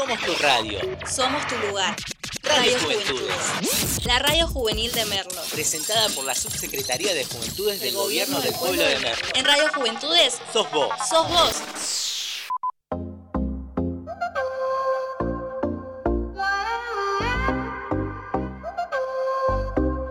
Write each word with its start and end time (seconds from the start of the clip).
Somos 0.00 0.18
tu 0.22 0.34
radio. 0.42 0.80
Somos 1.06 1.46
tu 1.46 1.54
lugar. 1.58 1.94
Radio 2.42 2.72
Juventudes. 2.80 4.06
La 4.06 4.18
radio 4.18 4.46
juvenil 4.46 4.90
de 4.92 5.04
Merlo. 5.04 5.42
Presentada 5.52 6.08
por 6.14 6.24
la 6.24 6.34
Subsecretaría 6.34 7.12
de 7.12 7.26
Juventudes 7.26 7.80
del 7.82 7.92
Gobierno 7.94 8.40
del 8.40 8.54
Pueblo 8.54 8.82
de 8.82 8.98
Merlo. 8.98 9.28
En 9.34 9.44
Radio 9.44 9.64
Juventudes 9.74 10.38
Sos 10.54 10.70
vos. 10.70 10.88
sos 11.06 11.28
vos. 11.28 11.54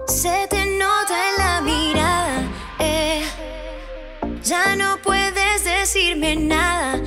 Se 0.07 0.47
te 0.49 0.65
nota 0.67 1.29
en 1.29 1.37
la 1.37 1.61
mirada, 1.61 2.43
eh. 2.77 3.23
Ya 4.43 4.75
no 4.75 5.01
puedes 5.01 5.63
decirme 5.63 6.35
nada, 6.35 7.01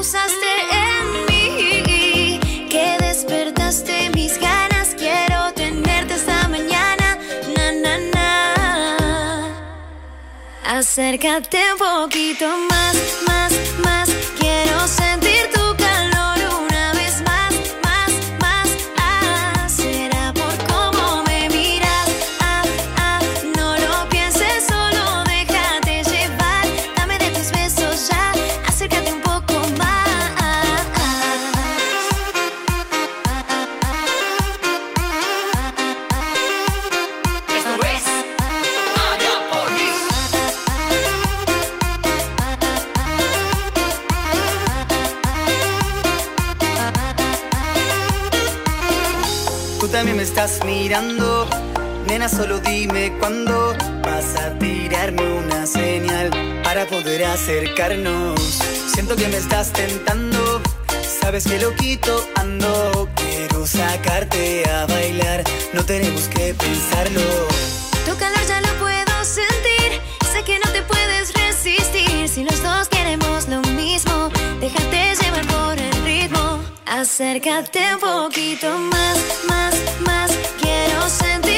causaste 0.00 0.52
en 0.72 1.26
mí, 1.26 2.40
que 2.70 2.96
despertaste 3.00 4.08
mis 4.14 4.40
ganas. 4.40 4.94
Quiero 4.96 5.52
tenerte 5.52 6.14
esta 6.14 6.48
mañana, 6.48 7.18
na 7.54 7.70
na 7.82 7.98
na. 8.14 8.38
Acércate 10.64 11.58
un 11.74 11.78
poquito 11.78 12.46
más. 12.70 13.19
Estás 50.42 50.64
mirando, 50.64 51.46
nena, 52.06 52.26
solo 52.26 52.60
dime 52.60 53.12
cuándo 53.18 53.76
vas 54.02 54.36
a 54.36 54.58
tirarme 54.58 55.22
una 55.22 55.66
señal 55.66 56.30
para 56.64 56.86
poder 56.86 57.26
acercarnos. 57.26 58.40
Siento 58.86 59.16
que 59.16 59.28
me 59.28 59.36
estás 59.36 59.70
tentando, 59.70 60.62
sabes 61.20 61.46
que 61.46 61.58
loquito 61.60 62.26
ando, 62.36 63.06
quiero 63.16 63.66
sacarte 63.66 64.66
a 64.70 64.86
bailar, 64.86 65.44
no 65.74 65.84
tenemos 65.84 66.26
que 66.28 66.54
pensarlo. 66.54 67.20
Tu 68.06 68.16
calor 68.16 68.40
ya 68.48 68.62
lo 68.62 68.72
puedo 68.78 69.24
sentir. 69.24 70.00
Sé 70.32 70.42
que 70.42 70.58
no 70.58 70.72
te 70.72 70.80
puedes 70.84 71.34
resistir. 71.34 72.30
Si 72.30 72.44
los 72.44 72.62
dos 72.62 72.88
queremos 72.88 73.46
lo 73.46 73.60
mismo, 73.72 74.30
déjate 74.58 75.09
Acércate 76.90 77.78
un 77.94 78.00
poquito 78.00 78.76
más, 78.76 79.18
más, 79.46 79.74
más. 80.00 80.30
Quiero 80.60 81.08
sentir 81.08 81.49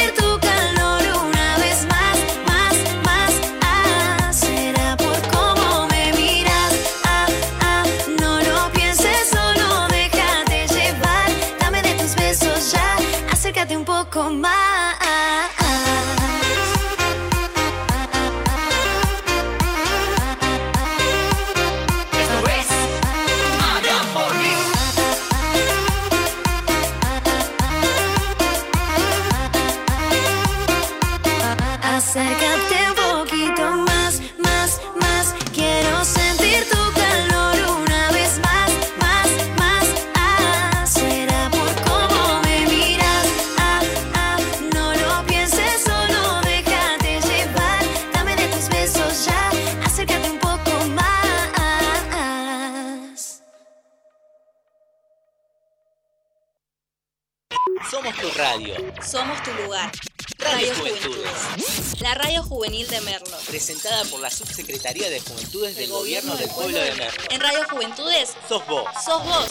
Somos 57.90 58.14
tu 58.16 58.30
radio. 58.30 58.74
Somos 59.04 59.42
tu 59.42 59.52
lugar. 59.62 59.90
Radio 60.38 60.72
Radio 60.72 60.74
Juventudes. 60.76 62.00
La 62.00 62.14
radio 62.14 62.42
juvenil 62.42 62.86
de 62.88 63.00
Merlo. 63.02 63.36
Presentada 63.46 64.04
por 64.06 64.20
la 64.20 64.30
Subsecretaría 64.30 65.08
de 65.10 65.20
Juventudes 65.20 65.76
del 65.76 65.90
Gobierno 65.90 66.34
del 66.36 66.48
Pueblo 66.50 66.78
de 66.78 66.92
Merlo. 66.92 67.22
En 67.30 67.40
Radio 67.40 67.64
Juventudes 67.70 68.34
Sos 68.48 68.66
vos. 68.66 68.84
sos 69.04 69.24
vos. 69.24 69.48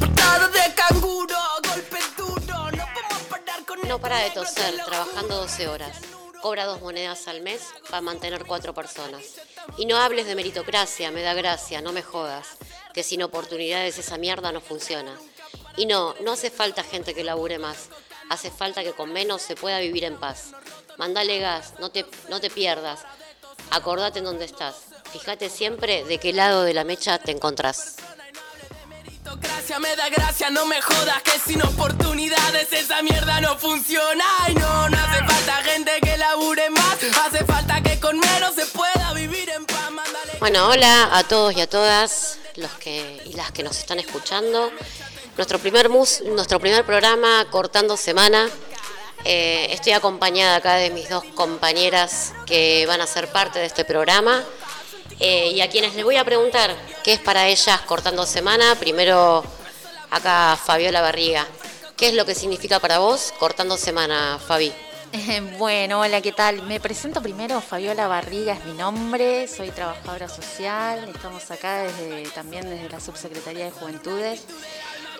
Portada 0.00 0.48
de 0.48 0.74
canguro, 0.74 1.36
golpe 1.68 1.98
duro. 2.16 2.70
No 2.70 2.86
podemos 2.92 3.22
parar 3.30 3.64
con 3.66 3.88
No 3.88 3.98
para 3.98 4.18
de 4.18 4.30
toser, 4.30 4.74
trabajando 4.84 5.36
12 5.36 5.68
horas. 5.68 6.00
Cobra 6.42 6.66
dos 6.66 6.80
monedas 6.82 7.26
al 7.28 7.40
mes 7.40 7.62
para 7.88 8.02
mantener 8.02 8.44
cuatro 8.44 8.74
personas. 8.74 9.22
Y 9.78 9.86
no 9.86 9.96
hables 9.96 10.26
de 10.26 10.34
meritocracia, 10.34 11.10
me 11.10 11.22
da 11.22 11.32
gracia, 11.32 11.80
no 11.80 11.92
me 11.92 12.02
jodas. 12.02 12.58
Que 12.94 13.02
sin 13.02 13.22
oportunidades 13.22 13.98
esa 13.98 14.16
mierda 14.16 14.52
no 14.52 14.60
funciona. 14.60 15.14
Y 15.76 15.86
no, 15.86 16.14
no 16.22 16.32
hace 16.32 16.50
falta 16.50 16.82
gente 16.82 17.12
que 17.12 17.24
labure 17.24 17.58
más. 17.58 17.88
Hace 18.30 18.50
falta 18.50 18.82
que 18.82 18.92
con 18.92 19.12
menos 19.12 19.42
se 19.42 19.56
pueda 19.56 19.80
vivir 19.80 20.04
en 20.04 20.16
paz. 20.16 20.52
Mandale 20.96 21.40
gas, 21.40 21.74
no 21.80 21.90
te, 21.90 22.06
no 22.30 22.40
te 22.40 22.50
pierdas. 22.50 23.00
Acordate 23.70 24.20
en 24.20 24.24
dónde 24.24 24.44
estás. 24.44 24.76
Fíjate 25.12 25.50
siempre 25.50 26.04
de 26.04 26.18
qué 26.18 26.32
lado 26.32 26.62
de 26.62 26.74
la 26.74 26.84
mecha 26.84 27.18
te 27.18 27.32
encontrás. 27.32 27.96
no, 34.54 34.88
no 34.88 34.98
hace 34.98 35.24
falta 35.24 35.54
gente 35.62 35.92
que 36.02 36.16
labure 36.16 36.70
más. 36.70 36.98
Hace 37.26 37.44
falta 37.44 37.80
que 37.82 37.98
con 37.98 38.18
menos 38.18 38.54
se 38.54 38.66
pueda 38.66 38.93
Bueno, 40.44 40.68
hola 40.68 41.08
a 41.16 41.22
todos 41.22 41.56
y 41.56 41.62
a 41.62 41.66
todas 41.66 42.36
los 42.56 42.70
que 42.72 43.22
y 43.24 43.32
las 43.32 43.50
que 43.50 43.62
nos 43.62 43.78
están 43.78 43.98
escuchando. 43.98 44.70
Nuestro 45.38 45.58
primer 45.58 45.88
mus, 45.88 46.20
nuestro 46.20 46.60
primer 46.60 46.84
programa 46.84 47.46
cortando 47.50 47.96
semana. 47.96 48.50
Eh, 49.24 49.68
estoy 49.70 49.94
acompañada 49.94 50.56
acá 50.56 50.74
de 50.74 50.90
mis 50.90 51.08
dos 51.08 51.24
compañeras 51.34 52.34
que 52.44 52.84
van 52.86 53.00
a 53.00 53.06
ser 53.06 53.28
parte 53.28 53.58
de 53.58 53.64
este 53.64 53.86
programa. 53.86 54.44
Eh, 55.18 55.52
y 55.54 55.62
a 55.62 55.70
quienes 55.70 55.94
les 55.94 56.04
voy 56.04 56.16
a 56.16 56.24
preguntar 56.26 56.76
qué 57.02 57.14
es 57.14 57.20
para 57.20 57.48
ellas 57.48 57.80
cortando 57.86 58.26
semana. 58.26 58.74
Primero 58.74 59.42
acá 60.10 60.58
Fabiola 60.62 61.00
Barriga. 61.00 61.46
¿Qué 61.96 62.08
es 62.08 62.14
lo 62.14 62.26
que 62.26 62.34
significa 62.34 62.80
para 62.80 62.98
vos 62.98 63.32
cortando 63.38 63.78
semana, 63.78 64.38
Fabi? 64.46 64.74
Bueno, 65.58 66.00
hola, 66.00 66.20
¿qué 66.20 66.32
tal? 66.32 66.62
Me 66.62 66.80
presento 66.80 67.22
primero, 67.22 67.60
Fabiola 67.60 68.08
Barriga 68.08 68.54
es 68.54 68.64
mi 68.64 68.72
nombre, 68.72 69.46
soy 69.48 69.70
trabajadora 69.70 70.28
social, 70.28 71.08
estamos 71.08 71.50
acá 71.50 71.82
desde, 71.82 72.28
también 72.30 72.68
desde 72.68 72.88
la 72.88 73.00
Subsecretaría 73.00 73.66
de 73.66 73.70
Juventudes. 73.70 74.44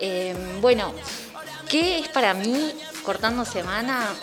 Eh, 0.01 0.35
bueno, 0.61 0.93
¿qué 1.69 1.99
es 1.99 2.09
para 2.09 2.33
mí 2.33 2.73
cortando 3.05 3.45
semana? 3.45 4.13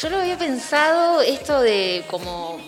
Yo 0.00 0.10
lo 0.10 0.18
había 0.18 0.36
pensado 0.36 1.20
esto 1.22 1.60
de 1.60 2.04
como 2.10 2.58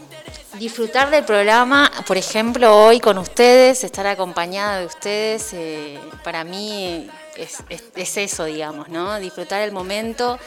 disfrutar 0.58 1.10
del 1.10 1.24
programa, 1.24 1.90
por 2.06 2.16
ejemplo, 2.16 2.74
hoy 2.86 3.00
con 3.00 3.18
ustedes, 3.18 3.84
estar 3.84 4.06
acompañada 4.06 4.80
de 4.80 4.86
ustedes, 4.86 5.52
eh, 5.52 6.00
para 6.24 6.44
mí 6.44 7.10
es 7.36 8.16
eso, 8.16 8.44
digamos, 8.44 8.88
¿no? 8.88 9.18
Disfrutar 9.18 9.60
el 9.62 9.72
momento. 9.72 10.38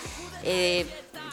eh, 0.43 0.85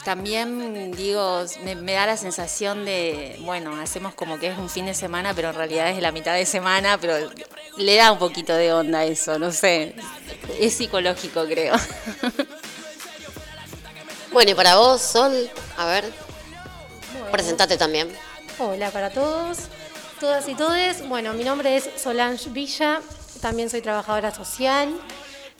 también 0.07 0.93
digo, 0.93 1.43
me, 1.65 1.75
me 1.75 1.91
da 1.91 2.05
la 2.05 2.15
sensación 2.15 2.85
de, 2.85 3.35
bueno, 3.41 3.75
hacemos 3.75 4.13
como 4.13 4.39
que 4.39 4.47
es 4.47 4.57
un 4.57 4.69
fin 4.69 4.85
de 4.85 4.93
semana, 4.93 5.33
pero 5.33 5.49
en 5.49 5.55
realidad 5.55 5.89
es 5.89 6.01
la 6.01 6.13
mitad 6.13 6.33
de 6.33 6.45
semana, 6.45 6.97
pero 6.97 7.29
le 7.75 7.95
da 7.97 8.13
un 8.13 8.17
poquito 8.17 8.55
de 8.55 8.71
onda 8.71 9.03
eso, 9.03 9.37
no 9.37 9.51
sé. 9.51 9.95
Es 10.61 10.75
psicológico, 10.75 11.43
creo. 11.43 11.75
Bueno, 14.31 14.51
y 14.51 14.53
para 14.53 14.75
vos, 14.75 15.01
Sol, 15.01 15.49
a 15.77 15.85
ver, 15.87 16.05
presentate 17.31 17.75
también. 17.75 18.07
Hola 18.59 18.91
para 18.91 19.09
todos, 19.09 19.57
todas 20.19 20.47
y 20.47 20.53
todes. 20.53 21.07
Bueno, 21.07 21.33
mi 21.33 21.43
nombre 21.43 21.75
es 21.75 21.89
Solange 21.95 22.49
Villa, 22.49 23.01
también 23.41 23.69
soy 23.69 23.81
trabajadora 23.81 24.33
social. 24.33 24.93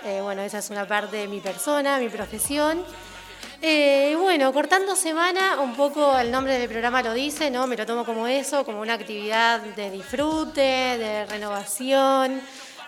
Eh, 0.06 0.20
bueno, 0.22 0.42
esa 0.42 0.60
es 0.60 0.70
una 0.70 0.88
parte 0.88 1.18
de 1.18 1.28
mi 1.28 1.40
persona, 1.40 1.98
mi 1.98 2.10
profesión. 2.10 2.86
Eh, 3.60 4.16
bueno, 4.20 4.54
cortando 4.54 4.96
semana, 4.96 5.60
un 5.62 5.76
poco 5.76 6.18
el 6.20 6.30
nombre 6.30 6.60
del 6.60 6.70
programa 6.70 7.02
lo 7.02 7.14
dice, 7.14 7.50
¿no? 7.50 7.66
Me 7.66 7.76
lo 7.76 7.88
tomo 7.88 8.06
como 8.06 8.28
eso, 8.28 8.64
como 8.64 8.82
una 8.82 8.94
actividad 8.94 9.60
de 9.62 9.90
disfrute, 9.90 10.62
de 10.62 11.26
renovación, 11.26 12.40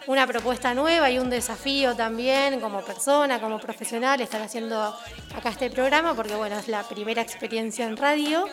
una 0.06 0.27
propuesta 0.27 0.75
nueva 0.75 1.10
y 1.10 1.18
un 1.18 1.31
desafío 1.31 1.95
también 1.95 2.60
como 2.60 2.81
persona, 2.81 3.42
como 3.42 3.60
profesional, 3.60 4.21
estar 4.21 4.42
haciendo 4.44 4.95
acá 5.36 5.50
este 5.50 5.71
programa, 5.71 6.13
porque 6.13 6.36
bueno, 6.36 6.60
es 6.60 6.68
la 6.68 6.83
primera 6.83 7.24
experiencia 7.24 7.86
en 7.86 7.98
radio, 7.98 8.48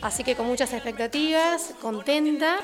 así 0.00 0.24
que 0.24 0.34
con 0.34 0.46
muchas 0.46 0.72
expectativas, 0.72 1.74
contenta. 1.82 2.56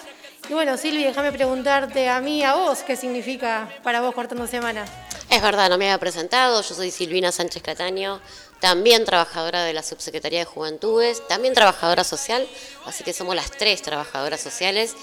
Y 0.49 0.55
bueno, 0.55 0.79
Silvi, 0.79 1.05
déjame 1.05 1.33
preguntarte 1.33 2.09
a 2.09 2.21
mí, 2.23 2.43
a 2.43 2.55
vos, 2.55 2.79
¿qué 2.79 2.97
significa 2.97 3.69
para 3.83 4.01
vos 4.01 4.15
cortando 4.15 4.47
semana? 4.47 4.87
Es 5.29 5.43
verdad, 5.43 5.69
no 5.69 5.77
me 5.77 5.87
había 5.87 5.99
presentado, 5.99 6.63
yo 6.63 6.75
soy 6.75 6.91
Silvina 6.91 7.33
Sánchez 7.33 7.63
Cataño, 7.63 8.21
también 8.61 9.05
trabajadora 9.05 9.65
de 9.65 9.73
la 9.73 9.83
Subsecretaría 9.83 10.39
de 10.41 10.45
Juventudes, 10.45 11.27
también 11.27 11.53
trabajadora 11.53 12.05
social, 12.05 12.49
así 12.85 13.03
que 13.03 13.13
somos 13.13 13.35
las 13.35 13.51
tres 13.51 13.83
trabajadoras 13.83 14.41
sociales 14.41 14.95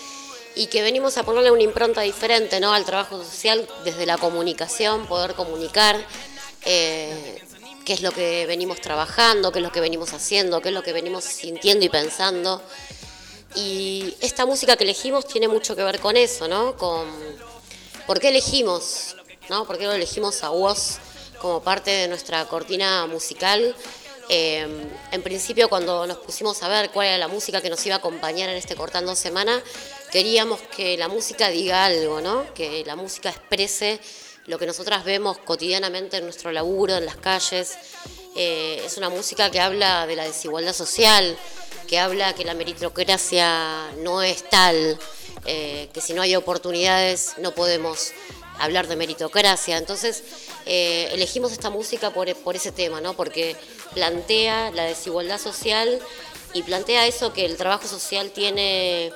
y 0.55 0.67
que 0.67 0.81
venimos 0.81 1.17
a 1.17 1.23
ponerle 1.23 1.51
una 1.51 1.63
impronta 1.63 2.01
diferente 2.01 2.59
¿no? 2.59 2.73
al 2.73 2.85
trabajo 2.85 3.21
social 3.21 3.67
desde 3.83 4.05
la 4.05 4.17
comunicación, 4.17 5.07
poder 5.07 5.33
comunicar 5.33 5.99
eh, 6.65 7.41
qué 7.85 7.93
es 7.93 8.01
lo 8.01 8.11
que 8.11 8.45
venimos 8.45 8.79
trabajando, 8.79 9.51
qué 9.51 9.59
es 9.59 9.63
lo 9.63 9.71
que 9.71 9.81
venimos 9.81 10.13
haciendo, 10.13 10.61
qué 10.61 10.69
es 10.69 10.73
lo 10.73 10.83
que 10.83 10.93
venimos 10.93 11.25
sintiendo 11.25 11.85
y 11.85 11.89
pensando. 11.89 12.61
Y 13.55 14.15
esta 14.21 14.45
música 14.45 14.77
que 14.77 14.83
elegimos 14.83 15.27
tiene 15.27 15.47
mucho 15.47 15.75
que 15.75 15.83
ver 15.83 15.99
con 15.99 16.17
eso, 16.17 16.47
¿no? 16.47 16.75
Con 16.77 17.07
por 18.07 18.19
qué 18.19 18.29
elegimos 18.29 19.15
¿no? 19.50 19.66
¿Por 19.66 19.78
qué 19.78 19.86
lo 19.86 19.94
elegimos 19.94 20.44
a 20.44 20.50
vos 20.50 20.98
como 21.40 21.62
parte 21.62 21.92
de 21.92 22.07
nuestra 22.07 22.45
cortina 22.45 23.06
musical? 23.07 23.75
Eh, 24.30 24.68
en 25.12 25.22
principio, 25.22 25.69
cuando 25.69 26.07
nos 26.07 26.18
pusimos 26.18 26.62
a 26.63 26.69
ver 26.69 26.90
cuál 26.92 27.07
era 27.07 27.18
la 27.18 27.28
música 27.28 27.62
que 27.62 27.69
nos 27.69 27.86
iba 27.86 27.95
a 27.95 27.98
acompañar 27.98 28.50
en 28.50 28.56
este 28.56 28.75
Cortando 28.75 29.16
Semana, 29.16 29.62
queríamos 30.12 30.62
que 30.75 30.98
la 30.98 31.07
música 31.07 31.50
diga 31.50 31.86
algo, 31.86 32.22
¿no? 32.22 32.54
Que 32.54 32.84
la 32.86 32.95
música 32.95 33.30
exprese 33.30 34.00
lo 34.45 34.57
que 34.57 34.66
nosotras 34.66 35.04
vemos 35.06 35.38
cotidianamente 35.40 36.18
en 36.18 36.24
nuestro 36.24 36.51
laburo, 36.51 36.95
en 36.95 37.06
las 37.06 37.18
calles. 37.18 37.78
Eh, 38.36 38.81
es 38.86 38.98
una 38.98 39.10
música 39.10 39.51
que 39.51 39.60
habla 39.60 40.07
de 40.07 40.16
la 40.16 40.24
desigualdad 40.24 40.74
social, 40.74 41.38
que 41.88 42.00
habla 42.00 42.34
que 42.34 42.44
la 42.45 42.54
meritocracia 42.54 43.92
no 43.98 44.22
es 44.22 44.50
tal, 44.50 44.98
eh, 45.45 45.90
que 45.94 46.01
si 46.01 46.13
no 46.13 46.22
hay 46.22 46.36
oportunidades 46.36 47.34
no 47.38 47.54
podemos 47.54 48.12
hablar 48.59 48.88
de 48.88 48.95
meritocracia. 48.95 49.77
Entonces 49.77 50.23
eh, 50.65 51.09
elegimos 51.11 51.51
esta 51.51 51.69
música 51.69 52.11
por, 52.11 52.55
ese 52.55 52.71
tema, 52.71 53.01
¿no? 53.01 53.13
porque 53.13 53.55
plantea 53.94 54.71
la 54.71 54.83
desigualdad 54.83 55.39
social 55.39 56.00
y 56.53 56.63
plantea 56.63 57.07
eso 57.07 57.33
que 57.33 57.45
el 57.45 57.57
trabajo 57.57 57.88
social 57.88 58.31
tiene 58.31 59.11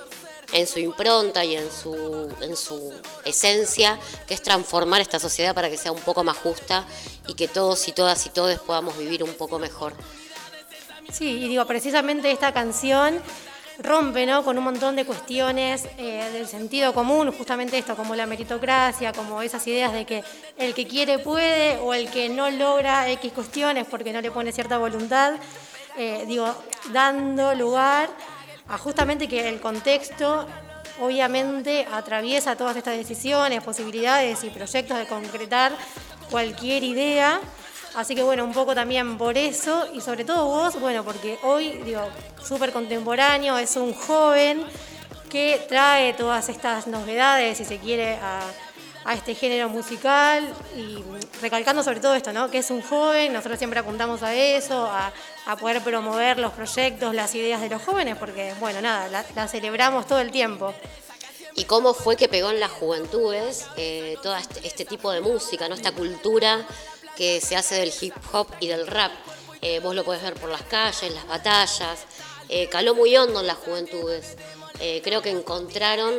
en 0.53 0.65
su 0.65 0.79
impronta 0.79 1.43
y 1.43 1.55
en 1.55 1.69
su, 1.71 2.33
en 2.41 2.55
su 2.55 2.93
esencia, 3.25 3.99
que 4.27 4.33
es 4.33 4.41
transformar 4.41 5.01
esta 5.01 5.19
sociedad 5.19 5.53
para 5.53 5.69
que 5.69 5.77
sea 5.77 5.91
un 5.91 6.01
poco 6.01 6.23
más 6.23 6.37
justa 6.37 6.85
y 7.27 7.33
que 7.33 7.47
todos 7.47 7.87
y 7.87 7.91
todas 7.91 8.25
y 8.25 8.29
todos 8.29 8.59
podamos 8.59 8.97
vivir 8.97 9.23
un 9.23 9.33
poco 9.33 9.59
mejor. 9.59 9.93
Sí, 11.11 11.43
y 11.43 11.47
digo, 11.47 11.65
precisamente 11.65 12.31
esta 12.31 12.53
canción 12.53 13.21
rompe 13.79 14.25
¿no? 14.25 14.43
con 14.43 14.57
un 14.57 14.63
montón 14.63 14.95
de 14.95 15.05
cuestiones 15.05 15.87
eh, 15.97 16.29
del 16.33 16.47
sentido 16.47 16.93
común, 16.93 17.31
justamente 17.31 17.77
esto, 17.77 17.95
como 17.95 18.15
la 18.15 18.25
meritocracia, 18.25 19.13
como 19.13 19.41
esas 19.41 19.65
ideas 19.67 19.93
de 19.93 20.05
que 20.05 20.23
el 20.57 20.73
que 20.73 20.87
quiere 20.87 21.19
puede 21.19 21.77
o 21.77 21.93
el 21.93 22.09
que 22.09 22.29
no 22.29 22.49
logra 22.49 23.09
X 23.11 23.31
cuestiones 23.33 23.85
porque 23.89 24.13
no 24.13 24.21
le 24.21 24.31
pone 24.31 24.51
cierta 24.51 24.77
voluntad, 24.77 25.33
eh, 25.97 26.25
digo, 26.27 26.53
dando 26.91 27.55
lugar 27.55 28.09
a 28.67 28.77
justamente 28.77 29.27
que 29.27 29.47
el 29.47 29.59
contexto 29.59 30.47
obviamente 30.99 31.87
atraviesa 31.91 32.55
todas 32.55 32.75
estas 32.75 32.97
decisiones, 32.97 33.63
posibilidades 33.63 34.43
y 34.43 34.49
proyectos 34.49 34.97
de 34.97 35.05
concretar 35.07 35.71
cualquier 36.29 36.83
idea 36.83 37.39
Así 37.97 38.13
que 38.13 38.21
bueno, 38.21 38.43
un 38.43 38.53
poco 38.53 38.75
también 38.75 39.17
por 39.17 39.39
eso 39.39 39.87
y 39.91 40.01
sobre 40.01 40.23
todo 40.23 40.45
vos, 40.45 40.79
bueno, 40.79 41.03
porque 41.03 41.39
hoy, 41.41 41.81
digo, 41.83 42.07
súper 42.43 42.71
contemporáneo, 42.71 43.57
es 43.57 43.75
un 43.75 43.91
joven 43.95 44.63
que 45.31 45.65
trae 45.67 46.13
todas 46.13 46.47
estas 46.47 46.85
novedades, 46.85 47.57
si 47.57 47.65
se 47.65 47.79
quiere, 47.79 48.19
a, 48.21 48.43
este 49.15 49.33
género 49.33 49.69
musical 49.69 50.47
y 50.75 51.01
recalcando 51.41 51.81
sobre 51.81 52.01
todo 52.01 52.13
esto, 52.13 52.33
¿no? 52.33 52.51
Que 52.51 52.59
es 52.59 52.69
un 52.69 52.83
joven, 52.83 53.33
nosotros 53.33 53.57
siempre 53.57 53.79
apuntamos 53.79 54.21
a 54.21 54.35
eso, 54.35 54.85
a, 54.85 55.11
poder 55.55 55.81
promover 55.81 56.37
los 56.37 56.51
proyectos, 56.51 57.15
las 57.15 57.33
ideas 57.33 57.61
de 57.61 57.69
los 57.69 57.81
jóvenes, 57.81 58.15
porque, 58.17 58.53
bueno, 58.59 58.79
nada, 58.79 59.07
la, 59.07 59.47
celebramos 59.47 60.05
todo 60.05 60.19
el 60.19 60.29
tiempo 60.29 60.71
y 61.55 61.63
cómo 61.63 61.95
fue 61.95 62.15
que 62.15 62.27
pegó 62.27 62.51
en 62.51 62.59
las 62.59 62.69
juventudes 62.69 63.65
eh, 63.77 64.17
todo 64.21 64.35
este, 64.35 64.67
este, 64.67 64.85
tipo 64.85 65.09
de 65.11 65.21
música, 65.21 65.67
¿no? 65.67 65.73
esta 65.73 65.91
cultura 65.91 66.67
que 67.17 67.41
se 67.41 67.55
hace 67.55 67.75
del 67.75 67.91
hip 67.99 68.13
hop 68.31 68.47
y 68.59 68.67
del 68.67 68.85
rap. 68.87 69.11
Eh, 69.61 69.79
vos 69.79 69.95
lo 69.95 70.05
podés 70.05 70.21
ver 70.21 70.35
por 70.35 70.49
las 70.49 70.61
calles, 70.63 71.11
las 71.13 71.27
batallas. 71.27 71.99
Eh, 72.47 72.69
caló 72.69 72.93
muy 72.95 73.17
hondo 73.17 73.41
en 73.41 73.47
las 73.47 73.57
juventudes. 73.57 74.37
Eh, 74.79 75.01
creo 75.03 75.23
que 75.23 75.31
encontraron 75.31 76.13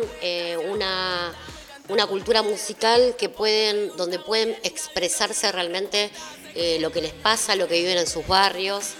una, 0.68 1.32
una, 1.88 2.06
cultura 2.08 2.42
musical 2.42 3.14
que 3.16 3.28
pueden, 3.28 3.96
donde 3.96 4.18
pueden 4.18 4.56
expresarse 4.64 5.52
realmente 5.52 6.10
lo 6.80 6.90
que 6.90 7.00
les 7.00 7.12
pasa, 7.12 7.54
lo 7.54 7.68
que 7.68 7.74
viven 7.74 7.98
en 7.98 8.06
sus 8.08 8.26
barrios, 8.26 8.94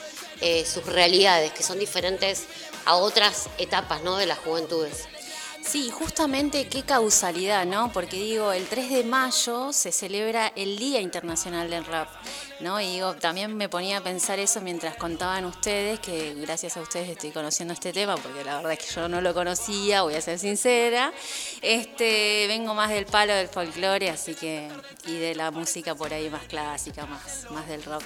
sus 0.65 0.87
realidades, 0.87 1.51
que 1.51 1.65
son 1.65 1.81
diferentes 1.81 2.45
a 2.85 2.95
otras 2.95 3.49
etapas 3.59 4.05
¿no? 4.05 4.17
de 4.17 4.27
las 4.27 4.39
juventudes. 4.39 5.09
Sí, 5.69 5.91
justamente 5.91 6.67
qué 6.67 6.83
causalidad, 6.83 7.67
¿no? 7.67 7.93
Porque 7.93 8.17
digo, 8.17 8.53
el 8.53 8.67
3 8.67 8.89
de 8.89 9.05
mayo 9.05 9.71
se 9.75 9.93
celebra 9.93 10.51
el 10.57 10.79
Día 10.79 11.03
Internacional 11.03 11.69
del 11.69 11.85
Rap, 11.85 12.09
¿no? 12.61 12.81
Y 12.81 12.87
digo, 12.87 13.15
también 13.17 13.55
me 13.55 13.69
ponía 13.69 13.99
a 13.99 14.01
pensar 14.01 14.39
eso 14.39 14.63
mientras 14.63 14.97
contaban 14.97 15.45
ustedes, 15.45 16.01
que 16.01 16.33
gracias 16.37 16.79
a 16.79 16.81
ustedes 16.81 17.11
estoy 17.11 17.33
conociendo 17.33 17.75
este 17.75 17.93
tema, 17.93 18.17
porque 18.17 18.45
la 18.45 18.57
verdad 18.57 18.73
es 18.73 18.79
que 18.79 18.95
yo 18.95 19.11
no 19.11 19.21
lo 19.21 19.35
conocía, 19.35 20.01
voy 20.01 20.15
a 20.15 20.23
ser 20.23 20.39
sincera. 20.39 21.13
Este, 21.61 22.47
vengo 22.49 22.73
más 22.73 22.89
del 22.89 23.05
palo 23.05 23.35
del 23.35 23.49
folclore, 23.49 24.09
así 24.09 24.35
que, 24.35 24.71
y 25.05 25.19
de 25.19 25.35
la 25.35 25.51
música 25.51 25.95
por 25.95 26.15
ahí 26.15 26.31
más 26.31 26.45
clásica, 26.45 27.05
más, 27.05 27.47
más 27.51 27.69
del 27.69 27.83
rock. 27.83 28.05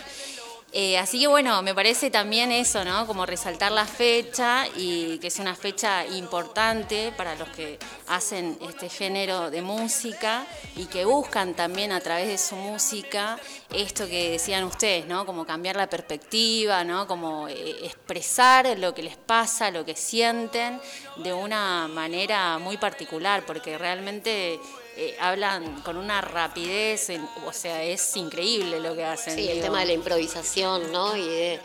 Eh, 0.74 0.96
así 0.96 1.20
que 1.20 1.26
bueno, 1.26 1.60
me 1.60 1.74
parece 1.74 2.10
también 2.10 2.50
eso, 2.50 2.82
¿no? 2.82 3.06
Como 3.06 3.26
resaltar 3.26 3.72
la 3.72 3.84
fecha 3.84 4.66
y 4.74 5.18
que 5.18 5.26
es 5.26 5.38
una 5.38 5.54
fecha 5.54 6.06
importante 6.06 7.12
para 7.14 7.34
los 7.34 7.50
que 7.50 7.78
hacen 8.08 8.56
este 8.62 8.88
género 8.88 9.50
de 9.50 9.60
música 9.60 10.46
y 10.74 10.86
que 10.86 11.04
buscan 11.04 11.52
también 11.52 11.92
a 11.92 12.00
través 12.00 12.26
de 12.26 12.38
su 12.38 12.56
música 12.56 13.38
esto 13.70 14.06
que 14.06 14.30
decían 14.30 14.64
ustedes, 14.64 15.06
¿no? 15.06 15.26
Como 15.26 15.44
cambiar 15.44 15.76
la 15.76 15.90
perspectiva, 15.90 16.84
¿no? 16.84 17.06
Como 17.06 17.48
eh, 17.48 17.84
expresar 17.84 18.78
lo 18.78 18.94
que 18.94 19.02
les 19.02 19.18
pasa, 19.18 19.70
lo 19.70 19.84
que 19.84 19.94
sienten 19.94 20.80
de 21.16 21.34
una 21.34 21.86
manera 21.86 22.56
muy 22.56 22.78
particular, 22.78 23.44
porque 23.44 23.76
realmente 23.76 24.58
eh, 24.96 25.16
hablan 25.18 25.80
con 25.80 25.96
una 25.96 26.20
rapidez, 26.20 27.08
o 27.46 27.52
sea, 27.52 27.82
es 27.82 28.14
increíble 28.16 28.78
lo 28.78 28.94
que 28.94 29.04
hacen. 29.04 29.34
Sí, 29.34 29.48
el 29.48 29.62
tema 29.62 29.80
de 29.80 29.86
la 29.86 29.92
improvisación, 29.94 30.92
¿no? 30.92 31.16
Y 31.16 31.58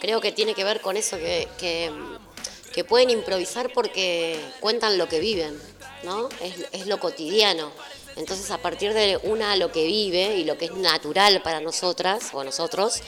creo 0.00 0.20
que 0.20 0.30
tiene 0.30 0.54
que 0.54 0.62
ver 0.62 0.80
con 0.80 0.96
eso, 0.96 1.16
que, 1.16 1.48
que, 1.58 2.84
pueden 2.84 3.10
improvisar 3.10 3.72
porque 3.72 4.38
cuentan 4.60 4.96
lo 4.96 5.08
que 5.08 5.18
viven, 5.18 5.60
¿no? 6.04 6.28
Es, 6.40 6.54
es 6.70 6.86
lo 6.86 7.00
cotidiano. 7.00 7.72
Entonces, 8.14 8.52
a 8.52 8.58
partir 8.58 8.94
de 8.94 9.18
una 9.24 9.56
lo 9.56 9.72
que 9.72 9.84
vive 9.84 10.36
y 10.36 10.44
lo 10.44 10.56
que 10.56 10.66
es 10.66 10.74
natural 10.74 11.42
para 11.42 11.60
nosotras 11.60 12.28
o 12.32 12.44
nosotros, 12.44 13.02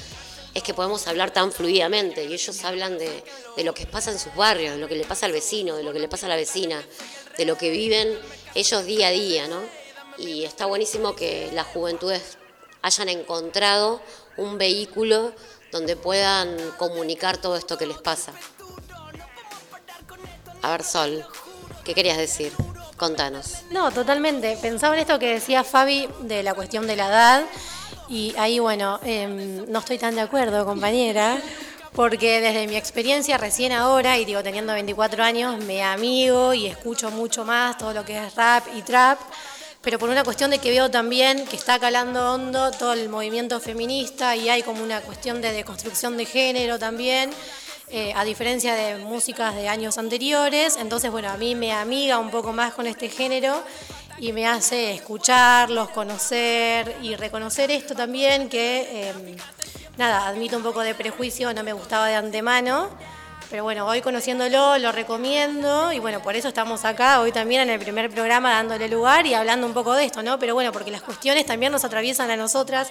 es 0.54 0.62
que 0.64 0.74
podemos 0.74 1.06
hablar 1.06 1.30
tan 1.30 1.52
fluidamente 1.52 2.24
y 2.24 2.32
ellos 2.32 2.64
hablan 2.64 2.98
de, 2.98 3.22
de, 3.56 3.64
lo 3.64 3.72
que 3.72 3.86
pasa 3.86 4.10
en 4.10 4.18
sus 4.18 4.34
barrios, 4.34 4.74
de 4.74 4.80
lo 4.80 4.88
que 4.88 4.96
le 4.96 5.04
pasa 5.04 5.26
al 5.26 5.32
vecino, 5.32 5.76
de 5.76 5.84
lo 5.84 5.92
que 5.92 6.00
le 6.00 6.08
pasa 6.08 6.26
a 6.26 6.28
la 6.28 6.34
vecina, 6.34 6.84
de 7.36 7.44
lo 7.44 7.56
que 7.56 7.70
viven 7.70 8.18
ellos 8.54 8.84
día 8.84 9.08
a 9.08 9.10
día, 9.10 9.48
¿no? 9.48 9.60
Y 10.18 10.44
está 10.44 10.66
buenísimo 10.66 11.14
que 11.14 11.50
las 11.52 11.66
juventudes 11.66 12.38
hayan 12.82 13.08
encontrado 13.08 14.00
un 14.36 14.58
vehículo 14.58 15.32
donde 15.72 15.96
puedan 15.96 16.56
comunicar 16.76 17.36
todo 17.38 17.56
esto 17.56 17.78
que 17.78 17.86
les 17.86 17.98
pasa. 17.98 18.32
A 20.62 20.72
ver, 20.72 20.82
Sol, 20.82 21.24
¿qué 21.84 21.94
querías 21.94 22.18
decir? 22.18 22.52
Contanos. 22.96 23.62
No, 23.70 23.90
totalmente. 23.90 24.58
Pensaba 24.60 24.94
en 24.94 25.00
esto 25.00 25.18
que 25.18 25.34
decía 25.34 25.64
Fabi 25.64 26.08
de 26.20 26.42
la 26.42 26.52
cuestión 26.54 26.86
de 26.86 26.96
la 26.96 27.06
edad. 27.08 27.44
Y 28.08 28.34
ahí, 28.36 28.58
bueno, 28.58 28.98
em, 29.04 29.70
no 29.70 29.78
estoy 29.78 29.96
tan 29.96 30.16
de 30.16 30.20
acuerdo, 30.20 30.66
compañera, 30.66 31.40
porque 31.94 32.40
desde 32.40 32.66
mi 32.66 32.76
experiencia 32.76 33.36
recién 33.36 33.72
ahora, 33.72 34.18
y 34.18 34.24
digo 34.24 34.42
teniendo 34.42 34.72
24 34.72 35.22
años, 35.22 35.62
me 35.64 35.82
amigo 35.82 36.54
y 36.54 36.66
escucho 36.66 37.10
mucho 37.10 37.44
más 37.44 37.78
todo 37.78 37.92
lo 37.92 38.04
que 38.04 38.18
es 38.18 38.34
rap 38.34 38.64
y 38.74 38.82
trap, 38.82 39.18
pero 39.82 39.98
por 39.98 40.10
una 40.10 40.24
cuestión 40.24 40.50
de 40.50 40.58
que 40.58 40.70
veo 40.70 40.90
también 40.90 41.46
que 41.46 41.56
está 41.56 41.78
calando 41.78 42.34
hondo 42.34 42.70
todo 42.70 42.92
el 42.92 43.08
movimiento 43.08 43.58
feminista 43.60 44.36
y 44.36 44.48
hay 44.48 44.62
como 44.62 44.82
una 44.82 45.00
cuestión 45.00 45.40
de 45.40 45.52
deconstrucción 45.52 46.16
de 46.16 46.26
género 46.26 46.78
también. 46.78 47.30
Eh, 47.92 48.12
a 48.14 48.24
diferencia 48.24 48.74
de 48.74 48.98
músicas 48.98 49.56
de 49.56 49.66
años 49.66 49.98
anteriores, 49.98 50.76
entonces 50.76 51.10
bueno, 51.10 51.28
a 51.28 51.36
mí 51.36 51.56
me 51.56 51.72
amiga 51.72 52.18
un 52.18 52.30
poco 52.30 52.52
más 52.52 52.72
con 52.72 52.86
este 52.86 53.08
género 53.08 53.64
y 54.16 54.32
me 54.32 54.46
hace 54.46 54.92
escucharlos, 54.92 55.90
conocer 55.90 56.94
y 57.02 57.16
reconocer 57.16 57.72
esto 57.72 57.96
también 57.96 58.48
que 58.48 59.08
em, 59.08 59.36
nada, 60.00 60.26
admito 60.26 60.56
un 60.56 60.62
poco 60.62 60.80
de 60.80 60.94
prejuicio, 60.94 61.52
no 61.52 61.62
me 61.62 61.74
gustaba 61.74 62.08
de 62.08 62.14
antemano, 62.14 62.88
pero 63.50 63.64
bueno, 63.64 63.86
hoy 63.86 64.00
conociéndolo 64.00 64.78
lo 64.78 64.92
recomiendo 64.92 65.92
y 65.92 65.98
bueno, 65.98 66.22
por 66.22 66.36
eso 66.36 66.48
estamos 66.48 66.86
acá 66.86 67.20
hoy 67.20 67.32
también 67.32 67.60
en 67.60 67.68
el 67.68 67.78
primer 67.78 68.10
programa 68.10 68.54
dándole 68.54 68.88
lugar 68.88 69.26
y 69.26 69.34
hablando 69.34 69.66
un 69.66 69.74
poco 69.74 69.92
de 69.92 70.06
esto, 70.06 70.22
¿no? 70.22 70.38
Pero 70.38 70.54
bueno, 70.54 70.72
porque 70.72 70.90
las 70.90 71.02
cuestiones 71.02 71.44
también 71.44 71.70
nos 71.70 71.84
atraviesan 71.84 72.30
a 72.30 72.36
nosotras 72.36 72.88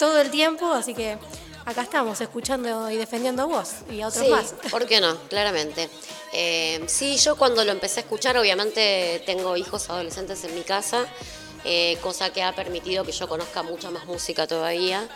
todo 0.00 0.20
el 0.20 0.30
tiempo, 0.32 0.72
así 0.72 0.94
que 0.94 1.16
acá 1.64 1.82
estamos 1.82 2.20
escuchando 2.20 2.90
y 2.90 2.96
defendiendo 2.96 3.42
a 3.42 3.46
vos 3.46 3.74
y 3.88 4.00
a 4.00 4.08
otros 4.08 4.24
sí, 4.24 4.30
más. 4.32 4.52
¿Por 4.68 4.84
qué 4.84 5.00
no? 5.00 5.16
Claramente. 5.28 5.88
Eh, 6.32 6.82
sí, 6.88 7.18
yo 7.18 7.36
cuando 7.36 7.64
lo 7.64 7.70
empecé 7.70 8.00
a 8.00 8.02
escuchar, 8.02 8.36
obviamente 8.36 9.22
tengo 9.26 9.56
hijos 9.56 9.88
adolescentes 9.90 10.42
en 10.42 10.56
mi 10.56 10.62
casa, 10.62 11.06
eh, 11.64 11.98
cosa 12.02 12.30
que 12.30 12.42
ha 12.42 12.52
permitido 12.52 13.04
que 13.04 13.12
yo 13.12 13.28
conozca 13.28 13.62
mucha 13.62 13.92
más 13.92 14.06
música 14.06 14.48
todavía. 14.48 15.08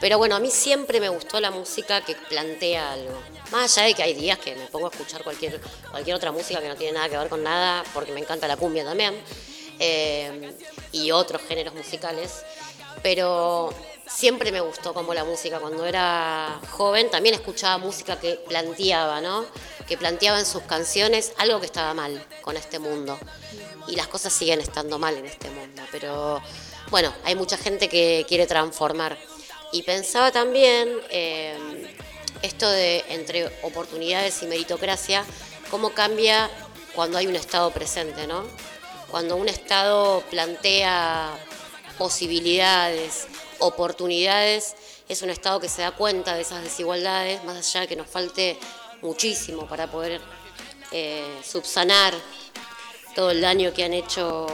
Pero 0.00 0.16
bueno, 0.18 0.36
a 0.36 0.40
mí 0.40 0.50
siempre 0.50 1.00
me 1.00 1.08
gustó 1.08 1.40
la 1.40 1.50
música 1.50 2.00
que 2.02 2.14
plantea 2.14 2.92
algo. 2.92 3.20
Más 3.50 3.76
allá 3.76 3.88
de 3.88 3.94
que 3.94 4.02
hay 4.02 4.14
días 4.14 4.38
que 4.38 4.54
me 4.54 4.66
pongo 4.66 4.86
a 4.86 4.90
escuchar 4.90 5.24
cualquier, 5.24 5.60
cualquier 5.90 6.14
otra 6.14 6.30
música 6.30 6.60
que 6.60 6.68
no 6.68 6.76
tiene 6.76 6.92
nada 6.92 7.08
que 7.08 7.16
ver 7.16 7.28
con 7.28 7.42
nada, 7.42 7.82
porque 7.92 8.12
me 8.12 8.20
encanta 8.20 8.46
la 8.46 8.56
cumbia 8.56 8.84
también, 8.84 9.20
eh, 9.80 10.54
y 10.92 11.10
otros 11.10 11.42
géneros 11.42 11.74
musicales. 11.74 12.42
Pero 13.02 13.70
siempre 14.08 14.52
me 14.52 14.60
gustó 14.60 14.94
como 14.94 15.14
la 15.14 15.24
música. 15.24 15.58
Cuando 15.58 15.84
era 15.84 16.60
joven 16.70 17.10
también 17.10 17.34
escuchaba 17.34 17.78
música 17.78 18.18
que 18.18 18.34
planteaba, 18.48 19.20
¿no? 19.20 19.46
Que 19.86 19.96
planteaba 19.96 20.38
en 20.38 20.46
sus 20.46 20.62
canciones 20.62 21.32
algo 21.38 21.60
que 21.60 21.66
estaba 21.66 21.94
mal 21.94 22.24
con 22.42 22.56
este 22.56 22.78
mundo. 22.78 23.18
Y 23.86 23.96
las 23.96 24.08
cosas 24.08 24.32
siguen 24.32 24.60
estando 24.60 24.98
mal 24.98 25.16
en 25.16 25.26
este 25.26 25.50
mundo. 25.50 25.82
Pero 25.90 26.40
bueno, 26.90 27.12
hay 27.24 27.34
mucha 27.34 27.56
gente 27.56 27.88
que 27.88 28.24
quiere 28.28 28.46
transformar. 28.46 29.18
Y 29.72 29.82
pensaba 29.82 30.32
también 30.32 30.88
eh, 31.10 31.56
esto 32.42 32.68
de 32.70 33.04
entre 33.08 33.46
oportunidades 33.62 34.42
y 34.42 34.46
meritocracia, 34.46 35.24
cómo 35.70 35.90
cambia 35.90 36.50
cuando 36.94 37.18
hay 37.18 37.26
un 37.26 37.36
Estado 37.36 37.70
presente, 37.70 38.26
¿no? 38.26 38.44
Cuando 39.10 39.36
un 39.36 39.48
Estado 39.48 40.22
plantea 40.30 41.36
posibilidades, 41.98 43.26
oportunidades, 43.58 44.74
es 45.08 45.22
un 45.22 45.30
Estado 45.30 45.60
que 45.60 45.68
se 45.68 45.82
da 45.82 45.90
cuenta 45.90 46.34
de 46.34 46.42
esas 46.42 46.62
desigualdades, 46.62 47.42
más 47.44 47.56
allá 47.56 47.82
de 47.82 47.88
que 47.88 47.96
nos 47.96 48.08
falte 48.08 48.58
muchísimo 49.02 49.66
para 49.66 49.90
poder 49.90 50.20
eh, 50.92 51.40
subsanar 51.44 52.14
todo 53.14 53.30
el 53.30 53.40
daño 53.40 53.72
que 53.72 53.84
han 53.84 53.94
hecho 53.94 54.46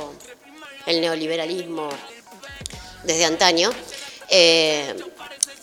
el 0.87 1.01
neoliberalismo 1.01 1.89
desde 3.05 3.25
antaño. 3.25 3.71
Eh, 4.37 4.93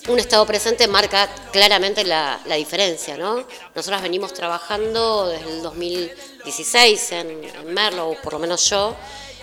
un 0.08 0.18
Estado 0.18 0.46
presente 0.46 0.88
marca 0.88 1.30
claramente 1.52 2.06
la, 2.06 2.40
diferencia, 2.56 3.18
¿no? 3.18 3.46
Nosotras 3.76 4.02
venimos 4.02 4.34
trabajando 4.34 5.28
desde 5.28 5.58
el 5.58 5.62
2016 5.62 7.12
en, 7.12 7.44
en 7.44 7.76
por 8.24 8.32
lo 8.32 8.40
menos 8.40 8.70
yo, 8.70 8.96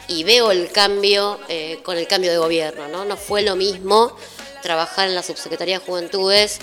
y 0.06 0.25
veo 0.25 0.50
el 0.50 0.73
cambio 0.73 1.38
eh, 1.50 1.80
con 1.82 1.99
el 1.99 2.08
cambio 2.08 2.30
de 2.30 2.38
gobierno, 2.38 2.88
¿no? 2.88 3.04
No 3.04 3.18
fue 3.18 3.42
lo 3.42 3.54
mismo 3.54 4.16
trabajar 4.62 5.08
en 5.08 5.14
la 5.14 5.23
Subsecretaría 5.23 5.78
de 5.78 5.85
Juventudes 5.85 6.58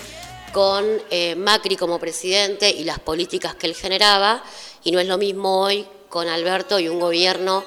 con 0.52 0.84
eh, 1.10 1.36
Macri 1.36 1.76
como 1.76 2.00
presidente 2.00 2.68
y 2.68 2.82
las 2.82 2.98
políticas 2.98 3.54
que 3.54 3.68
él 3.68 3.76
generaba, 3.76 4.42
y 4.82 4.90
no 4.90 4.98
es 4.98 5.06
lo 5.06 5.18
mismo 5.18 5.60
hoy 5.60 5.86
con 6.08 6.26
Alberto 6.26 6.80
y 6.80 6.88
un 6.88 6.98
gobierno 6.98 7.64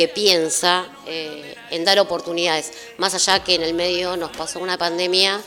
que 0.00 0.08
piensa 0.08 0.86
eh, 1.06 1.54
en 1.68 1.84
dar 1.84 1.98
oportunidades, 1.98 2.72
más 2.96 3.12
allá 3.12 3.44
que 3.44 3.54
en 3.54 3.62
el 3.62 3.74
medio 3.74 4.16
nos 4.16 4.30
pasó 4.30 4.58
una 4.58 4.78
pandemia 4.78 5.38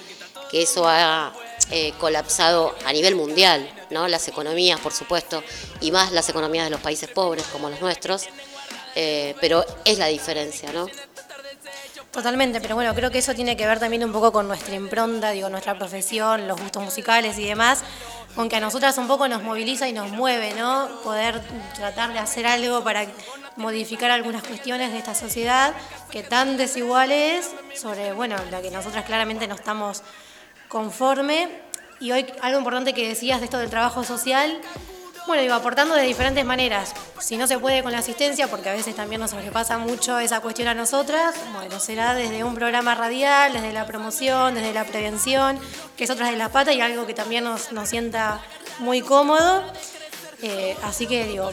que 0.51 0.61
eso 0.61 0.87
ha 0.87 1.33
eh, 1.71 1.91
colapsado 1.99 2.75
a 2.85 2.93
nivel 2.93 3.15
mundial, 3.15 3.67
¿no? 3.89 4.07
las 4.07 4.27
economías, 4.27 4.79
por 4.79 4.93
supuesto, 4.93 5.43
y 5.81 5.89
más 5.89 6.11
las 6.11 6.29
economías 6.29 6.65
de 6.65 6.69
los 6.69 6.81
países 6.81 7.09
pobres 7.09 7.45
como 7.51 7.67
los 7.71 7.81
nuestros, 7.81 8.27
eh, 8.93 9.33
pero 9.41 9.65
es 9.85 9.97
la 9.97 10.05
diferencia, 10.05 10.71
¿no? 10.71 10.85
Totalmente, 12.11 12.61
pero 12.61 12.75
bueno, 12.75 12.93
creo 12.93 13.09
que 13.09 13.17
eso 13.17 13.33
tiene 13.33 13.57
que 13.57 13.65
ver 13.65 13.79
también 13.79 14.03
un 14.03 14.11
poco 14.11 14.31
con 14.31 14.47
nuestra 14.47 14.75
impronta, 14.75 15.31
digo, 15.31 15.49
nuestra 15.49 15.75
profesión, 15.79 16.47
los 16.47 16.61
gustos 16.61 16.83
musicales 16.83 17.39
y 17.39 17.45
demás, 17.45 17.79
con 18.35 18.49
que 18.49 18.57
a 18.57 18.59
nosotras 18.59 18.99
un 18.99 19.07
poco 19.07 19.27
nos 19.27 19.41
moviliza 19.41 19.87
y 19.87 19.93
nos 19.93 20.11
mueve, 20.11 20.53
¿no? 20.53 20.89
Poder 21.03 21.41
tratar 21.73 22.13
de 22.13 22.19
hacer 22.19 22.45
algo 22.45 22.83
para 22.83 23.07
modificar 23.55 24.11
algunas 24.11 24.43
cuestiones 24.43 24.91
de 24.91 24.97
esta 24.97 25.15
sociedad 25.15 25.73
que 26.11 26.23
tan 26.23 26.57
desigual 26.57 27.11
es, 27.11 27.51
sobre, 27.75 28.13
bueno, 28.13 28.35
la 28.51 28.61
que 28.61 28.71
nosotras 28.71 29.05
claramente 29.05 29.47
no 29.47 29.55
estamos 29.55 30.03
conforme. 30.67 31.49
Y 31.99 32.11
hoy 32.11 32.25
algo 32.41 32.57
importante 32.57 32.93
que 32.93 33.07
decías 33.07 33.39
de 33.39 33.45
esto 33.45 33.57
del 33.57 33.69
trabajo 33.69 34.03
social, 34.03 34.59
bueno, 35.25 35.41
digo, 35.41 35.53
aportando 35.53 35.95
de 35.95 36.03
diferentes 36.03 36.43
maneras. 36.43 36.93
Si 37.19 37.37
no 37.37 37.47
se 37.47 37.57
puede 37.57 37.81
con 37.81 37.93
la 37.93 37.99
asistencia, 37.99 38.49
porque 38.49 38.69
a 38.69 38.73
veces 38.73 38.93
también 38.93 39.21
nos 39.21 39.31
sobrepasa 39.31 39.77
mucho 39.77 40.19
esa 40.19 40.41
cuestión 40.41 40.67
a 40.67 40.73
nosotras, 40.73 41.33
bueno, 41.53 41.79
será 41.79 42.13
desde 42.13 42.43
un 42.43 42.55
programa 42.55 42.93
radial, 42.93 43.53
desde 43.53 43.71
la 43.71 43.85
promoción, 43.85 44.53
desde 44.53 44.73
la 44.73 44.83
prevención, 44.83 45.57
que 45.95 46.03
es 46.03 46.09
otra 46.09 46.29
de 46.29 46.35
las 46.35 46.49
patas 46.49 46.75
y 46.75 46.81
algo 46.81 47.05
que 47.05 47.13
también 47.13 47.45
nos, 47.45 47.71
nos 47.71 47.87
sienta 47.87 48.41
muy 48.79 49.01
cómodo. 49.01 49.63
Eh, 50.45 50.75
así 50.83 51.07
que 51.07 51.23
digo, 51.23 51.49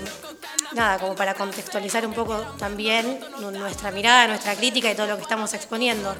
nada, 0.72 0.98
como 0.98 1.14
para 1.14 1.34
contextualizar 1.34 2.04
un 2.04 2.12
poco 2.12 2.36
también 2.58 3.20
nuestra 3.52 3.92
mirada, 3.92 4.26
nuestra 4.26 4.56
crítica 4.56 4.90
y 4.90 4.96
todo 4.96 5.06
lo 5.06 5.16
que 5.16 5.22
estamos 5.22 5.54
exponiendo. 5.54 6.12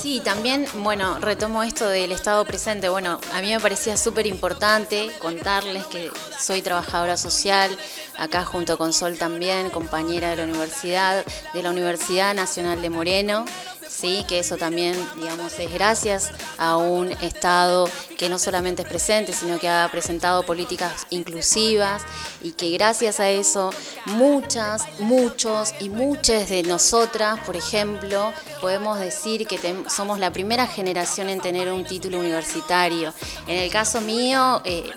Sí, 0.00 0.22
también, 0.24 0.66
bueno, 0.76 1.18
retomo 1.18 1.64
esto 1.64 1.88
del 1.88 2.12
estado 2.12 2.44
presente. 2.44 2.88
Bueno, 2.88 3.20
a 3.34 3.40
mí 3.40 3.50
me 3.50 3.58
parecía 3.58 3.96
súper 3.96 4.28
importante 4.28 5.10
contarles 5.20 5.84
que 5.86 6.10
soy 6.38 6.62
trabajadora 6.62 7.16
social, 7.16 7.76
acá 8.16 8.44
junto 8.44 8.78
con 8.78 8.92
Sol 8.92 9.18
también, 9.18 9.68
compañera 9.70 10.30
de 10.30 10.36
la 10.36 10.44
universidad, 10.44 11.24
de 11.52 11.62
la 11.62 11.70
Universidad 11.70 12.32
Nacional 12.32 12.80
de 12.80 12.90
Moreno. 12.90 13.44
¿Sí? 13.88 14.24
que 14.28 14.38
eso 14.38 14.56
también, 14.56 14.96
digamos, 15.16 15.58
es 15.58 15.72
gracias 15.72 16.30
a 16.58 16.76
un 16.76 17.10
Estado 17.20 17.88
que 18.18 18.28
no 18.28 18.38
solamente 18.38 18.82
es 18.82 18.88
presente, 18.88 19.32
sino 19.32 19.58
que 19.58 19.68
ha 19.68 19.88
presentado 19.90 20.44
políticas 20.44 21.06
inclusivas 21.10 22.02
y 22.42 22.52
que 22.52 22.70
gracias 22.70 23.20
a 23.20 23.30
eso 23.30 23.70
muchas, 24.06 24.84
muchos 24.98 25.74
y 25.80 25.88
muchas 25.88 26.48
de 26.48 26.62
nosotras, 26.62 27.40
por 27.40 27.56
ejemplo, 27.56 28.32
podemos 28.60 28.98
decir 28.98 29.46
que 29.46 29.58
somos 29.88 30.18
la 30.18 30.32
primera 30.32 30.66
generación 30.66 31.28
en 31.28 31.40
tener 31.40 31.70
un 31.72 31.84
título 31.84 32.18
universitario. 32.18 33.12
En 33.46 33.58
el 33.58 33.70
caso 33.70 34.00
mío, 34.00 34.62
eh, 34.64 34.90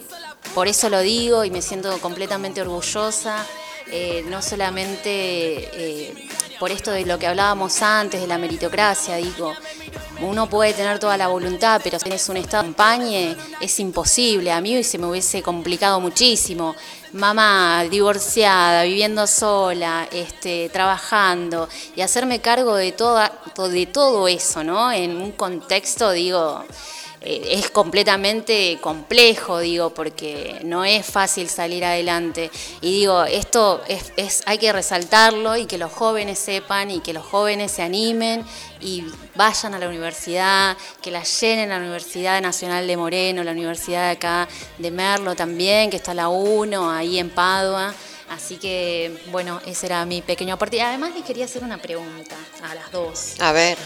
por 0.54 0.68
eso 0.68 0.90
lo 0.90 1.00
digo 1.00 1.44
y 1.44 1.52
me 1.52 1.62
siento 1.62 1.98
completamente 2.00 2.62
orgullosa. 2.62 3.46
Eh, 3.88 4.24
no 4.28 4.42
solamente 4.42 5.10
eh, 5.10 6.14
por 6.60 6.72
esto 6.72 6.92
de 6.92 7.06
lo 7.06 7.20
que 7.20 7.28
hablábamos 7.28 7.82
antes, 7.82 8.20
de 8.20 8.28
la 8.28 8.38
meritocracia, 8.38 9.18
digo, 9.18 9.54
uno 10.22 10.50
puede 10.50 10.74
tener 10.74 10.98
toda 10.98 11.18
la 11.18 11.28
voluntad, 11.28 11.82
pero 11.84 12.00
si 12.00 12.06
tienes 12.06 12.28
un 12.30 12.38
estado 12.38 12.64
de 12.64 12.70
campaña, 12.70 13.36
es 13.60 13.80
imposible. 13.80 14.52
A 14.52 14.62
mí 14.62 14.84
se 14.84 14.98
me 14.98 15.08
hubiese 15.08 15.42
complicado 15.42 16.00
muchísimo. 16.00 16.76
Mamá 17.14 17.86
divorciada, 17.90 18.84
viviendo 18.84 19.28
sola, 19.28 20.08
este, 20.12 20.70
trabajando 20.70 21.70
y 21.96 22.02
hacerme 22.02 22.40
cargo 22.40 22.76
de, 22.76 22.92
toda, 22.92 23.32
de 23.70 23.86
todo 23.86 24.28
eso, 24.28 24.64
¿no? 24.64 24.92
En 24.92 25.16
un 25.18 25.32
contexto, 25.32 26.12
digo, 26.12 26.64
es 27.26 27.70
completamente 27.72 28.78
complejo, 28.82 29.60
digo, 29.60 29.90
porque 29.90 30.60
no 30.64 30.86
es 30.86 31.06
fácil 31.06 31.50
salir 31.50 31.84
adelante. 31.84 32.52
Y 32.82 33.00
digo, 33.00 33.24
esto 33.24 33.82
es, 33.88 34.44
hay 34.46 34.58
que 34.60 34.72
resaltarlo 34.72 35.58
y 35.58 35.66
que 35.66 35.78
los 35.78 35.92
jóvenes 35.92 36.38
sepan 36.38 36.92
y 36.92 37.00
que 37.00 37.14
los 37.14 37.26
jóvenes 37.26 37.72
se 37.72 37.82
animen 37.82 38.46
y 38.80 39.04
vayan 39.34 39.74
a 39.74 39.80
la 39.80 39.88
universidad, 39.88 40.78
que 41.02 41.10
la 41.10 41.24
llenen 41.24 41.70
la 41.70 41.78
Universidad 41.78 42.42
Nacional 42.42 42.86
de 42.86 42.96
Moreno, 42.96 43.44
la 43.44 43.52
Universidad 43.52 44.06
de 44.06 44.12
acá 44.12 44.48
de 44.78 44.92
Merlo 44.92 45.36
también, 45.36 45.90
que 45.90 45.98
está 45.98 46.14
la 46.14 46.30
1 46.30 46.92
ahí 46.92 47.18
en 47.18 47.32
Padua. 47.32 47.94
Así 48.30 48.58
que, 48.58 49.24
bueno, 49.32 49.62
ese 49.66 49.86
era 49.86 50.06
mi 50.06 50.22
pequeño 50.22 50.56
aporte. 50.56 50.82
Además, 50.82 51.14
les 51.14 51.24
quería 51.24 51.46
hacer 51.46 51.64
una 51.64 51.78
pregunta 51.78 52.36
a 52.64 52.74
las 52.74 52.92
dos. 52.92 53.36
A 53.40 53.52
ver. 53.52 53.78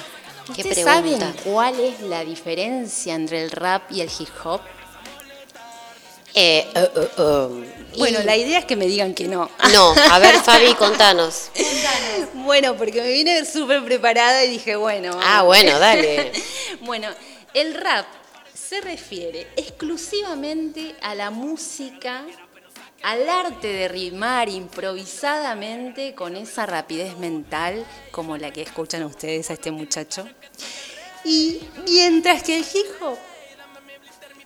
¿Ustedes 0.50 0.84
saben 0.84 1.20
cuál 1.44 1.79
es 1.79 2.01
la 2.01 2.24
diferencia 2.25 3.13
entre 3.15 3.44
el 3.44 3.51
rap 3.51 3.91
y 3.91 4.01
el 4.01 4.10
hip 4.20 4.29
hop? 4.44 4.62
Eh, 6.36 6.68
eh, 6.75 6.89
eh, 6.96 7.48
Bueno, 7.98 8.22
y- 8.22 8.24
la 8.24 8.38
idea 8.38 8.60
es 8.60 8.65
que 8.65 8.75
me 8.75 8.86
digan 8.86 9.13
que 9.13 9.27
no. 9.27 9.50
No, 9.74 9.94
a 10.12 10.20
ver, 10.20 10.36
Fabi, 10.44 10.74
contanos. 10.75 11.50
Bueno, 12.34 12.75
porque 12.77 13.01
me 13.01 13.12
vine 13.12 13.46
súper 13.46 13.84
preparada 13.84 14.44
y 14.46 14.50
dije, 14.50 14.75
bueno. 14.75 15.10
vamos. 15.10 15.25
Ah, 15.27 15.41
bueno, 15.44 15.79
dale. 15.79 16.32
bueno, 16.82 17.10
el 17.53 17.74
rap 17.74 18.06
se 18.53 18.79
refiere 18.82 19.48
exclusivamente 19.56 20.96
a 21.01 21.15
la 21.15 21.32
música, 21.32 22.24
al 23.01 23.27
arte 23.27 23.68
de 23.68 23.88
rimar 23.88 24.50
improvisadamente 24.50 26.13
con 26.13 26.36
esa 26.36 26.65
rapidez 26.68 27.18
mental 27.18 27.86
como 28.12 28.38
la 28.38 28.51
que 28.51 28.62
escuchan 28.62 29.03
ustedes 29.03 29.50
a 29.50 29.53
este 29.53 29.72
muchacho. 29.72 30.27
Y 31.24 31.62
mientras 31.88 32.44
que 32.44 32.58
el 32.58 32.63
hip 32.63 33.01
hop 33.01 33.18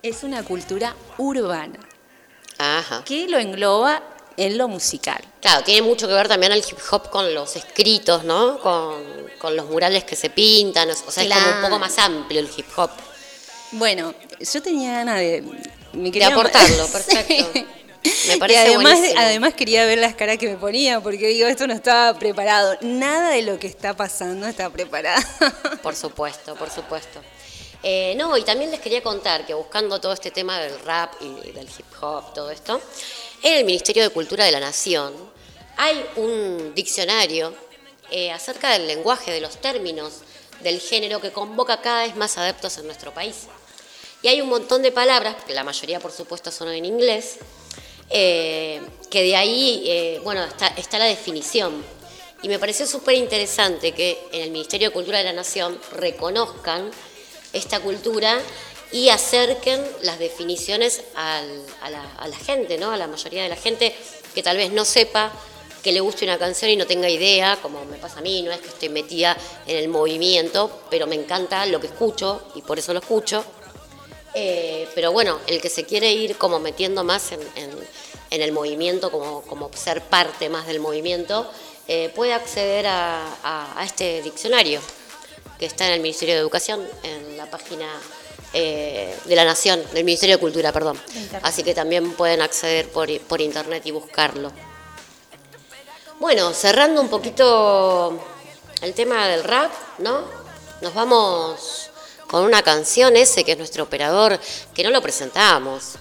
es 0.02 0.22
una 0.22 0.42
cultura 0.42 0.94
urbana 1.18 1.78
Ajá. 2.58 3.04
que 3.04 3.26
lo 3.28 3.38
engloba 3.38 4.02
en 4.36 4.58
lo 4.58 4.68
musical. 4.68 5.22
Claro, 5.40 5.62
tiene 5.64 5.82
mucho 5.82 6.08
que 6.08 6.14
ver 6.14 6.28
también 6.28 6.52
el 6.52 6.58
hip 6.58 6.78
hop 6.90 7.10
con 7.10 7.32
los 7.34 7.56
escritos, 7.56 8.24
¿no? 8.24 8.58
Con, 8.60 9.02
con 9.38 9.56
los 9.56 9.66
murales 9.66 10.04
que 10.04 10.16
se 10.16 10.30
pintan, 10.30 10.90
o 10.90 11.10
sea, 11.10 11.22
es 11.22 11.32
como 11.32 11.56
un 11.56 11.62
poco 11.62 11.78
más 11.78 11.98
amplio 11.98 12.40
el 12.40 12.50
hip 12.56 12.66
hop. 12.76 12.90
Bueno, 13.72 14.14
yo 14.40 14.62
tenía 14.62 14.92
ganas 14.92 15.18
de... 15.18 15.42
me 15.92 16.10
De 16.10 16.24
aportarlo, 16.24 16.86
Sí. 17.26 17.66
Me 18.26 18.34
Y 18.36 18.38
parece 18.38 18.60
además, 18.60 18.92
buenísimo. 18.94 19.20
además 19.20 19.54
quería 19.54 19.86
ver 19.86 19.98
las 19.98 20.14
caras 20.14 20.38
que 20.38 20.48
me 20.48 20.56
ponía, 20.56 21.00
porque 21.00 21.28
digo, 21.28 21.46
esto 21.46 21.66
no 21.66 21.74
estaba 21.74 22.18
preparado. 22.18 22.76
Nada 22.82 23.30
de 23.30 23.42
lo 23.42 23.58
que 23.58 23.66
está 23.66 23.94
pasando 23.94 24.46
está 24.46 24.70
preparado. 24.70 25.22
Por 25.82 25.94
supuesto, 25.96 26.54
por 26.54 26.70
supuesto. 26.70 27.20
Eh, 27.82 28.14
no, 28.16 28.36
y 28.38 28.42
también 28.44 28.70
les 28.70 28.80
quería 28.80 29.02
contar 29.02 29.44
que 29.44 29.52
buscando 29.52 30.00
todo 30.00 30.14
este 30.14 30.30
tema 30.30 30.58
del 30.58 30.78
rap 30.80 31.12
y 31.20 31.52
del 31.52 31.66
hip 31.66 31.84
hop, 32.00 32.32
todo 32.32 32.50
esto, 32.50 32.80
en 33.42 33.58
el 33.58 33.64
Ministerio 33.66 34.02
de 34.02 34.08
Cultura 34.08 34.46
de 34.46 34.52
la 34.52 34.60
Nación 34.60 35.12
hay 35.76 36.04
un 36.16 36.74
diccionario 36.74 37.54
eh, 38.10 38.30
acerca 38.30 38.70
del 38.72 38.86
lenguaje, 38.86 39.32
de 39.32 39.40
los 39.40 39.60
términos 39.60 40.20
del 40.62 40.80
género 40.80 41.20
que 41.20 41.32
convoca 41.32 41.80
cada 41.80 42.04
vez 42.04 42.16
más 42.16 42.38
adeptos 42.38 42.78
en 42.78 42.86
nuestro 42.86 43.12
país. 43.12 43.48
Y 44.22 44.28
hay 44.28 44.40
un 44.40 44.48
montón 44.48 44.80
de 44.80 44.90
palabras, 44.92 45.36
que 45.44 45.52
la 45.52 45.64
mayoría 45.64 46.00
por 46.00 46.12
supuesto 46.12 46.50
son 46.50 46.68
en 46.68 46.86
inglés, 46.86 47.38
eh, 48.10 48.80
que 49.10 49.22
de 49.22 49.36
ahí, 49.36 49.84
eh, 49.86 50.20
bueno, 50.24 50.44
está, 50.44 50.68
está 50.68 50.98
la 50.98 51.06
definición. 51.06 51.84
Y 52.42 52.48
me 52.48 52.58
pareció 52.58 52.86
súper 52.86 53.14
interesante 53.16 53.92
que 53.92 54.18
en 54.32 54.42
el 54.42 54.50
Ministerio 54.50 54.88
de 54.88 54.92
Cultura 54.94 55.18
de 55.18 55.24
la 55.24 55.32
Nación 55.32 55.78
reconozcan 55.92 56.90
esta 57.52 57.80
cultura 57.80 58.38
y 58.92 59.08
acerquen 59.08 59.82
las 60.02 60.18
definiciones 60.18 61.02
al- 61.14 61.64
a, 61.80 61.90
la, 61.90 62.02
a 62.18 62.28
la 62.28 62.36
gente, 62.36 62.76
¿no? 62.78 62.90
A 62.92 62.96
la 62.96 63.06
mayoría 63.06 63.42
de 63.42 63.48
la 63.48 63.56
gente 63.56 63.94
que 64.34 64.42
tal 64.42 64.56
vez 64.56 64.70
no 64.72 64.84
sepa 64.84 65.32
que 65.82 65.92
le 65.92 66.00
guste 66.00 66.24
una 66.24 66.38
canción 66.38 66.70
y 66.70 66.76
no 66.76 66.86
tenga 66.86 67.08
idea, 67.10 67.58
como 67.60 67.84
me 67.84 67.96
pasa 67.98 68.18
a 68.20 68.22
mí, 68.22 68.42
no 68.42 68.50
es 68.52 68.58
que 68.60 68.68
estoy 68.68 68.88
metida 68.88 69.36
en 69.66 69.76
el 69.76 69.88
movimiento, 69.88 70.82
pero 70.90 71.06
me 71.06 71.14
encanta 71.14 71.64
lo 71.66 71.80
que 71.80 71.88
escucho 71.88 72.42
y 72.54 72.62
por 72.62 72.78
eso 72.78 72.92
lo 72.92 73.00
escucho. 73.00 73.44
Eh, 74.34 74.88
pero 74.94 75.12
bueno, 75.12 75.38
el 75.46 75.60
que 75.60 75.68
se 75.70 75.84
quiere 75.84 76.12
ir 76.12 76.36
como 76.36 76.58
metiendo 76.58 77.04
más 77.04 77.32
en, 77.32 77.40
en- 77.54 77.88
en 78.30 78.42
el 78.42 78.50
movimiento, 78.52 79.10
como, 79.12 79.42
como 79.42 79.70
ser 79.74 80.02
parte 80.02 80.48
más 80.48 80.66
del 80.66 80.80
movimiento, 80.80 81.48
eh, 81.86 82.10
puede 82.16 82.32
acceder 82.32 82.86
a, 82.86 83.22
a- 83.44 83.78
a 83.80 83.84
este 83.84 84.22
diccionario 84.22 84.80
que 85.58 85.66
está 85.66 85.86
en 85.86 85.92
el 85.92 86.00
Ministerio 86.00 86.34
de 86.34 86.40
Educación, 86.40 86.84
en 87.04 87.36
la 87.36 87.48
página 87.48 87.86
eh, 88.52 89.16
de 89.24 89.36
la 89.36 89.44
Nación, 89.44 89.82
del 89.92 90.04
Ministerio 90.04 90.36
de 90.36 90.40
Cultura, 90.40 90.72
perdón. 90.72 91.00
Así 91.42 91.62
que 91.62 91.74
también 91.74 92.12
pueden 92.14 92.42
acceder 92.42 92.88
por 92.90 93.40
internet 93.40 93.82
y 93.86 93.90
buscarlo. 93.92 94.50
Bueno, 96.20 96.52
cerrando 96.54 97.00
un 97.00 97.08
poquito 97.08 98.18
el 98.80 98.94
tema 98.94 99.26
del 99.28 99.44
rap, 99.44 99.70
¿no? 99.98 100.24
Nos 100.80 100.94
vamos 100.94 101.90
con 102.34 102.42
una 102.42 102.62
canción 102.62 103.16
ese 103.16 103.44
que 103.44 103.52
es 103.52 103.58
nuestro 103.58 103.84
operador, 103.84 104.40
que 104.74 104.82
no 104.82 104.90
lo 104.90 105.00
presentamos. 105.00 105.92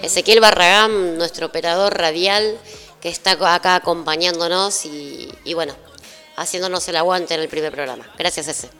Ezequiel 0.00 0.40
Barragán, 0.40 1.18
nuestro 1.18 1.44
operador 1.44 1.94
radial, 1.98 2.58
que 3.02 3.10
está 3.10 3.32
acá 3.32 3.74
acompañándonos 3.74 4.86
y, 4.86 5.28
y 5.44 5.52
bueno, 5.52 5.76
haciéndonos 6.36 6.88
el 6.88 6.96
aguante 6.96 7.34
en 7.34 7.40
el 7.40 7.48
primer 7.48 7.70
programa. 7.70 8.10
Gracias, 8.16 8.48
ese. 8.48 8.70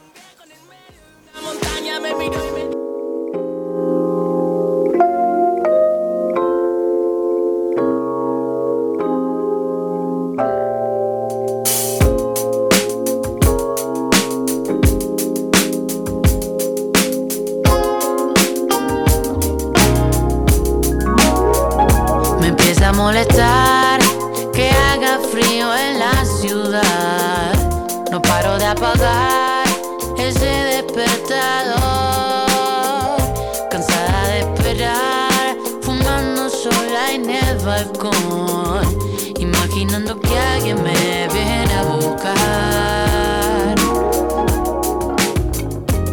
Que 24.53 24.71
haga 24.71 25.19
frío 25.31 25.75
en 25.75 25.99
la 25.99 26.25
ciudad. 26.25 27.53
No 28.11 28.21
paro 28.23 28.59
de 28.59 28.67
apagar 28.67 29.67
ese 30.19 30.47
despertador. 30.47 31.75
Cansada 33.71 34.29
de 34.29 34.41
esperar, 34.41 35.57
fumando 35.83 36.49
sola 36.49 37.13
en 37.13 37.31
el 37.31 37.59
balcón. 37.59 38.85
Imaginando 39.39 40.21
que 40.21 40.39
alguien 40.39 40.83
me 40.83 41.29
viene 41.33 41.75
a 41.75 41.83
buscar. 41.83 43.75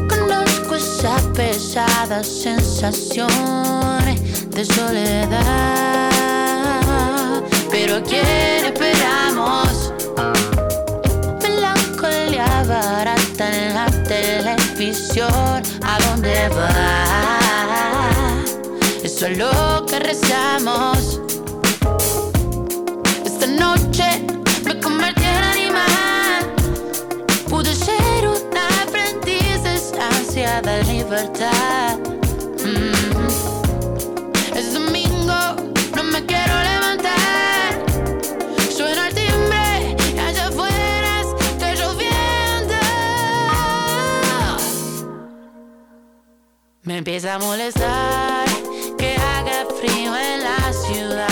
Conozco 0.09 0.75
esa 0.75 1.17
pesada 1.33 2.23
sensación 2.23 3.29
de 4.49 4.65
soledad. 4.65 6.10
Pero 7.71 7.95
¿a 7.95 8.01
quién 8.03 8.65
esperamos? 8.65 9.93
Melancolía 11.41 12.63
barata 12.67 13.45
en 13.49 13.73
la 13.73 13.85
televisión. 14.03 15.63
¿A 15.83 15.97
dónde 16.07 16.49
va? 16.49 17.61
Eso 19.03 19.27
es 19.27 19.37
lo 19.37 19.85
que 19.85 19.99
rezamos. 19.99 21.21
Esta 23.25 23.47
noche 23.47 24.25
me 24.65 24.79
convertí 24.79 25.23
en 25.23 25.43
animal. 25.55 26.53
Pude 27.49 27.73
ser 27.73 28.27
una 28.27 28.67
aprendiz 28.83 29.63
de 30.61 30.83
libertad. 30.83 32.20
Empieza 47.01 47.33
a 47.33 47.39
molestar 47.39 48.45
que 48.95 49.15
haga 49.15 49.65
frío 49.79 50.15
en 50.15 50.43
la 50.43 50.71
ciudad. 50.71 51.30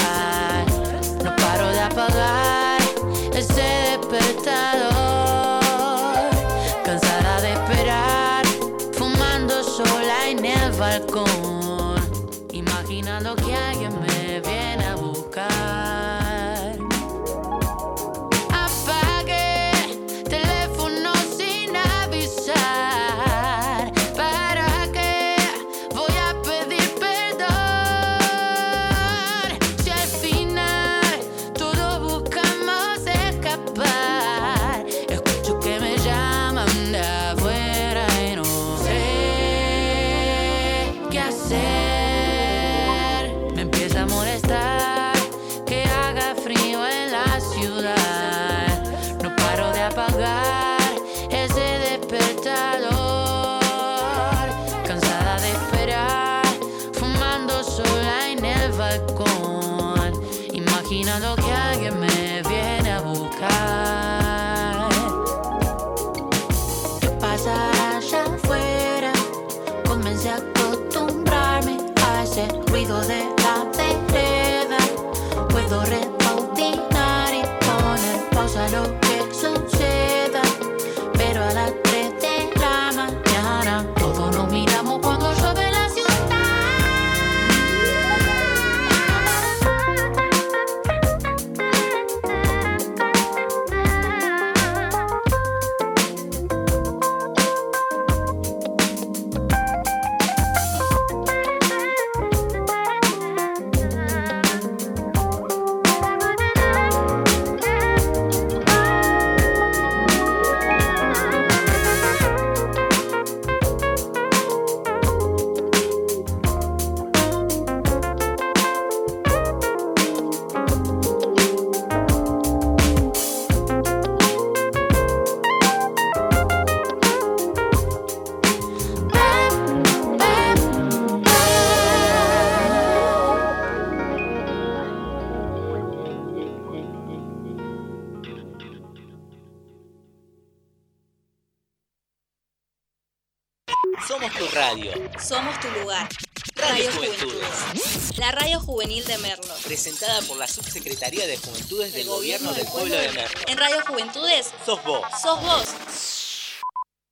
Juventudes 154.00 154.54
Sos 154.66 154.82
vos. 154.86 155.02
sos 155.22 155.42
vos. 155.42 155.66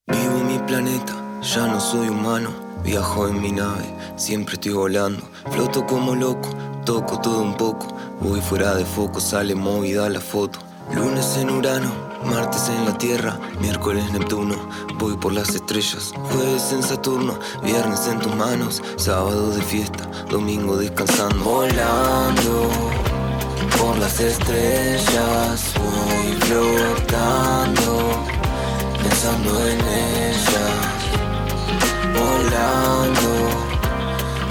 Vivo 0.08 0.38
en 0.38 0.48
mi 0.48 0.60
planeta, 0.60 1.14
ya 1.42 1.68
no 1.68 1.82
soy 1.82 2.08
humano. 2.08 2.50
Viajo 2.82 3.28
en 3.28 3.42
mi 3.42 3.52
nave, 3.52 3.84
siempre 4.16 4.54
estoy 4.54 4.72
volando. 4.72 5.22
Floto 5.52 5.86
como 5.86 6.16
loco, 6.16 6.48
toco 6.86 7.20
todo 7.20 7.42
un 7.42 7.58
poco. 7.58 7.88
Voy 8.22 8.40
fuera 8.40 8.74
de 8.76 8.86
foco, 8.86 9.20
sale 9.20 9.54
movida 9.54 10.10
la 10.10 10.22
foto. 10.22 10.60
Lunes 10.94 11.36
en 11.36 11.50
Urano, 11.50 11.92
martes 12.24 12.70
en 12.70 12.86
la 12.86 12.98
Tierra, 12.98 13.38
miércoles 13.60 14.10
Neptuno. 14.14 14.56
Voy 14.96 15.18
por 15.18 15.34
las 15.34 15.50
estrellas, 15.50 16.14
jueves 16.32 16.72
en 16.72 16.84
Saturno, 16.84 17.38
viernes 17.64 18.08
en 18.08 18.20
tus 18.20 18.34
manos, 18.34 18.82
sábado 18.96 19.50
de 19.50 19.62
fiesta, 19.62 20.06
domingo 20.30 20.78
descansando. 20.78 21.44
Volando 21.44 22.70
por 23.78 23.98
las 23.98 24.20
estrellas, 24.20 25.74
voy 25.76 26.36
flotando 26.42 28.28
pensando 29.08 29.68
en 29.68 29.80
ella, 29.80 30.68
volando 32.14 33.32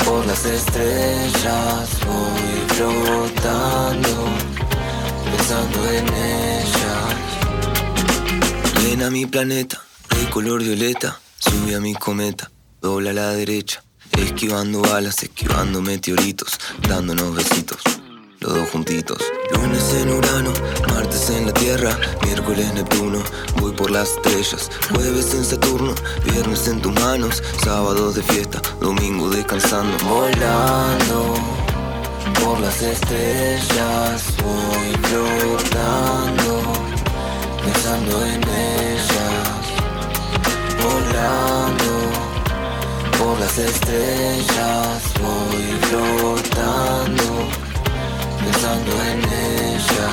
por 0.05 0.27
las 0.27 0.45
estrellas, 0.45 1.89
voy 2.05 2.75
flotando, 2.75 4.27
pensando 5.31 5.89
en 5.91 6.07
ella. 6.09 6.97
Llena 8.83 9.11
mi 9.11 9.27
planeta 9.27 9.83
de 10.19 10.31
color 10.31 10.63
violeta, 10.63 11.21
sube 11.39 11.75
a 11.75 11.81
mi 11.81 11.95
cometa, 11.95 12.51
dobla 12.81 13.11
a 13.11 13.15
la 13.15 13.31
derecha, 13.31 13.83
esquivando 14.13 14.83
balas, 14.83 15.23
esquivando 15.23 15.81
meteoritos, 15.81 16.59
dándonos 16.89 17.37
besitos 17.37 17.96
los 18.47 18.57
dos 18.57 18.71
juntitos. 18.71 19.19
Lunes 19.53 19.95
en 19.95 20.11
Urano, 20.11 20.53
martes 20.89 21.31
en 21.31 21.47
la 21.47 21.53
Tierra, 21.53 21.99
miércoles 22.25 22.73
Neptuno, 22.75 23.23
voy 23.61 23.73
por 23.73 23.91
las 23.91 24.11
estrellas. 24.11 24.71
Jueves 24.95 25.35
en 25.35 25.45
Saturno, 25.45 25.95
viernes 26.25 26.69
en 26.69 26.81
tus 26.81 26.93
manos, 26.95 27.43
sábados 27.65 28.15
de 28.15 28.23
fiesta, 28.23 28.61
domingo 28.81 29.29
descansando. 29.31 29.97
Volando 30.05 31.35
por 32.43 32.61
las 32.61 32.81
estrellas, 32.83 34.25
voy 34.43 34.93
flotando, 35.09 36.63
pensando 37.65 38.27
en 38.27 38.43
ellas. 38.43 39.67
Volando 40.83 41.93
por 43.19 43.41
las 43.41 43.59
estrellas, 43.59 45.03
voy 45.21 45.79
flotando 45.89 47.66
pensando 48.45 48.93
en 49.03 49.19
ella. 49.25 50.09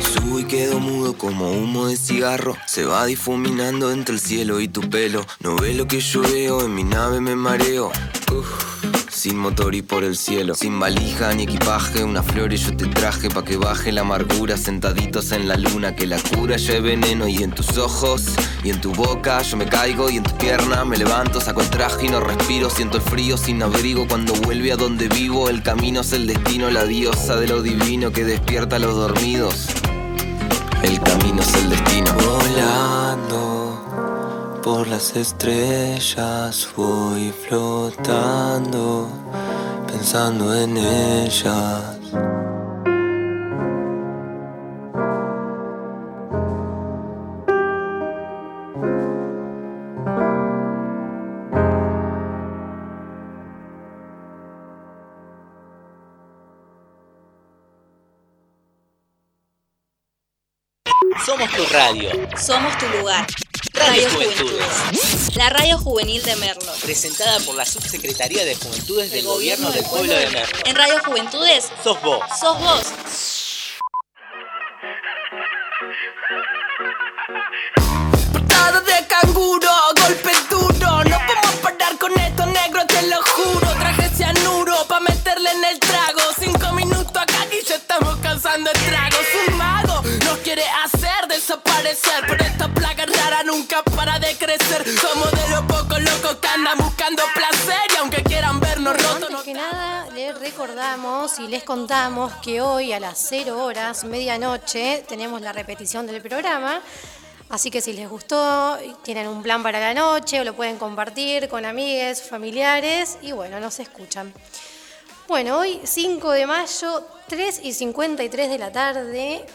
Subo 0.00 0.40
y 0.40 0.44
quedo 0.44 0.80
mudo 0.80 1.14
como 1.16 1.50
humo 1.52 1.86
de 1.86 1.96
cigarro. 1.96 2.56
Se 2.66 2.84
va 2.84 3.06
difuminando 3.06 3.92
entre 3.92 4.14
el 4.14 4.20
cielo 4.20 4.60
y 4.60 4.68
tu 4.68 4.80
pelo. 4.82 5.24
No 5.40 5.56
ve 5.56 5.74
lo 5.74 5.86
que 5.86 6.00
yo 6.00 6.22
veo, 6.22 6.64
en 6.64 6.74
mi 6.74 6.84
nave 6.84 7.20
me 7.20 7.36
mareo. 7.36 7.90
Uf. 8.32 8.93
Sin 9.24 9.38
motor 9.38 9.74
y 9.74 9.80
por 9.80 10.04
el 10.04 10.18
cielo, 10.18 10.54
sin 10.54 10.78
valija 10.78 11.32
ni 11.32 11.44
equipaje, 11.44 12.04
una 12.04 12.22
flor 12.22 12.52
y 12.52 12.58
yo 12.58 12.76
te 12.76 12.84
traje 12.84 13.30
pa' 13.30 13.42
que 13.42 13.56
baje 13.56 13.90
la 13.90 14.02
amargura, 14.02 14.58
sentaditos 14.58 15.32
en 15.32 15.48
la 15.48 15.56
luna, 15.56 15.96
que 15.96 16.06
la 16.06 16.18
cura 16.20 16.56
es 16.56 16.82
veneno 16.82 17.26
y 17.26 17.42
en 17.42 17.50
tus 17.50 17.78
ojos 17.78 18.26
y 18.62 18.68
en 18.68 18.82
tu 18.82 18.92
boca 18.92 19.40
yo 19.40 19.56
me 19.56 19.64
caigo. 19.64 20.10
Y 20.10 20.18
en 20.18 20.24
tu 20.24 20.36
pierna 20.36 20.84
me 20.84 20.98
levanto, 20.98 21.40
saco 21.40 21.62
el 21.62 21.70
traje 21.70 22.04
y 22.04 22.10
no 22.10 22.20
respiro, 22.20 22.68
siento 22.68 22.98
el 22.98 23.02
frío 23.02 23.38
sin 23.38 23.62
abrigo. 23.62 24.06
Cuando 24.06 24.34
vuelve 24.34 24.72
a 24.72 24.76
donde 24.76 25.08
vivo, 25.08 25.48
el 25.48 25.62
camino 25.62 26.02
es 26.02 26.12
el 26.12 26.26
destino, 26.26 26.68
la 26.68 26.84
diosa 26.84 27.36
de 27.36 27.48
lo 27.48 27.62
divino 27.62 28.12
que 28.12 28.26
despierta 28.26 28.76
a 28.76 28.78
los 28.78 28.94
dormidos. 28.94 29.68
El 30.82 31.00
camino 31.00 31.40
es 31.40 31.54
el 31.54 31.70
destino. 31.70 32.12
Volando 32.12 33.73
por 34.64 34.88
las 34.88 35.14
estrellas 35.14 36.66
voy 36.74 37.30
flotando, 37.46 39.10
pensando 39.86 40.54
en 40.54 40.78
ellas. 40.78 41.98
Somos 61.26 61.50
tu 61.52 61.64
radio. 61.66 62.10
Somos 62.36 62.78
tu 62.78 62.86
lugar. 62.98 63.26
Radio 63.74 64.02
Radio 64.02 64.10
Juventudes. 64.10 64.66
Juventudes. 64.66 65.36
La 65.36 65.50
radio 65.50 65.78
juvenil 65.78 66.22
de 66.22 66.36
Merlo. 66.36 66.72
Presentada 66.82 67.40
por 67.40 67.54
la 67.56 67.64
Subsecretaría 67.66 68.44
de 68.44 68.54
Juventudes 68.54 69.10
del 69.10 69.24
Gobierno 69.24 69.70
del 69.72 69.84
Pueblo 69.84 70.12
de 70.14 70.30
Merlo. 70.30 70.58
En 70.64 70.76
Radio 70.76 70.94
Juventudes 71.04 71.70
Sos 71.82 72.00
vos. 72.02 72.20
sos 72.40 72.58
vos. 72.60 72.82
Portada 78.32 78.80
de 78.80 79.06
canguro, 79.06 79.68
golpe 80.00 80.30
duro. 80.50 81.04
No 81.04 81.18
podemos 81.26 81.54
parar 81.62 81.98
con 81.98 82.12
esto, 82.18 82.46
negro, 82.46 82.86
te 82.86 83.02
lo 83.08 83.16
juro. 83.22 83.68
Traje 83.78 84.08
cianuro 84.10 84.86
pa' 84.88 85.00
meterle 85.00 85.50
en 85.50 85.64
el 85.64 85.78
trago. 85.80 86.20
Cinco 86.38 86.72
minutos 86.72 87.16
acá 87.16 87.46
y 87.52 87.64
ya 87.66 87.74
estamos 87.76 88.16
cansando 88.22 88.70
estragos. 88.70 89.26
Un 89.48 89.56
mago 89.56 90.02
nos 90.24 90.38
quiere 90.38 90.62
hacer 90.62 90.83
desaparecer. 91.54 92.24
Pero 92.28 92.44
esta 92.44 92.68
plaga 92.68 93.06
rara 93.06 93.42
nunca 93.44 93.82
para 93.82 94.18
de 94.18 94.36
crecer. 94.36 94.84
Somos 94.98 95.30
de 95.32 95.48
los 95.50 95.62
pocos 95.62 96.00
locos 96.00 96.36
que 96.40 96.48
andan 96.48 96.78
buscando 96.78 97.22
placer. 97.34 97.80
Y 97.92 97.96
aunque 97.96 98.22
quieran 98.22 98.60
vernos 98.60 98.96
rotos, 98.96 99.30
Antes 99.30 99.42
que 99.42 99.54
nada, 99.54 100.06
les 100.10 100.38
recordamos 100.38 101.38
y 101.38 101.48
les 101.48 101.64
contamos 101.64 102.32
que 102.42 102.60
hoy 102.60 102.92
a 102.92 103.00
las 103.00 103.18
0 103.28 103.62
horas, 103.62 104.04
medianoche, 104.04 105.04
tenemos 105.08 105.40
la 105.40 105.52
repetición 105.52 106.06
del 106.06 106.20
programa. 106.22 106.80
Así 107.50 107.70
que 107.70 107.80
si 107.80 107.92
les 107.92 108.08
gustó, 108.08 108.78
tienen 109.02 109.28
un 109.28 109.42
plan 109.42 109.62
para 109.62 109.78
la 109.78 109.94
noche, 109.94 110.40
o 110.40 110.44
lo 110.44 110.54
pueden 110.54 110.78
compartir 110.78 111.48
con 111.48 111.64
amigues, 111.64 112.22
familiares 112.22 113.18
y 113.22 113.32
bueno, 113.32 113.60
nos 113.60 113.78
escuchan. 113.80 114.32
Bueno, 115.28 115.58
hoy 115.58 115.80
5 115.84 116.30
de 116.32 116.46
mayo, 116.46 117.06
3 117.28 117.60
y 117.62 117.72
53 117.72 118.50
de 118.50 118.58
la 118.58 118.72
tarde. 118.72 119.46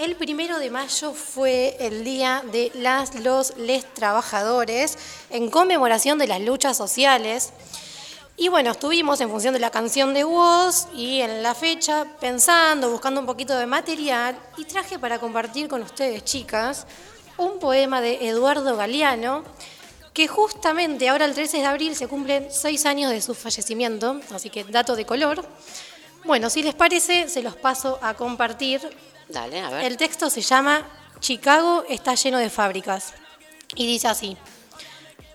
El 0.00 0.16
primero 0.16 0.58
de 0.58 0.70
mayo 0.70 1.12
fue 1.12 1.76
el 1.78 2.04
día 2.04 2.42
de 2.50 2.72
los, 3.22 3.54
les 3.58 3.84
trabajadores 3.92 4.96
en 5.28 5.50
conmemoración 5.50 6.16
de 6.16 6.26
las 6.26 6.40
luchas 6.40 6.78
sociales. 6.78 7.52
Y 8.38 8.48
bueno, 8.48 8.70
estuvimos 8.70 9.20
en 9.20 9.28
función 9.28 9.52
de 9.52 9.60
la 9.60 9.68
canción 9.70 10.14
de 10.14 10.24
Woz 10.24 10.86
y 10.94 11.20
en 11.20 11.42
la 11.42 11.54
fecha 11.54 12.06
pensando, 12.18 12.90
buscando 12.90 13.20
un 13.20 13.26
poquito 13.26 13.58
de 13.58 13.66
material 13.66 14.38
y 14.56 14.64
traje 14.64 14.98
para 14.98 15.18
compartir 15.18 15.68
con 15.68 15.82
ustedes, 15.82 16.24
chicas, 16.24 16.86
un 17.36 17.58
poema 17.58 18.00
de 18.00 18.26
Eduardo 18.26 18.78
Galeano 18.78 19.44
que 20.14 20.28
justamente 20.28 21.10
ahora 21.10 21.26
el 21.26 21.34
13 21.34 21.58
de 21.58 21.66
abril 21.66 21.94
se 21.94 22.08
cumplen 22.08 22.48
seis 22.50 22.86
años 22.86 23.10
de 23.10 23.20
su 23.20 23.34
fallecimiento, 23.34 24.18
así 24.32 24.48
que 24.48 24.64
dato 24.64 24.96
de 24.96 25.04
color. 25.04 25.44
Bueno, 26.24 26.48
si 26.48 26.62
les 26.62 26.74
parece, 26.74 27.28
se 27.28 27.42
los 27.42 27.54
paso 27.54 27.98
a 28.00 28.14
compartir. 28.14 28.80
El 29.82 29.96
texto 29.96 30.28
se 30.28 30.40
llama 30.40 30.86
Chicago 31.20 31.84
está 31.88 32.14
lleno 32.14 32.38
de 32.38 32.50
fábricas 32.50 33.14
y 33.74 33.86
dice 33.86 34.08
así. 34.08 34.36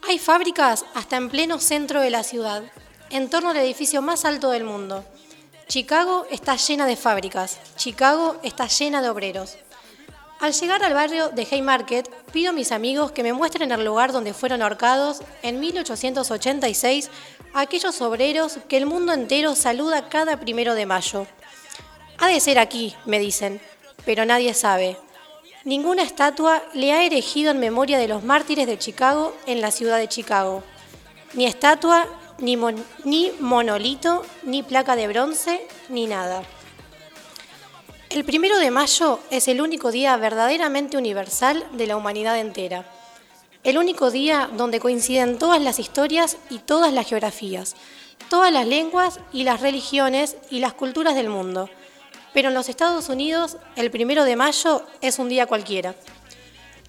Hay 0.07 0.19
fábricas 0.19 0.85
hasta 0.93 1.17
en 1.17 1.29
pleno 1.29 1.59
centro 1.59 2.01
de 2.01 2.09
la 2.09 2.23
ciudad, 2.23 2.63
en 3.09 3.29
torno 3.29 3.51
al 3.51 3.57
edificio 3.57 4.01
más 4.01 4.25
alto 4.25 4.51
del 4.51 4.63
mundo. 4.63 5.05
Chicago 5.67 6.27
está 6.29 6.57
llena 6.57 6.85
de 6.85 6.95
fábricas, 6.95 7.59
Chicago 7.75 8.37
está 8.43 8.67
llena 8.67 9.01
de 9.01 9.09
obreros. 9.09 9.57
Al 10.39 10.53
llegar 10.53 10.83
al 10.83 10.93
barrio 10.93 11.29
de 11.29 11.47
Haymarket, 11.49 12.09
pido 12.33 12.49
a 12.49 12.53
mis 12.53 12.71
amigos 12.71 13.11
que 13.11 13.23
me 13.23 13.33
muestren 13.33 13.71
el 13.71 13.85
lugar 13.85 14.11
donde 14.11 14.33
fueron 14.33 14.61
ahorcados 14.61 15.21
en 15.41 15.59
1886 15.59 17.09
aquellos 17.53 18.01
obreros 18.01 18.59
que 18.67 18.75
el 18.77 18.85
mundo 18.85 19.13
entero 19.13 19.55
saluda 19.55 20.09
cada 20.09 20.39
primero 20.39 20.75
de 20.75 20.85
mayo. 20.85 21.25
Ha 22.17 22.27
de 22.27 22.39
ser 22.39 22.59
aquí, 22.59 22.93
me 23.05 23.19
dicen, 23.19 23.61
pero 24.05 24.25
nadie 24.25 24.53
sabe. 24.53 24.97
Ninguna 25.63 26.03
estatua 26.03 26.61
le 26.73 26.93
ha 26.93 27.03
erigido 27.03 27.51
en 27.51 27.59
memoria 27.59 27.97
de 27.97 28.07
los 28.07 28.23
mártires 28.23 28.67
de 28.67 28.77
Chicago 28.77 29.35
en 29.47 29.61
la 29.61 29.71
ciudad 29.71 29.97
de 29.97 30.07
Chicago. 30.07 30.63
Ni 31.33 31.45
estatua, 31.45 32.05
ni, 32.37 32.57
ni 33.03 33.31
monolito, 33.39 34.23
ni 34.43 34.61
placa 34.61 34.95
de 34.95 35.07
bronce, 35.07 35.67
ni 35.89 36.05
nada. 36.05 36.43
El 38.09 38.23
primero 38.23 38.59
de 38.59 38.71
mayo 38.71 39.19
es 39.31 39.47
el 39.47 39.59
único 39.59 39.91
día 39.91 40.15
verdaderamente 40.17 40.97
universal 40.97 41.65
de 41.73 41.87
la 41.87 41.97
humanidad 41.97 42.39
entera. 42.39 42.85
El 43.63 43.79
único 43.79 44.11
día 44.11 44.49
donde 44.55 44.79
coinciden 44.79 45.39
todas 45.39 45.59
las 45.59 45.79
historias 45.79 46.37
y 46.51 46.59
todas 46.59 46.93
las 46.93 47.07
geografías, 47.07 47.75
todas 48.29 48.53
las 48.53 48.67
lenguas 48.67 49.19
y 49.33 49.43
las 49.43 49.61
religiones 49.61 50.37
y 50.51 50.59
las 50.59 50.73
culturas 50.73 51.15
del 51.15 51.29
mundo. 51.29 51.69
Pero 52.35 52.49
en 52.49 52.53
los 52.53 52.67
Estados 52.67 53.07
Unidos, 53.07 53.55
el 53.77 53.89
primero 53.89 54.25
de 54.25 54.35
mayo 54.35 54.83
es 54.99 55.19
un 55.19 55.29
día 55.29 55.45
cualquiera. 55.47 55.95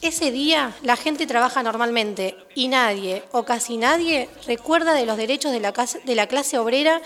Ese 0.03 0.33
día 0.33 0.75
la 0.83 0.97
gente 0.97 1.25
trabaja 1.25 1.63
normalmente 1.63 2.37
y 2.57 2.67
nadie 2.67 3.23
o 3.31 3.45
casi 3.45 3.77
nadie 3.77 4.29
recuerda 4.47 4.93
de 4.93 5.07
los 5.07 5.17
derechos 5.17 5.53
de 5.53 5.61
la, 5.61 5.73
cas- 5.73 5.99
de 6.05 6.15
la 6.17 6.27
clase 6.27 6.59
obrera 6.59 7.01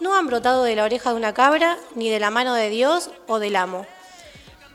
no 0.00 0.14
han 0.14 0.26
brotado 0.26 0.62
de 0.62 0.76
la 0.76 0.84
oreja 0.84 1.10
de 1.10 1.16
una 1.16 1.32
cabra 1.32 1.78
ni 1.94 2.10
de 2.10 2.20
la 2.20 2.30
mano 2.30 2.52
de 2.52 2.68
Dios 2.68 3.10
o 3.26 3.38
del 3.38 3.56
amo. 3.56 3.86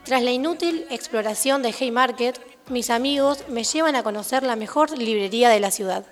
Tras 0.03 0.23
la 0.23 0.31
inútil 0.31 0.87
exploración 0.89 1.61
de 1.61 1.75
Haymarket, 1.79 2.41
mis 2.69 2.89
amigos 2.89 3.43
me 3.47 3.63
llevan 3.63 3.95
a 3.95 4.01
conocer 4.03 4.41
la 4.41 4.55
mejor 4.55 4.97
librería 4.97 5.49
de 5.49 5.59
la 5.59 5.69
ciudad. 5.69 6.05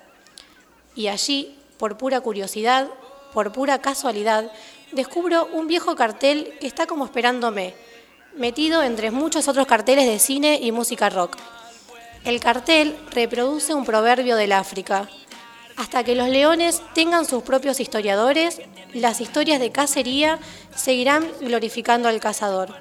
Y 0.94 1.08
allí, 1.08 1.58
por 1.76 1.98
pura 1.98 2.20
curiosidad, 2.20 2.86
por 3.34 3.50
pura 3.50 3.80
casualidad, 3.80 4.52
descubro 4.92 5.48
un 5.52 5.66
viejo 5.66 5.94
cartel 5.96 6.54
que 6.60 6.66
está 6.66 6.86
como 6.86 7.04
esperándome, 7.04 7.74
metido 8.36 8.82
entre 8.82 9.10
muchos 9.10 9.48
otros 9.48 9.66
carteles 9.66 10.06
de 10.06 10.18
cine 10.18 10.58
y 10.60 10.72
música 10.72 11.10
rock. 11.10 11.36
El 12.24 12.40
cartel 12.40 12.96
reproduce 13.12 13.74
un 13.74 13.84
proverbio 13.84 14.36
del 14.36 14.52
África. 14.52 15.08
Hasta 15.76 16.04
que 16.04 16.14
los 16.14 16.28
leones 16.28 16.82
tengan 16.94 17.24
sus 17.24 17.42
propios 17.42 17.80
historiadores, 17.80 18.60
las 18.92 19.20
historias 19.20 19.60
de 19.60 19.72
cacería 19.72 20.38
seguirán 20.74 21.26
glorificando 21.40 22.08
al 22.08 22.20
cazador. 22.20 22.74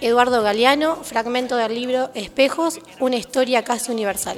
Eduardo 0.00 0.42
Galeano, 0.42 0.96
fragmento 0.96 1.56
del 1.56 1.74
libro 1.74 2.10
Espejos, 2.14 2.80
una 3.00 3.16
historia 3.16 3.64
casi 3.64 3.90
universal. 3.90 4.36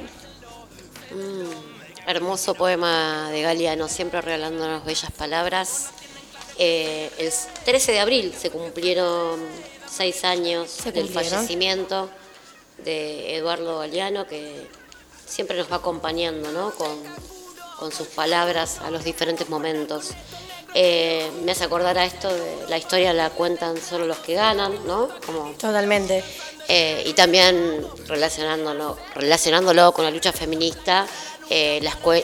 Hermoso 2.05 2.55
poema 2.55 3.29
de 3.31 3.41
Galeano, 3.41 3.89
siempre 3.89 4.21
regalándonos 4.21 4.85
bellas 4.85 5.11
palabras. 5.11 5.89
Eh, 6.59 7.09
el 7.19 7.31
13 7.65 7.91
de 7.91 7.99
abril 7.99 8.33
se 8.39 8.49
cumplieron 8.49 9.39
seis 9.89 10.23
años 10.23 10.69
Se 10.69 10.91
del 10.91 11.03
cumplieron. 11.05 11.31
fallecimiento 11.31 12.09
de 12.83 13.35
Eduardo 13.37 13.79
Galeano, 13.79 14.27
que 14.27 14.67
siempre 15.25 15.57
nos 15.57 15.71
va 15.71 15.77
acompañando 15.77 16.51
¿no? 16.51 16.71
con, 16.71 16.97
con 17.79 17.91
sus 17.91 18.07
palabras 18.07 18.79
a 18.79 18.89
los 18.91 19.03
diferentes 19.03 19.49
momentos. 19.49 20.11
Eh, 20.73 21.29
me 21.43 21.53
hace 21.53 21.63
acordar 21.63 21.97
a 21.97 22.05
esto 22.05 22.27
de 22.31 22.67
la 22.69 22.77
historia 22.77 23.13
la 23.13 23.29
cuentan 23.29 23.77
solo 23.81 24.05
los 24.05 24.17
que 24.17 24.33
ganan, 24.35 24.73
¿no? 24.85 25.09
Como 25.25 25.51
Totalmente. 25.53 26.23
eh, 26.67 27.03
y 27.05 27.13
también 27.13 27.87
relacionándolo, 28.05 28.97
relacionándolo 29.15 29.91
con 29.93 30.03
la 30.05 30.11
lucha 30.11 30.31
feminista, 30.33 31.07
eh, 31.49 31.79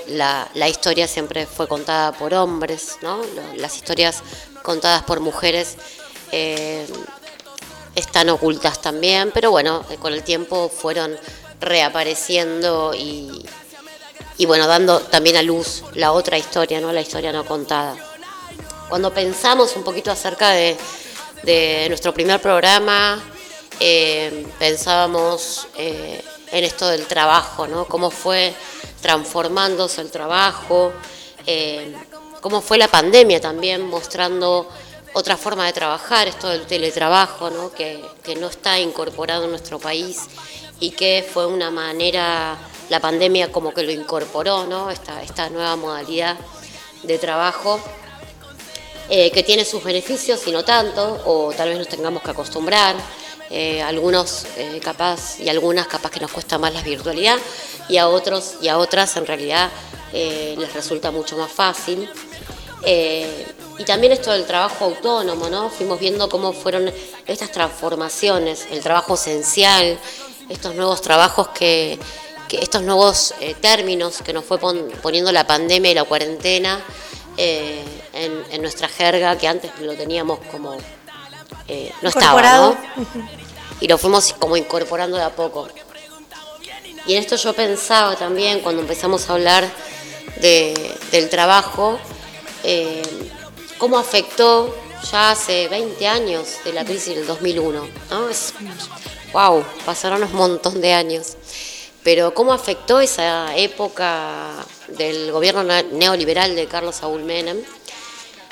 la, 0.07 0.49
la- 0.53 0.69
historia 0.69 1.07
siempre 1.07 1.45
fue 1.45 1.67
contada 1.67 2.11
por 2.11 2.33
hombres, 2.33 2.97
¿no? 3.01 3.21
Las 3.57 3.75
historias 3.75 4.21
contadas 4.63 5.03
por 5.03 5.19
mujeres 5.19 5.75
eh, 6.31 6.85
están 7.95 8.29
ocultas 8.29 8.81
también, 8.81 9.31
pero 9.33 9.51
bueno, 9.51 9.85
eh, 9.89 9.97
con 9.97 10.13
el 10.13 10.23
tiempo 10.23 10.69
fueron 10.69 11.15
reapareciendo 11.59 12.93
y, 12.93 13.45
y 14.37 14.45
bueno, 14.45 14.67
dando 14.67 14.99
también 14.99 15.37
a 15.37 15.41
luz 15.41 15.83
la 15.93 16.11
otra 16.11 16.37
historia, 16.37 16.81
¿no? 16.81 16.91
La 16.91 17.01
historia 17.01 17.31
no 17.31 17.45
contada. 17.45 17.95
Cuando 18.89 19.13
pensamos 19.13 19.75
un 19.75 19.83
poquito 19.83 20.11
acerca 20.11 20.49
de, 20.51 20.77
de 21.43 21.85
nuestro 21.87 22.13
primer 22.13 22.41
programa, 22.41 23.21
eh, 23.79 24.45
pensábamos 24.59 25.67
en 25.77 26.63
esto 26.63 26.87
del 26.87 27.05
trabajo, 27.07 27.67
¿no? 27.67 27.85
Cómo 27.85 28.11
fue 28.11 28.53
transformándose 29.03 29.99
el 29.99 30.09
trabajo, 30.09 30.93
eh, 31.45 31.93
cómo 32.39 32.61
fue 32.61 32.77
la 32.77 32.87
pandemia 32.87 33.41
también 33.41 33.81
mostrando 33.81 34.69
otra 35.13 35.35
forma 35.35 35.65
de 35.65 35.73
trabajar, 35.73 36.29
esto 36.29 36.47
del 36.47 36.65
teletrabajo, 36.65 37.49
¿no? 37.49 37.71
Que, 37.71 38.01
que 38.23 38.35
no 38.37 38.47
está 38.47 38.79
incorporado 38.79 39.43
en 39.43 39.51
nuestro 39.51 39.77
país 39.77 40.21
y 40.79 40.91
que 40.91 41.27
fue 41.31 41.45
una 41.45 41.69
manera, 41.69 42.57
la 42.89 42.99
pandemia 43.01 43.51
como 43.51 43.73
que 43.73 43.83
lo 43.83 43.91
incorporó, 43.91 44.65
¿no? 44.65 44.89
Esta, 44.89 45.21
esta 45.21 45.49
nueva 45.49 45.75
modalidad 45.75 46.37
de 47.03 47.19
trabajo 47.19 47.81
eh, 49.09 49.31
que 49.31 49.43
tiene 49.43 49.65
sus 49.65 49.83
beneficios 49.83 50.47
y 50.47 50.51
no 50.51 50.63
tanto, 50.63 51.21
o 51.25 51.51
tal 51.51 51.69
vez 51.69 51.77
nos 51.77 51.89
tengamos 51.89 52.23
que 52.23 52.31
acostumbrar. 52.31 52.95
Eh, 53.49 53.81
algunos 53.83 54.45
eh, 54.57 54.79
capaz 54.83 55.39
y 55.39 55.47
algunas 55.47 55.85
capaz 55.85 56.09
que 56.09 56.19
nos 56.19 56.31
cuesta 56.31 56.57
más 56.57 56.73
la 56.73 56.81
virtualidad 56.81 57.37
y 57.87 57.97
a 57.97 58.07
otros 58.07 58.55
y 58.61 58.67
a 58.67 58.79
otras 58.79 59.15
en 59.17 59.27
realidad 59.27 59.69
eh, 60.11 60.55
les 60.57 60.73
resulta 60.73 61.11
mucho 61.11 61.37
más 61.37 61.51
fácil. 61.51 62.09
Eh, 62.83 63.45
y 63.77 63.83
también 63.83 64.13
esto 64.13 64.31
del 64.31 64.45
trabajo 64.45 64.85
autónomo, 64.85 65.49
¿no? 65.49 65.69
Fuimos 65.69 65.99
viendo 65.99 66.29
cómo 66.29 66.51
fueron 66.53 66.91
estas 67.27 67.51
transformaciones, 67.51 68.65
el 68.71 68.81
trabajo 68.81 69.15
esencial, 69.15 69.99
estos 70.49 70.73
nuevos 70.73 71.01
trabajos 71.01 71.49
que, 71.49 71.99
estos 72.49 72.83
nuevos 72.83 73.33
términos 73.61 74.19
que 74.23 74.31
nos 74.31 74.45
fue 74.45 74.59
pon- 74.59 74.91
poniendo 75.01 75.31
la 75.31 75.45
pandemia 75.45 75.91
y 75.91 75.95
la 75.95 76.03
cuarentena 76.03 76.83
en, 77.37 78.43
en 78.51 78.61
nuestra 78.61 78.87
jerga, 78.87 79.35
que 79.37 79.47
antes 79.47 79.71
lo 79.79 79.95
teníamos 79.95 80.37
como 80.51 80.77
eh, 81.67 81.91
no 82.01 82.09
estaba. 82.09 82.41
¿no? 82.75 82.77
Y 83.79 83.87
lo 83.87 83.97
fuimos 83.97 84.33
como 84.33 84.55
incorporando 84.57 85.17
de 85.17 85.23
a 85.23 85.29
poco. 85.35 85.67
Y 87.05 87.13
en 87.15 87.19
esto 87.21 87.35
yo 87.35 87.53
pensaba 87.53 88.15
también 88.15 88.61
cuando 88.61 88.81
empezamos 88.81 89.29
a 89.29 89.33
hablar 89.33 89.69
de- 90.39 90.95
del 91.11 91.29
trabajo, 91.29 91.99
eh, 92.63 93.01
cómo 93.77 93.97
afectó 93.97 94.73
ya 95.11 95.31
hace 95.31 95.67
20 95.67 96.07
años 96.07 96.47
de 96.63 96.71
la 96.73 96.85
crisis 96.85 97.15
del 97.15 97.27
2001. 97.27 97.85
¿no? 98.09 98.29
Es, 98.29 98.53
wow, 99.33 99.65
pasaron 99.85 100.23
un 100.23 100.33
montón 100.33 100.79
de 100.79 100.93
años. 100.93 101.35
Pero 102.03 102.33
cómo 102.33 102.53
afectó 102.53 102.99
esa 103.01 103.55
época 103.57 104.51
del 104.89 105.31
gobierno 105.31 105.63
ne- 105.63 105.83
neoliberal 105.83 106.55
de 106.55 106.67
Carlos 106.67 106.95
Saúl 106.95 107.23
Menem, 107.23 107.61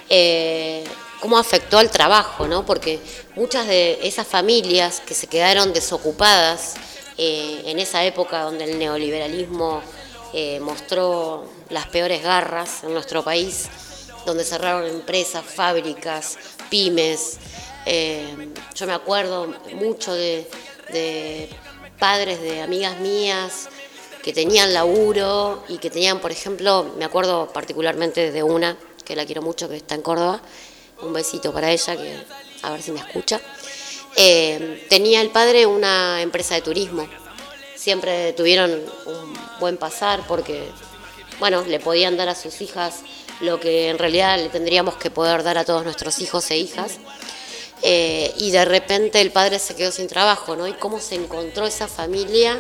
eh, 0.10 0.84
cómo 1.22 1.38
afectó 1.38 1.78
al 1.78 1.90
trabajo, 1.90 2.48
¿no? 2.48 2.66
Porque 2.66 3.00
muchas 3.36 3.68
de 3.68 4.00
esas 4.02 4.28
familias 4.28 5.02
que 5.06 5.14
se 5.14 5.28
quedaron 5.28 5.72
desocupadas 5.72 6.74
eh, 7.18 7.62
en 7.66 7.80
esa 7.80 8.04
época 8.04 8.42
donde 8.42 8.66
el 8.66 8.80
neoliberalismo 8.80 9.82
eh, 10.34 10.60
mostró 10.60 11.46
las 11.70 11.88
peores 11.88 12.24
garras 12.24 12.84
en 12.84 12.94
nuestro 12.94 13.24
país, 13.24 13.70
donde 14.26 14.44
cerraron 14.44 14.88
empresas, 14.90 15.46
fábricas, 15.46 16.38
pymes. 16.70 17.38
Eh, 17.86 18.50
yo 18.74 18.88
me 18.88 18.94
acuerdo 18.94 19.54
mucho 19.76 20.14
de, 20.14 20.50
de 20.92 21.50
padres 22.00 22.42
de 22.42 22.62
amigas 22.62 23.00
mías 23.00 23.70
que 24.24 24.34
tenían 24.34 24.74
laburo 24.74 25.64
y 25.68 25.78
que 25.78 25.90
tenían, 25.92 26.20
por 26.20 26.32
ejemplo, 26.32 26.94
me 26.98 27.06
acuerdo 27.06 27.52
particularmente 27.54 28.32
de 28.32 28.44
una, 28.44 28.76
que 29.06 29.16
la 29.16 29.26
quiero 29.26 29.42
mucho, 29.42 29.70
que 29.70 29.78
está 29.78 29.96
en 29.96 30.02
Córdoba, 30.02 30.42
un 31.02 31.14
besito 31.14 31.52
para 31.52 31.72
ella, 31.72 31.96
que 31.96 32.18
a 32.62 32.72
ver 32.72 32.82
si 32.82 32.92
me 32.92 33.00
escucha. 33.00 33.40
Eh, 34.16 34.86
tenía 34.90 35.22
el 35.22 35.30
padre 35.30 35.66
una 35.66 36.22
empresa 36.22 36.56
de 36.56 36.62
turismo. 36.62 37.08
Siempre 37.76 38.34
tuvieron 38.34 38.72
un 39.06 39.34
buen 39.60 39.78
pasar 39.78 40.22
porque, 40.28 40.64
bueno, 41.40 41.64
le 41.64 41.80
podían 41.80 42.18
dar 42.18 42.30
a 42.30 42.36
sus 42.36 42.62
hijas 42.62 43.02
lo 43.40 43.60
que 43.60 43.90
en 43.90 43.98
realidad 43.98 44.38
le 44.38 44.50
tendríamos 44.50 44.96
que 44.96 45.10
poder 45.10 45.44
dar 45.44 45.58
a 45.58 45.66
todos 45.66 45.84
nuestros 45.84 46.20
hijos 46.20 46.50
e 46.52 46.58
hijas. 46.58 47.00
Eh, 47.84 48.32
y 48.38 48.52
de 48.52 48.64
repente 48.66 49.20
el 49.22 49.32
padre 49.32 49.58
se 49.58 49.76
quedó 49.76 49.92
sin 49.92 50.08
trabajo, 50.08 50.56
¿no? 50.56 50.68
Y 50.68 50.74
cómo 50.74 51.00
se 51.00 51.16
encontró 51.16 51.66
esa 51.66 51.88
familia 51.88 52.60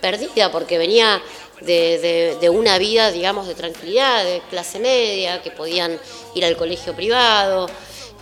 perdida, 0.00 0.50
porque 0.50 0.78
venía 0.78 1.22
de, 1.60 2.36
de, 2.40 2.50
una 2.50 2.78
vida, 2.78 3.10
digamos, 3.10 3.46
de 3.46 3.54
tranquilidad, 3.54 4.24
de 4.24 4.42
clase 4.50 4.78
media, 4.78 5.42
que 5.42 5.50
podían 5.50 5.98
ir 6.34 6.44
al 6.44 6.56
colegio 6.56 6.94
privado, 6.94 7.68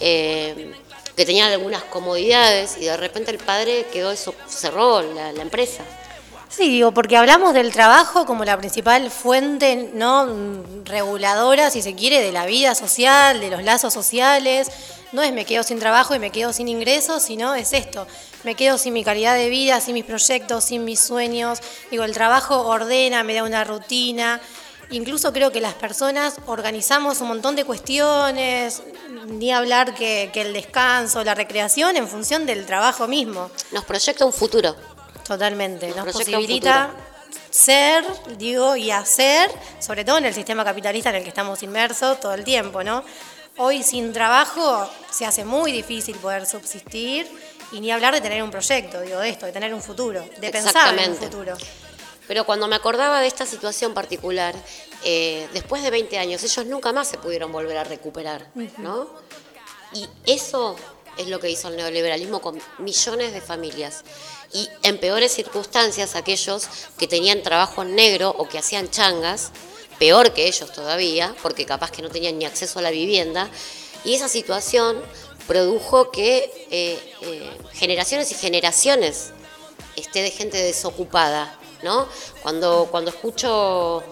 eh, 0.01 0.73
que 1.17 1.25
tenían 1.25 1.53
algunas 1.53 1.85
comodidades, 1.85 2.77
y 2.79 2.85
de 2.85 2.97
repente 2.97 3.31
el 3.31 3.39
padre 3.39 3.87
quedó 3.93 4.13
eso, 4.13 4.35
cerró 4.49 5.03
la, 5.03 5.33
la 5.33 5.43
empresa. 5.43 5.85
Sí, 6.49 6.71
digo, 6.71 6.93
porque 6.93 7.17
hablamos 7.19 7.53
del 7.53 7.73
trabajo 7.73 8.25
como 8.25 8.43
la 8.45 8.57
principal 8.57 9.11
fuente 9.11 9.91
no 9.93 10.27
reguladora, 10.85 11.71
si 11.71 11.83
se 11.83 11.95
quiere, 11.95 12.23
de 12.23 12.33
la 12.33 12.47
vida 12.47 12.75
social, 12.75 13.41
de 13.41 13.51
los 13.51 13.63
lazos 13.63 13.93
sociales. 13.93 14.71
No 15.13 15.23
es 15.23 15.33
me 15.33 15.45
quedo 15.45 15.63
sin 15.63 15.79
trabajo 15.79 16.15
y 16.15 16.19
me 16.19 16.31
quedo 16.31 16.55
sin 16.55 16.69
ingresos, 16.69 17.23
sino 17.23 17.55
es 17.55 17.75
esto. 17.75 18.07
Me 18.45 18.55
quedo 18.55 18.79
sin 18.79 18.95
mi 18.95 19.05
calidad 19.05 19.35
de 19.35 19.51
vida, 19.51 19.81
sin 19.81 19.93
mis 19.93 20.07
proyectos, 20.07 20.65
sin 20.65 20.87
mis 20.87 21.01
sueños. 21.01 21.61
Digo, 21.91 22.05
el 22.05 22.13
trabajo 22.13 22.67
ordena, 22.67 23.23
me 23.25 23.35
da 23.35 23.43
una 23.43 23.65
rutina. 23.65 24.41
Incluso 24.91 25.35
creo 25.35 25.53
que 25.53 25.61
las 25.61 25.75
personas 25.75 26.37
organizamos 26.47 27.21
un 27.21 27.29
montón 27.29 27.57
de 27.57 27.65
cuestiones, 27.65 28.83
ni 29.27 29.53
hablar 29.53 29.95
que, 29.95 30.31
que 30.33 30.41
el 30.41 30.55
descanso, 30.55 31.23
la 31.25 31.35
recreación 31.35 31.97
en 31.97 32.09
función 32.09 32.47
del 32.47 32.65
trabajo 32.65 33.07
mismo. 33.07 33.51
Nos 33.73 33.85
proyecta 33.85 34.25
un 34.25 34.33
futuro. 34.33 34.98
Totalmente, 35.29 35.93
nos, 35.95 36.11
posibilita 36.11 36.91
ser, 37.51 38.03
digo, 38.39 38.77
y 38.77 38.91
hacer, 38.91 39.51
sobre 39.79 40.03
todo 40.03 40.17
en 40.17 40.25
el 40.25 40.33
sistema 40.33 40.65
capitalista 40.65 41.11
en 41.11 41.17
el 41.17 41.23
que 41.23 41.29
estamos 41.29 41.63
inmersos 41.63 42.19
todo 42.19 42.33
el 42.33 42.45
tiempo, 42.45 42.83
¿no? 42.83 43.05
Hoy 43.59 43.83
sin 43.83 44.15
trabajo 44.15 44.89
se 45.11 45.27
hace 45.27 45.45
muy 45.45 45.71
difícil 45.71 46.17
poder 46.17 46.47
subsistir 46.47 47.29
y 47.73 47.81
ni 47.81 47.91
hablar 47.91 48.15
de 48.15 48.23
tener 48.23 48.43
un 48.43 48.51
proyecto, 48.51 49.03
digo, 49.03 49.19
de 49.19 49.29
esto, 49.29 49.45
de 49.45 49.53
tener 49.53 49.75
un 49.75 49.83
futuro, 49.83 50.25
de 50.39 50.51
pensar 50.51 50.99
en 50.99 51.11
un 51.11 51.17
futuro. 51.17 51.55
Pero 52.27 52.47
cuando 52.47 52.67
me 52.67 52.77
acordaba 52.77 53.21
de 53.21 53.27
esta 53.27 53.45
situación 53.45 53.93
particular, 53.93 54.55
eh, 55.05 55.47
después 55.53 55.83
de 55.83 55.91
20 55.91 56.19
años, 56.19 56.43
ellos 56.43 56.65
nunca 56.65 56.91
más 56.93 57.07
se 57.07 57.19
pudieron 57.19 57.53
volver 57.53 57.77
a 57.77 57.85
recuperar, 57.85 58.47
¿no? 58.79 59.09
Y 59.93 60.09
eso 60.25 60.75
es 61.19 61.27
lo 61.29 61.41
que 61.41 61.51
hizo 61.51 61.69
el 61.69 61.77
neoliberalismo 61.77 62.41
con 62.41 62.59
millones 62.79 63.33
de 63.33 63.41
familias. 63.41 64.05
Y 64.53 64.69
en 64.83 64.99
peores 64.99 65.33
circunstancias, 65.33 66.17
aquellos 66.17 66.69
que 66.99 67.07
tenían 67.07 67.43
trabajo 67.43 67.83
en 67.83 67.95
negro 67.95 68.35
o 68.37 68.49
que 68.49 68.59
hacían 68.59 68.91
changas, 68.91 69.51
peor 69.99 70.33
que 70.33 70.47
ellos 70.47 70.73
todavía, 70.73 71.35
porque 71.43 71.67
capaz 71.67 71.91
que 71.91 72.03
no 72.03 72.09
tenían 72.09 72.39
ni 72.39 72.45
acceso 72.45 72.79
a 72.79 72.83
la 72.83 72.91
vivienda. 72.91 73.51
Y 74.05 74.15
esa 74.15 74.29
situación 74.29 75.03
produjo 75.47 76.11
que 76.11 76.67
eh, 76.71 76.99
eh, 77.23 77.59
generaciones 77.73 78.31
y 78.31 78.35
generaciones 78.35 79.33
esté 79.97 80.23
de 80.23 80.31
gente 80.31 80.57
desocupada, 80.59 81.59
¿no? 81.83 82.09
Cuando, 82.43 82.89
cuando 82.91 83.11
escucho 83.11 84.03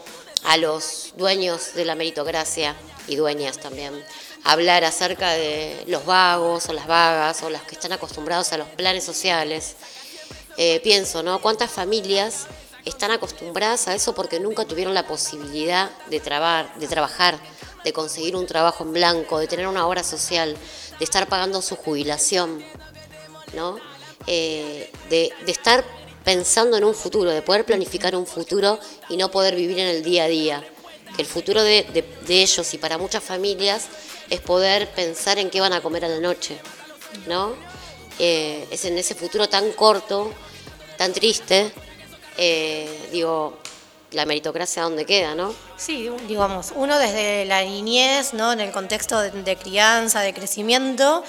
a 0.45 0.57
los 0.57 1.13
dueños 1.17 1.75
de 1.75 1.85
la 1.85 1.95
meritocracia 1.95 2.75
y 3.09 3.17
dueñas 3.17 3.59
también 3.59 4.05
hablar 4.45 4.85
acerca 4.85 5.33
de 5.33 5.85
los 5.89 6.07
vagos 6.07 6.69
o 6.69 6.73
las 6.73 6.87
vagas 6.87 7.43
o 7.43 7.51
las 7.51 7.63
que 7.63 7.75
están 7.75 7.93
acostumbrados 7.93 8.53
a 8.53 8.59
los 8.59 8.69
planes 8.69 9.05
sociales, 9.05 9.75
eh, 10.57 10.81
pienso, 10.83 11.23
¿no? 11.23 11.41
¿Cuántas 11.41 11.71
familias 11.71 12.47
están 12.85 13.11
acostumbradas 13.11 13.89
a 13.89 13.95
eso 13.95 14.15
porque 14.15 14.39
nunca 14.41 14.65
tuvieron 14.65 14.95
la 14.95 15.07
posibilidad 15.07 15.91
de, 16.09 16.21
trabar, 16.21 16.73
de 16.79 16.87
trabajar, 16.87 17.39
de 17.85 17.93
conseguir 17.93 18.37
un 18.37 18.47
trabajo 18.47 18.85
en 18.85 18.93
blanco, 18.93 19.39
de 19.39 19.47
tener 19.49 19.67
una 19.67 19.87
obra 19.87 20.03
social, 20.03 20.57
de 20.99 21.05
estar 21.05 21.29
pagando 21.29 21.61
su 21.63 21.77
jubilación, 21.77 22.65
¿no? 23.55 23.79
Eh, 24.27 24.91
de, 25.11 25.33
de 25.45 25.53
estar 25.53 25.85
pensando 26.25 26.77
en 26.77 26.85
un 26.85 26.95
futuro, 26.95 27.31
de 27.31 27.43
poder 27.43 27.65
planificar 27.65 28.17
un 28.17 28.27
futuro 28.27 28.79
y 29.09 29.17
no 29.17 29.31
poder 29.31 29.55
vivir 29.55 29.79
en 29.79 29.87
el 29.89 30.03
día 30.03 30.25
a 30.25 30.29
día. 30.29 30.65
Que 31.15 31.23
el 31.23 31.29
futuro 31.29 31.63
de, 31.63 31.85
de- 31.93 32.03
de 32.27 32.43
ellos 32.43 32.75
y 32.75 32.79
para 32.79 32.99
muchas 32.99 33.23
familias 33.23 33.87
es 34.31 34.41
poder 34.41 34.91
pensar 34.91 35.39
en 35.39 35.51
qué 35.51 35.61
van 35.61 35.73
a 35.73 35.81
comer 35.81 36.05
a 36.05 36.09
la 36.09 36.19
noche, 36.19 36.59
¿no? 37.29 37.55
Eh, 38.19 38.67
es 38.71 38.85
en 38.85 38.97
ese 38.99 39.15
futuro 39.15 39.49
tan 39.49 39.73
corto, 39.73 40.33
tan 40.97 41.13
triste, 41.13 41.71
eh, 42.39 43.09
digo, 43.13 43.59
la 44.13 44.25
meritocracia 44.25 44.83
dónde 44.83 45.05
queda, 45.05 45.35
¿no? 45.35 45.55
Sí, 45.77 46.09
digamos, 46.27 46.73
uno 46.75 46.99
desde 46.99 47.45
la 47.45 47.63
niñez, 47.63 48.33
¿no? 48.33 48.53
En 48.53 48.61
el 48.61 48.73
contexto 48.73 49.21
de, 49.21 49.31
de 49.31 49.57
crianza, 49.57 50.21
de 50.21 50.33
crecimiento, 50.33 51.23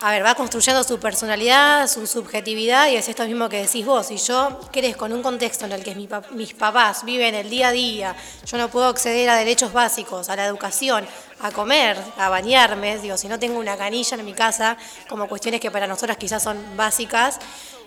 a 0.00 0.12
ver, 0.12 0.24
va 0.24 0.34
construyendo 0.36 0.84
su 0.84 1.00
personalidad, 1.00 1.88
su 1.88 2.06
subjetividad, 2.06 2.88
y 2.88 2.96
es 2.96 3.08
esto 3.08 3.24
mismo 3.24 3.48
que 3.48 3.62
decís 3.62 3.84
vos. 3.84 4.06
Si 4.06 4.16
yo 4.16 4.60
crezco 4.70 5.06
en 5.06 5.14
un 5.14 5.22
contexto 5.22 5.64
en 5.64 5.72
el 5.72 5.82
que 5.82 5.94
mis 5.94 6.54
papás 6.54 7.04
viven 7.04 7.34
el 7.34 7.50
día 7.50 7.68
a 7.68 7.72
día, 7.72 8.16
yo 8.46 8.58
no 8.58 8.68
puedo 8.68 8.86
acceder 8.86 9.28
a 9.28 9.34
derechos 9.34 9.72
básicos, 9.72 10.28
a 10.28 10.36
la 10.36 10.46
educación, 10.46 11.04
a 11.40 11.50
comer, 11.50 11.96
a 12.16 12.28
bañarme, 12.28 12.98
digo, 12.98 13.16
si 13.16 13.26
no 13.26 13.40
tengo 13.40 13.58
una 13.58 13.76
canilla 13.76 14.16
en 14.16 14.24
mi 14.24 14.34
casa, 14.34 14.76
como 15.08 15.28
cuestiones 15.28 15.60
que 15.60 15.70
para 15.70 15.88
nosotras 15.88 16.16
quizás 16.16 16.44
son 16.44 16.76
básicas, 16.76 17.40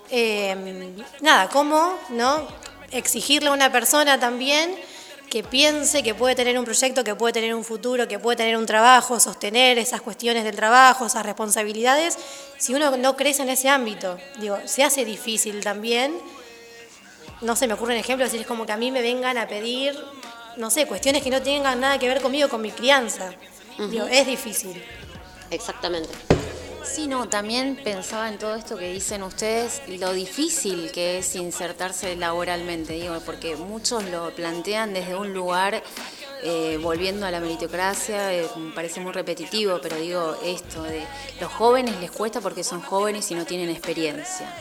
eh, 0.09 0.93
nada, 1.21 1.47
¿cómo 1.47 1.97
no 2.09 2.45
exigirle 2.91 3.47
a 3.49 3.53
una 3.53 3.71
persona 3.71 4.19
también 4.19 4.75
que 5.31 5.43
piense 5.43 6.03
que 6.03 6.13
puede 6.13 6.35
tener 6.35 6.59
un 6.59 6.65
proyecto, 6.65 7.05
que 7.05 7.15
puede 7.15 7.31
tener 7.31 7.55
un 7.55 7.63
futuro, 7.63 8.05
que 8.05 8.19
puede 8.19 8.35
tener 8.35 8.57
un 8.57 8.65
trabajo, 8.65 9.17
sostener 9.17 9.79
esas 9.79 10.01
cuestiones 10.01 10.43
del 10.43 10.57
trabajo, 10.57 11.05
esas 11.05 11.25
responsabilidades, 11.25 12.17
si 12.57 12.73
uno 12.73 12.97
no 12.97 13.15
crece 13.15 13.43
en 13.43 13.49
ese 13.49 13.69
ámbito? 13.69 14.17
Digo, 14.41 14.57
se 14.65 14.83
hace 14.83 15.05
difícil 15.05 15.63
también. 15.63 16.13
No 17.39 17.55
sé, 17.55 17.65
me 17.65 17.75
ocurre 17.75 17.93
un 17.93 17.99
ejemplo, 18.01 18.25
es 18.25 18.45
como 18.45 18.65
que 18.65 18.73
a 18.73 18.77
mí 18.77 18.91
me 18.91 19.01
vengan 19.01 19.37
a 19.37 19.47
pedir, 19.47 19.97
no 20.57 20.69
sé, 20.69 20.85
cuestiones 20.85 21.23
que 21.23 21.29
no 21.29 21.41
tengan 21.41 21.79
nada 21.79 21.97
que 21.97 22.09
ver 22.09 22.21
conmigo, 22.21 22.49
con 22.49 22.61
mi 22.61 22.71
crianza. 22.71 23.33
Digo, 23.89 24.05
es 24.07 24.27
difícil. 24.27 24.83
Exactamente. 25.49 26.09
Sí, 26.83 27.07
no, 27.07 27.29
también 27.29 27.79
pensaba 27.83 28.27
en 28.27 28.37
todo 28.37 28.55
esto 28.55 28.75
que 28.75 28.91
dicen 28.91 29.21
ustedes, 29.23 29.81
lo 29.87 30.13
difícil 30.13 30.91
que 30.91 31.19
es 31.19 31.35
insertarse 31.35 32.15
laboralmente, 32.15 32.93
digo, 32.93 33.19
porque 33.25 33.55
muchos 33.55 34.03
lo 34.05 34.33
plantean 34.33 34.93
desde 34.93 35.15
un 35.15 35.33
lugar, 35.33 35.83
eh, 36.43 36.79
volviendo 36.81 37.25
a 37.25 37.31
la 37.31 37.39
meritocracia, 37.39 38.33
eh, 38.33 38.47
parece 38.73 38.99
muy 38.99 39.11
repetitivo, 39.11 39.79
pero 39.81 39.95
digo 39.97 40.35
esto, 40.43 40.81
de 40.83 41.03
los 41.39 41.51
jóvenes 41.51 41.99
les 42.01 42.09
cuesta 42.09 42.41
porque 42.41 42.63
son 42.63 42.81
jóvenes 42.81 43.29
y 43.29 43.35
no 43.35 43.45
tienen 43.45 43.69
experiencia. 43.69 44.51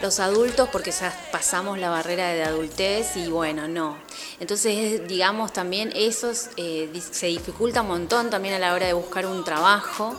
Los 0.00 0.18
adultos 0.18 0.68
porque 0.70 0.92
ya 0.92 1.12
pasamos 1.30 1.78
la 1.78 1.90
barrera 1.90 2.28
de 2.28 2.42
adultez 2.42 3.16
y 3.16 3.28
bueno, 3.28 3.68
no. 3.68 3.98
Entonces, 4.38 5.06
digamos, 5.06 5.52
también 5.52 5.92
eso 5.94 6.32
eh, 6.56 6.90
se 7.10 7.26
dificulta 7.26 7.82
un 7.82 7.88
montón 7.88 8.30
también 8.30 8.54
a 8.54 8.58
la 8.58 8.72
hora 8.72 8.86
de 8.86 8.94
buscar 8.94 9.26
un 9.26 9.44
trabajo. 9.44 10.16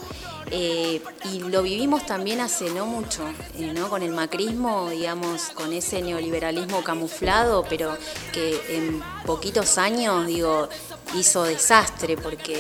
Eh, 0.52 1.02
y 1.32 1.40
lo 1.40 1.64
vivimos 1.64 2.06
también 2.06 2.42
hace 2.42 2.70
no 2.72 2.86
mucho, 2.86 3.24
eh, 3.58 3.72
¿no? 3.74 3.90
Con 3.90 4.04
el 4.04 4.12
macrismo, 4.12 4.90
digamos, 4.90 5.50
con 5.54 5.72
ese 5.72 6.02
neoliberalismo 6.02 6.84
camuflado, 6.84 7.66
pero 7.70 7.98
que 8.34 8.60
en 8.70 9.02
poquitos 9.26 9.78
años, 9.78 10.28
digo, 10.28 10.68
hizo 11.16 11.44
desastre 11.44 12.18
porque 12.18 12.58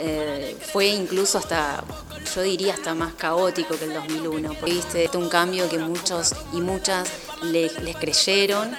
eh, 0.00 0.56
fue 0.72 0.86
incluso 0.86 1.38
hasta, 1.38 1.82
yo 2.34 2.42
diría 2.42 2.74
hasta 2.74 2.94
más 2.94 3.14
caótico 3.14 3.76
que 3.78 3.84
el 3.84 3.94
2001, 3.94 4.54
porque 4.54 4.72
viste 4.74 5.10
un 5.16 5.28
cambio 5.28 5.68
que 5.68 5.78
muchos 5.78 6.34
y 6.52 6.60
muchas 6.60 7.08
le- 7.42 7.70
les 7.82 7.96
creyeron 7.96 8.76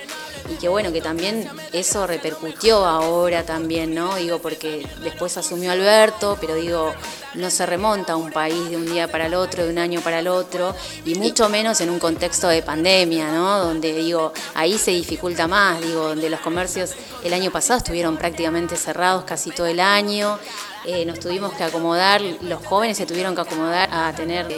y 0.50 0.56
que 0.56 0.68
bueno, 0.70 0.92
que 0.92 1.02
también 1.02 1.48
eso 1.72 2.08
repercutió 2.08 2.84
ahora 2.86 3.44
también, 3.46 3.94
¿no? 3.94 4.16
Digo, 4.16 4.40
porque 4.40 4.86
después 5.04 5.38
asumió 5.38 5.72
Alberto, 5.72 6.38
pero 6.42 6.56
digo, 6.56 6.94
no 7.36 7.50
se 7.52 7.66
remonta 7.66 8.14
a 8.14 8.16
un 8.16 8.32
país 8.32 8.70
de 8.70 8.76
un 8.76 8.86
día 8.86 9.08
para 9.10 9.28
el 9.28 9.36
otro, 9.36 9.64
de 9.64 9.70
un 9.70 9.78
año 9.78 10.02
para 10.02 10.20
el 10.20 10.28
otro, 10.28 10.76
y 11.06 11.16
mucho 11.16 11.48
menos 11.48 11.80
en 11.82 11.90
un 11.92 12.00
contexto 12.00 12.48
de 12.48 12.64
pandemia, 12.64 13.32
¿no? 13.32 13.60
Donde 13.60 13.94
digo, 13.94 14.34
ahí 14.56 14.78
se 14.78 14.92
dificulta 14.92 15.48
más, 15.48 15.80
digo, 15.80 16.08
donde 16.10 16.30
los 16.30 16.40
comercios 16.40 16.92
el 17.24 17.34
año 17.34 17.52
pasado 17.52 17.78
estuvieron 17.78 18.18
prácticamente 18.18 18.76
cerrados 18.76 19.24
casi 19.26 19.52
todo 19.52 19.68
el 19.68 19.80
año. 19.80 20.40
Eh, 20.86 21.06
nos 21.06 21.20
tuvimos 21.20 21.54
que 21.54 21.64
acomodar, 21.64 22.22
los 22.22 22.66
jóvenes 22.66 22.98
se 22.98 23.06
tuvieron 23.06 23.36
que 23.36 23.42
acomodar 23.42 23.88
a 23.92 24.14
tener 24.16 24.52
eh, 24.52 24.58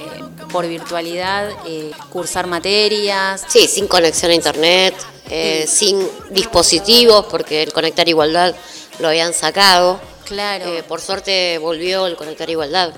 por 0.51 0.65
virtualidad, 0.67 1.49
eh, 1.65 1.91
cursar 2.09 2.47
materias. 2.47 3.43
Sí, 3.47 3.67
sin 3.67 3.87
conexión 3.87 4.31
a 4.31 4.33
internet, 4.33 4.95
eh, 5.29 5.65
sin 5.67 6.07
dispositivos, 6.29 7.25
porque 7.25 7.63
el 7.63 7.73
Conectar 7.73 8.07
Igualdad 8.07 8.55
lo 8.99 9.09
habían 9.09 9.33
sacado. 9.33 9.99
Claro. 10.25 10.65
Por 10.87 11.01
suerte 11.01 11.57
volvió 11.57 12.07
el 12.07 12.15
Conectar 12.15 12.49
Igualdad 12.49 12.93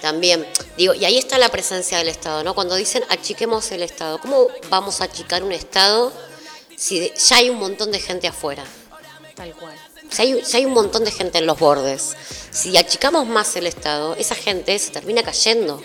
también. 0.00 0.46
Digo, 0.76 0.94
y 0.94 1.04
ahí 1.04 1.18
está 1.18 1.38
la 1.38 1.48
presencia 1.48 1.98
del 1.98 2.08
Estado, 2.08 2.44
¿no? 2.44 2.54
Cuando 2.54 2.76
dicen 2.76 3.02
achiquemos 3.08 3.70
el 3.72 3.82
Estado, 3.82 4.18
¿cómo 4.18 4.46
vamos 4.70 5.00
a 5.00 5.04
achicar 5.04 5.42
un 5.42 5.50
Estado 5.50 6.12
si 6.76 7.12
ya 7.16 7.36
hay 7.36 7.50
un 7.50 7.58
montón 7.58 7.90
de 7.90 7.98
gente 7.98 8.28
afuera? 8.28 8.64
Tal 9.34 9.52
cual. 9.54 9.74
Si 10.10 10.22
hay, 10.22 10.44
si 10.44 10.56
hay 10.56 10.66
un 10.66 10.72
montón 10.72 11.04
de 11.04 11.10
gente 11.10 11.38
en 11.38 11.46
los 11.46 11.58
bordes, 11.58 12.16
si 12.50 12.76
achicamos 12.76 13.26
más 13.26 13.54
el 13.56 13.66
Estado, 13.66 14.14
esa 14.16 14.34
gente 14.34 14.78
se 14.78 14.90
termina 14.90 15.22
cayendo. 15.22 15.82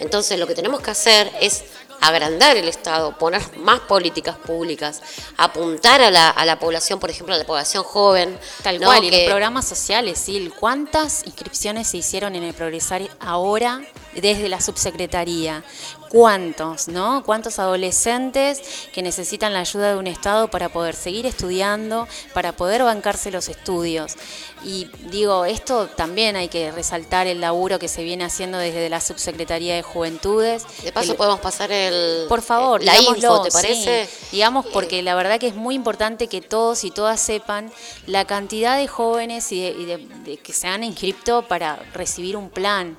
Entonces 0.00 0.38
lo 0.38 0.46
que 0.46 0.54
tenemos 0.54 0.80
que 0.80 0.90
hacer 0.90 1.30
es 1.40 1.64
agrandar 2.00 2.56
el 2.56 2.68
Estado, 2.68 3.16
poner 3.16 3.42
más 3.58 3.80
políticas 3.80 4.36
públicas, 4.36 5.00
apuntar 5.36 6.02
a 6.02 6.10
la, 6.10 6.30
a 6.30 6.44
la 6.44 6.58
población, 6.58 6.98
por 6.98 7.10
ejemplo, 7.10 7.34
a 7.34 7.38
la 7.38 7.44
población 7.44 7.82
joven. 7.82 8.38
Tal 8.62 8.80
¿no? 8.80 8.86
cual, 8.86 9.04
y 9.04 9.10
los 9.10 9.20
programas 9.20 9.66
sociales, 9.66 10.18
sí. 10.18 10.52
¿Cuántas 10.58 11.24
inscripciones 11.24 11.88
se 11.88 11.98
hicieron 11.98 12.34
en 12.34 12.42
el 12.42 12.54
Progresar 12.54 13.02
ahora 13.20 13.82
desde 14.14 14.48
la 14.48 14.60
subsecretaría? 14.60 15.64
¿Cuántos, 16.10 16.88
no? 16.88 17.22
¿Cuántos 17.24 17.58
adolescentes 17.58 18.62
que 18.92 19.02
necesitan 19.02 19.52
la 19.52 19.60
ayuda 19.60 19.90
de 19.92 19.98
un 19.98 20.06
Estado 20.06 20.48
para 20.48 20.68
poder 20.68 20.94
seguir 20.94 21.26
estudiando, 21.26 22.06
para 22.32 22.52
poder 22.52 22.82
bancarse 22.84 23.30
los 23.30 23.48
estudios? 23.48 24.14
Y 24.62 24.88
digo, 25.10 25.44
esto 25.44 25.88
también 25.88 26.36
hay 26.36 26.48
que 26.48 26.70
resaltar 26.72 27.26
el 27.26 27.40
laburo 27.40 27.78
que 27.78 27.88
se 27.88 28.02
viene 28.02 28.24
haciendo 28.24 28.58
desde 28.58 28.88
la 28.88 29.00
subsecretaría 29.00 29.74
de 29.74 29.82
Juventudes. 29.82 30.64
De 30.82 30.92
paso 30.92 31.12
El- 31.12 31.16
podemos 31.18 31.40
pasar 31.40 31.70
el 31.72 32.26
por 32.28 32.42
favor, 32.42 32.82
la 32.82 32.92
digámoslo, 32.92 33.28
info, 33.32 33.42
¿te 33.42 33.50
sí. 33.50 33.56
parece? 33.56 34.08
digamos 34.32 34.66
porque 34.72 35.02
la 35.02 35.14
verdad 35.14 35.38
que 35.38 35.48
es 35.48 35.54
muy 35.54 35.74
importante 35.74 36.28
que 36.28 36.40
todos 36.40 36.84
y 36.84 36.90
todas 36.90 37.20
sepan 37.20 37.72
la 38.06 38.24
cantidad 38.24 38.78
de 38.78 38.86
jóvenes 38.88 39.50
y 39.52 39.60
de, 39.60 39.68
y 39.70 39.84
de- 39.84 40.08
de 40.24 40.36
que 40.38 40.52
se 40.52 40.66
han 40.68 40.84
inscrito 40.84 41.42
para 41.46 41.76
recibir 41.92 42.36
un 42.36 42.48
plan. 42.50 42.96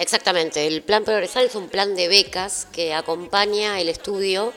Exactamente, 0.00 0.66
el 0.66 0.82
plan 0.82 1.04
Progresar 1.04 1.44
es 1.44 1.54
un 1.54 1.68
plan 1.68 1.94
de 1.94 2.08
becas 2.08 2.66
que 2.72 2.94
acompaña 2.94 3.78
el 3.82 3.90
estudio 3.90 4.50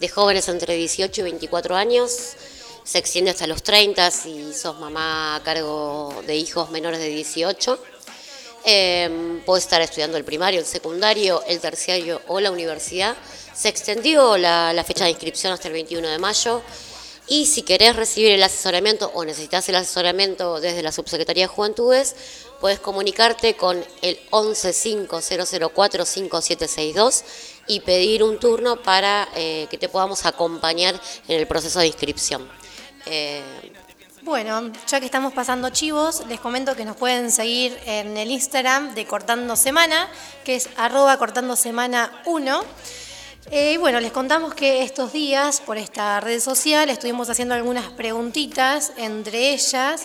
de 0.00 0.08
jóvenes 0.08 0.48
entre 0.48 0.76
18 0.76 1.20
y 1.20 1.24
24 1.24 1.76
años, 1.76 2.36
se 2.84 2.96
extiende 2.96 3.30
hasta 3.30 3.46
los 3.46 3.62
30 3.62 4.10
si 4.10 4.54
sos 4.54 4.80
mamá 4.80 5.36
a 5.36 5.42
cargo 5.42 6.22
de 6.26 6.36
hijos 6.36 6.70
menores 6.70 7.00
de 7.00 7.08
18. 7.10 7.78
Eh, 8.64 9.42
puedes 9.44 9.64
estar 9.64 9.82
estudiando 9.82 10.16
el 10.16 10.24
primario, 10.24 10.58
el 10.58 10.64
secundario, 10.64 11.42
el 11.46 11.60
terciario 11.60 12.22
o 12.26 12.40
la 12.40 12.50
universidad. 12.50 13.14
Se 13.54 13.68
extendió 13.68 14.38
la, 14.38 14.72
la 14.72 14.84
fecha 14.84 15.04
de 15.04 15.10
inscripción 15.10 15.52
hasta 15.52 15.68
el 15.68 15.74
21 15.74 16.08
de 16.08 16.18
mayo. 16.18 16.62
Y 17.26 17.44
si 17.44 17.60
querés 17.60 17.94
recibir 17.94 18.30
el 18.32 18.42
asesoramiento 18.42 19.10
o 19.12 19.22
necesitas 19.22 19.68
el 19.68 19.74
asesoramiento 19.74 20.60
desde 20.60 20.82
la 20.82 20.92
Subsecretaría 20.92 21.44
de 21.44 21.48
Juventudes, 21.48 22.16
puedes 22.60 22.80
comunicarte 22.80 23.56
con 23.56 23.82
el 24.02 24.18
1150045762 24.30 27.22
y 27.66 27.80
pedir 27.80 28.22
un 28.22 28.38
turno 28.38 28.82
para 28.82 29.26
eh, 29.34 29.66
que 29.70 29.78
te 29.78 29.88
podamos 29.88 30.26
acompañar 30.26 31.00
en 31.28 31.40
el 31.40 31.46
proceso 31.46 31.78
de 31.80 31.86
inscripción. 31.86 32.46
Eh, 33.06 33.72
Bueno, 34.22 34.70
ya 34.86 35.00
que 35.00 35.06
estamos 35.06 35.32
pasando 35.32 35.70
chivos, 35.70 36.24
les 36.28 36.40
comento 36.40 36.76
que 36.76 36.84
nos 36.84 36.96
pueden 36.96 37.30
seguir 37.30 37.74
en 37.86 38.18
el 38.18 38.30
Instagram 38.30 38.94
de 38.94 39.06
Cortando 39.06 39.56
Semana, 39.56 40.10
que 40.44 40.56
es 40.56 40.68
arroba 40.76 41.16
cortando 41.16 41.56
semana 41.56 42.20
1. 42.26 42.62
Eh, 43.50 43.78
bueno, 43.78 44.00
les 44.00 44.12
contamos 44.12 44.52
que 44.52 44.82
estos 44.82 45.14
días 45.14 45.62
por 45.62 45.78
esta 45.78 46.20
red 46.20 46.40
social 46.40 46.90
estuvimos 46.90 47.30
haciendo 47.30 47.54
algunas 47.54 47.90
preguntitas, 47.92 48.92
entre 48.98 49.54
ellas 49.54 50.04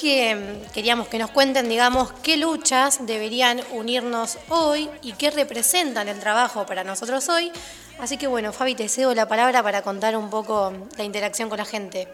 que 0.00 0.62
queríamos 0.72 1.08
que 1.08 1.18
nos 1.18 1.30
cuenten, 1.30 1.68
digamos, 1.68 2.12
qué 2.22 2.36
luchas 2.36 3.04
deberían 3.04 3.60
unirnos 3.72 4.38
hoy 4.48 4.88
y 5.02 5.12
qué 5.14 5.32
representan 5.32 6.08
el 6.08 6.20
trabajo 6.20 6.64
para 6.66 6.84
nosotros 6.84 7.28
hoy. 7.28 7.50
Así 7.98 8.16
que 8.16 8.28
bueno, 8.28 8.52
Fabi, 8.52 8.76
te 8.76 8.88
cedo 8.88 9.12
la 9.14 9.26
palabra 9.26 9.60
para 9.60 9.82
contar 9.82 10.16
un 10.16 10.30
poco 10.30 10.72
la 10.96 11.02
interacción 11.02 11.48
con 11.48 11.58
la 11.58 11.64
gente. 11.64 12.06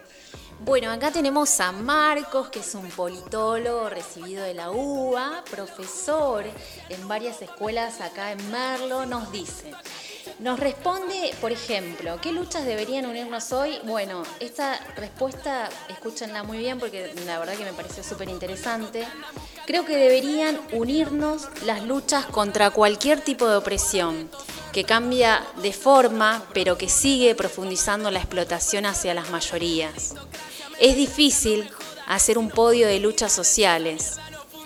Bueno, 0.61 0.89
acá 0.89 1.11
tenemos 1.11 1.59
a 1.59 1.71
Marcos, 1.71 2.49
que 2.49 2.59
es 2.59 2.73
un 2.73 2.89
politólogo 2.89 3.87
recibido 3.89 4.43
de 4.43 4.55
la 4.55 4.71
UBA, 4.71 5.43
profesor 5.51 6.43
en 6.89 7.07
varias 7.07 7.41
escuelas 7.43 8.01
acá 8.01 8.31
en 8.31 8.51
Merlo, 8.51 9.05
nos 9.05 9.31
dice, 9.31 9.71
nos 10.39 10.59
responde, 10.59 11.33
por 11.41 11.51
ejemplo, 11.51 12.19
¿qué 12.21 12.31
luchas 12.31 12.65
deberían 12.65 13.05
unirnos 13.05 13.51
hoy? 13.51 13.77
Bueno, 13.83 14.23
esta 14.39 14.79
respuesta, 14.95 15.69
escúchenla 15.89 16.43
muy 16.43 16.57
bien 16.57 16.79
porque 16.79 17.13
la 17.25 17.39
verdad 17.39 17.55
que 17.55 17.63
me 17.63 17.73
pareció 17.73 18.03
súper 18.03 18.29
interesante. 18.29 19.07
Creo 19.65 19.85
que 19.85 19.95
deberían 19.95 20.59
unirnos 20.71 21.47
las 21.65 21.83
luchas 21.83 22.25
contra 22.25 22.71
cualquier 22.71 23.21
tipo 23.21 23.47
de 23.47 23.57
opresión 23.57 24.29
que 24.71 24.83
cambia 24.83 25.45
de 25.61 25.71
forma, 25.71 26.43
pero 26.53 26.77
que 26.77 26.89
sigue 26.89 27.33
profundizando 27.33 28.11
la 28.11 28.19
explotación 28.19 28.85
hacia 28.85 29.13
las 29.13 29.29
mayorías. 29.29 30.13
Es 30.79 30.95
difícil 30.95 31.69
hacer 32.07 32.37
un 32.37 32.49
podio 32.49 32.87
de 32.87 32.99
luchas 32.99 33.31
sociales. 33.31 34.17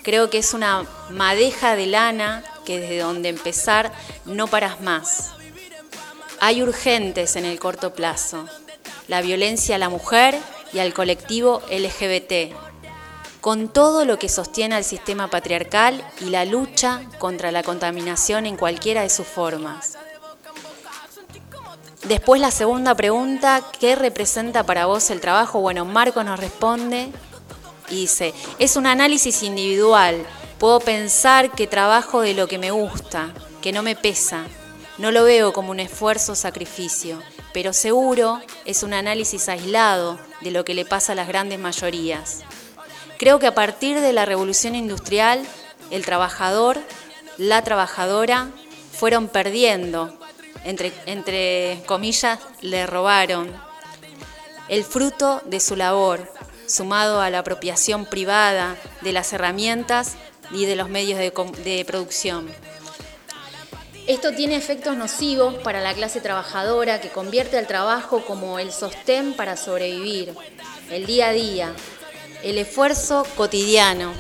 Creo 0.04 0.30
que 0.30 0.40
es 0.40 0.54
una 0.54 0.86
madeja 1.10 1.76
de 1.76 1.86
lana 1.86 2.44
que 2.66 2.80
desde 2.80 3.00
donde 3.00 3.30
empezar 3.30 3.92
no 4.26 4.48
paras 4.48 4.82
más. 4.82 5.32
Hay 6.42 6.62
urgentes 6.62 7.36
en 7.36 7.44
el 7.44 7.60
corto 7.60 7.94
plazo. 7.94 8.46
La 9.08 9.22
violencia 9.22 9.76
a 9.76 9.80
la 9.80 9.90
mujer 9.90 10.38
y 10.72 10.80
al 10.80 10.94
colectivo 10.94 11.62
LGBT, 11.70 12.56
con 13.42 13.68
todo 13.68 14.06
lo 14.06 14.18
que 14.20 14.30
sostiene 14.30 14.76
al 14.76 14.86
sistema 14.86 15.30
patriarcal 15.30 16.02
y 16.22 16.26
la 16.26 16.46
lucha 16.46 17.02
contra 17.18 17.52
la 17.52 17.64
contaminación 17.64 18.46
en 18.46 18.56
cualquiera 18.56 19.02
de 19.02 19.10
sus 19.10 19.28
formas. 19.28 19.98
Después 22.08 22.40
la 22.40 22.52
segunda 22.52 22.96
pregunta, 22.96 23.62
¿qué 23.80 23.96
representa 23.96 24.64
para 24.64 24.86
vos 24.86 25.10
el 25.10 25.20
trabajo? 25.20 25.60
Bueno, 25.60 25.84
Marco 25.84 26.24
nos 26.24 26.40
responde 26.40 27.12
y 27.90 27.96
dice, 27.96 28.34
es 28.60 28.78
un 28.78 28.88
análisis 28.88 29.44
individual. 29.44 30.26
Puedo 30.58 30.80
pensar 30.80 31.52
que 31.52 31.68
trabajo 31.68 32.22
de 32.22 32.34
lo 32.34 32.48
que 32.48 32.58
me 32.58 32.72
gusta, 32.72 33.34
que 33.62 33.74
no 33.74 33.84
me 33.84 33.98
pesa. 33.98 34.46
No 35.00 35.12
lo 35.12 35.24
veo 35.24 35.54
como 35.54 35.72
un 35.72 35.80
esfuerzo 35.80 36.34
o 36.34 36.36
sacrificio, 36.36 37.24
pero 37.54 37.72
seguro 37.72 38.42
es 38.66 38.84
un 38.84 38.94
análisis 38.94 39.48
aislado 39.48 40.20
de 40.42 40.52
lo 40.52 40.66
que 40.66 40.74
le 40.74 40.84
pasa 40.84 41.14
a 41.14 41.16
las 41.16 41.30
grandes 41.30 41.58
mayorías. 41.58 42.42
Creo 43.18 43.40
que 43.40 43.48
a 43.48 43.56
partir 43.56 44.02
de 44.02 44.12
la 44.12 44.26
revolución 44.26 44.76
industrial, 44.76 45.42
el 45.90 46.04
trabajador, 46.04 46.78
la 47.38 47.64
trabajadora, 47.64 48.50
fueron 48.92 49.30
perdiendo, 49.30 50.20
entre, 50.66 51.82
comillas, 51.86 52.40
le 52.60 52.86
robaron 52.86 53.50
el 54.68 54.84
fruto 54.84 55.42
de 55.46 55.62
su 55.62 55.78
labor, 55.78 56.30
sumado 56.68 57.22
a 57.22 57.30
la 57.30 57.40
apropiación 57.40 58.06
privada 58.06 58.76
de 59.00 59.14
las 59.14 59.32
herramientas 59.32 60.18
y 60.52 60.66
de 60.66 60.76
los 60.76 60.90
medios 60.90 61.20
de 61.20 61.86
producción. 61.88 62.50
Esto 64.10 64.32
tiene 64.32 64.56
efectos 64.56 64.98
nocivos 64.98 65.54
para 65.60 65.82
la 65.82 65.94
clase 65.94 66.20
trabajadora 66.20 67.00
que 67.00 67.10
convierte 67.10 67.60
al 67.60 67.68
trabajo 67.68 68.26
como 68.26 68.58
el 68.58 68.72
sostén 68.72 69.34
para 69.34 69.56
sobrevivir, 69.56 70.34
el 70.90 71.06
día 71.06 71.28
a 71.28 71.32
día, 71.32 71.74
el 72.42 72.58
esfuerzo 72.58 73.24
cotidiano. 73.38 74.12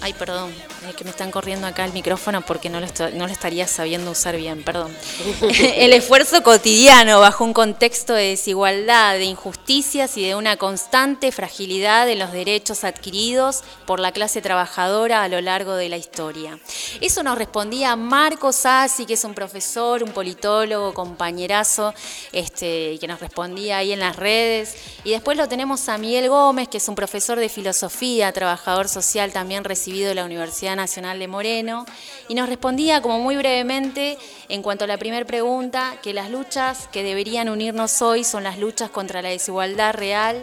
Ay, 0.00 0.12
perdón, 0.12 0.54
es 0.88 0.94
que 0.96 1.04
me 1.04 1.10
están 1.10 1.30
corriendo 1.30 1.66
acá 1.66 1.84
el 1.84 1.92
micrófono 1.92 2.40
porque 2.42 2.68
no 2.68 2.80
lo, 2.80 2.86
estoy- 2.86 3.12
no 3.14 3.26
lo 3.26 3.32
estaría 3.32 3.66
sabiendo 3.66 4.10
usar 4.10 4.36
bien, 4.36 4.62
perdón. 4.62 4.94
el 5.76 5.92
esfuerzo 5.92 6.42
cotidiano 6.42 7.20
bajo 7.20 7.44
un 7.44 7.52
contexto 7.52 8.14
de 8.14 8.28
desigualdad, 8.30 9.14
de 9.14 9.24
injusticias 9.24 10.16
y 10.16 10.24
de 10.26 10.34
una 10.34 10.56
constante 10.56 11.32
fragilidad 11.32 12.06
de 12.06 12.16
los 12.16 12.32
derechos 12.32 12.84
adquiridos 12.84 13.62
por 13.86 14.00
la 14.00 14.12
clase 14.12 14.42
trabajadora 14.42 15.22
a 15.22 15.28
lo 15.28 15.40
largo 15.40 15.74
de 15.74 15.88
la 15.88 15.96
historia. 15.96 16.58
Eso 17.00 17.22
nos 17.22 17.38
respondía 17.38 17.94
Marco 17.96 18.52
Sassi, 18.52 19.06
que 19.06 19.14
es 19.14 19.24
un 19.24 19.34
profesor, 19.34 20.02
un 20.02 20.10
politólogo, 20.12 20.94
compañerazo, 20.94 21.94
este, 22.32 22.98
que 22.98 23.06
nos 23.06 23.20
respondía 23.20 23.78
ahí 23.78 23.92
en 23.92 24.00
las 24.00 24.16
redes. 24.16 24.76
Y 25.04 25.10
después 25.10 25.36
lo 25.36 25.48
tenemos 25.48 25.88
a 25.88 25.98
Miguel 25.98 26.28
Gómez, 26.28 26.68
que 26.68 26.78
es 26.78 26.88
un 26.88 26.94
profesor 26.94 27.38
de 27.38 27.48
filosofía, 27.48 28.32
trabajador 28.32 28.88
social 28.88 29.32
también 29.32 29.64
recibido 29.64 30.08
de 30.08 30.14
la 30.14 30.24
Universidad 30.24 30.71
Nacional 30.76 31.18
de 31.18 31.28
Moreno, 31.28 31.86
y 32.28 32.34
nos 32.34 32.48
respondía 32.48 33.02
como 33.02 33.18
muy 33.18 33.36
brevemente 33.36 34.18
en 34.48 34.62
cuanto 34.62 34.84
a 34.84 34.88
la 34.88 34.98
primera 34.98 35.26
pregunta, 35.26 35.96
que 36.02 36.14
las 36.14 36.30
luchas 36.30 36.88
que 36.92 37.02
deberían 37.02 37.48
unirnos 37.48 38.02
hoy 38.02 38.24
son 38.24 38.44
las 38.44 38.58
luchas 38.58 38.90
contra 38.90 39.22
la 39.22 39.28
desigualdad 39.28 39.94
real, 39.94 40.42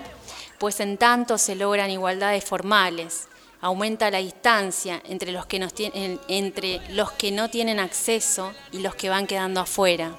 pues 0.58 0.80
en 0.80 0.98
tanto 0.98 1.38
se 1.38 1.56
logran 1.56 1.90
igualdades 1.90 2.44
formales 2.44 3.30
aumenta 3.62 4.10
la 4.10 4.20
distancia 4.20 5.02
entre 5.06 5.32
los 5.32 5.46
que, 5.46 5.60
tienen, 5.68 6.20
entre 6.28 6.82
los 6.92 7.12
que 7.12 7.32
no 7.32 7.50
tienen 7.50 7.80
acceso 7.80 8.54
y 8.72 8.80
los 8.80 8.96
que 8.96 9.10
van 9.10 9.28
quedando 9.28 9.60
afuera. 9.60 10.16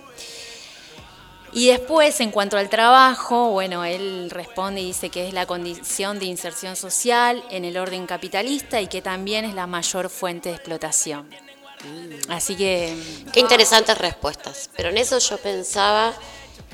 Y 1.52 1.68
después, 1.68 2.20
en 2.20 2.30
cuanto 2.30 2.56
al 2.56 2.68
trabajo, 2.68 3.50
bueno, 3.50 3.84
él 3.84 4.30
responde 4.30 4.80
y 4.80 4.86
dice 4.86 5.10
que 5.10 5.26
es 5.26 5.34
la 5.34 5.46
condición 5.46 6.18
de 6.18 6.26
inserción 6.26 6.76
social 6.76 7.42
en 7.50 7.64
el 7.64 7.76
orden 7.76 8.06
capitalista 8.06 8.80
y 8.80 8.86
que 8.86 9.02
también 9.02 9.44
es 9.44 9.54
la 9.54 9.66
mayor 9.66 10.10
fuente 10.10 10.50
de 10.50 10.56
explotación. 10.56 11.28
Así 12.28 12.56
que... 12.56 12.96
Qué 13.32 13.40
interesantes 13.40 13.98
respuestas. 13.98 14.70
Pero 14.76 14.90
en 14.90 14.98
eso 14.98 15.18
yo 15.18 15.38
pensaba 15.38 16.14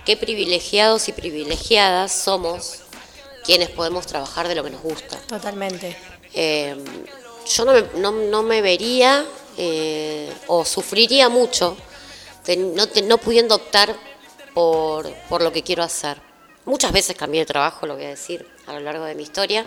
qué 0.05 0.17
privilegiados 0.17 1.09
y 1.09 1.13
privilegiadas 1.13 2.13
somos 2.13 2.81
quienes 3.45 3.71
podemos 3.71 4.07
trabajar 4.07 4.49
de 4.49 4.57
lo 4.57 4.65
que 4.65 4.71
nos 4.71 4.83
gusta. 4.83 5.17
Totalmente. 5.21 5.97
Eh, 6.35 6.77
yo 7.47 7.65
no 7.65 7.73
me, 7.73 7.85
no, 7.97 8.11
no 8.11 8.43
me 8.43 8.61
vería 8.61 9.25
eh, 9.57 10.31
o 10.49 10.65
sufriría 10.65 11.29
mucho 11.29 11.77
de 12.45 12.57
no, 12.57 12.85
no 13.05 13.19
pudiendo 13.19 13.55
optar 13.55 13.97
por, 14.57 15.13
por 15.29 15.43
lo 15.43 15.53
que 15.53 15.63
quiero 15.63 15.83
hacer. 15.83 16.17
Muchas 16.65 16.91
veces 16.91 17.15
cambié 17.15 17.41
de 17.41 17.47
trabajo, 17.47 17.87
lo 17.87 17.95
voy 17.95 18.07
a 18.07 18.09
decir, 18.09 18.49
a 18.67 18.73
lo 18.73 18.81
largo 18.81 19.05
de 19.05 19.15
mi 19.15 19.23
historia, 19.23 19.67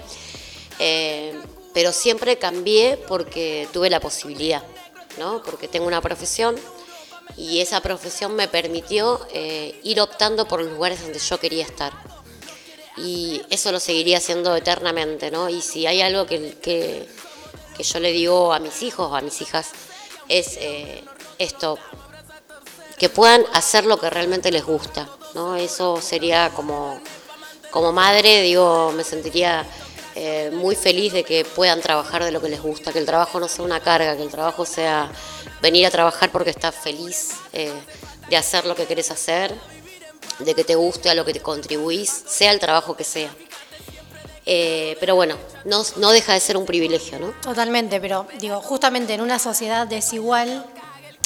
eh, 0.80 1.40
pero 1.76 1.92
siempre 1.92 2.40
cambié 2.40 2.98
porque 3.08 3.68
tuve 3.72 3.92
la 3.92 4.00
posibilidad, 4.00 4.64
¿no? 5.20 5.44
porque 5.44 5.68
tengo 5.68 5.86
una 5.86 6.02
profesión 6.02 6.56
y 7.38 7.60
esa 7.60 7.82
profesión 7.82 8.36
me 8.36 8.48
permitió 8.48 9.28
eh, 9.32 9.80
ir 9.84 10.02
optando 10.02 10.48
por 10.48 10.64
los 10.64 10.72
lugares 10.72 11.04
donde 11.04 11.20
yo 11.20 11.40
quería 11.40 11.66
estar 11.66 11.94
y 12.98 13.44
eso 13.52 13.72
lo 13.72 13.80
seguiría 13.80 14.18
haciendo 14.18 14.56
eternamente, 14.56 15.30
¿no? 15.30 15.50
Y 15.50 15.62
si 15.62 15.86
hay 15.86 16.02
algo 16.02 16.26
que, 16.26 16.58
que, 16.60 17.08
que 17.78 17.84
yo 17.84 18.00
le 18.00 18.12
digo 18.12 18.54
a 18.54 18.60
mis 18.60 18.82
hijos 18.82 19.12
o 19.12 19.16
a 19.16 19.22
mis 19.22 19.40
hijas, 19.42 19.70
es 20.28 20.58
eh, 20.58 21.04
esto, 21.38 21.78
que 23.00 23.10
puedan 23.10 23.44
hacer 23.54 23.86
lo 23.86 24.00
que 24.00 24.10
realmente 24.10 24.52
les 24.52 24.64
gusta, 24.66 25.10
¿no? 25.34 25.56
Eso 25.56 26.02
sería 26.02 26.52
como, 26.56 27.00
como 27.72 27.92
madre, 27.92 28.42
digo, 28.42 28.92
me 28.92 29.04
sentiría 29.04 29.66
eh, 30.16 30.52
muy 30.54 30.76
feliz 30.76 31.14
de 31.14 31.24
que 31.24 31.46
puedan 31.46 31.82
trabajar 31.82 32.24
de 32.24 32.32
lo 32.32 32.42
que 32.42 32.50
les 32.50 32.62
gusta, 32.62 32.92
que 32.92 33.00
el 33.00 33.06
trabajo 33.06 33.40
no 33.40 33.48
sea 33.48 33.64
una 33.64 33.80
carga, 33.80 34.18
que 34.18 34.24
el 34.24 34.30
trabajo 34.30 34.66
sea 34.66 35.10
venir 35.62 35.86
a 35.86 35.92
trabajar 35.92 36.30
porque 36.30 36.50
estás 36.50 36.76
feliz 36.76 37.32
eh, 37.54 37.72
de 38.30 38.38
hacer 38.38 38.66
lo 38.66 38.76
que 38.76 38.86
querés 38.86 39.12
hacer 39.12 39.56
de 40.40 40.54
que 40.54 40.64
te 40.64 40.76
guste, 40.76 41.10
a 41.10 41.16
lo 41.16 41.26
que 41.26 41.34
te 41.34 41.42
contribuís, 41.42 42.10
sea 42.10 42.52
el 42.52 42.60
trabajo 42.60 42.96
que 42.96 43.04
sea. 43.04 43.30
Eh, 44.46 44.98
pero 45.00 45.16
bueno, 45.16 45.38
no, 45.66 45.84
no 45.98 46.12
deja 46.12 46.34
de 46.34 46.40
ser 46.40 46.58
un 46.58 46.66
privilegio, 46.66 47.20
¿no? 47.20 47.32
Totalmente, 47.42 48.00
pero 48.00 48.26
digo, 48.40 48.62
justamente 48.62 49.14
en 49.14 49.22
una 49.22 49.38
sociedad 49.38 49.86
desigual 49.86 50.66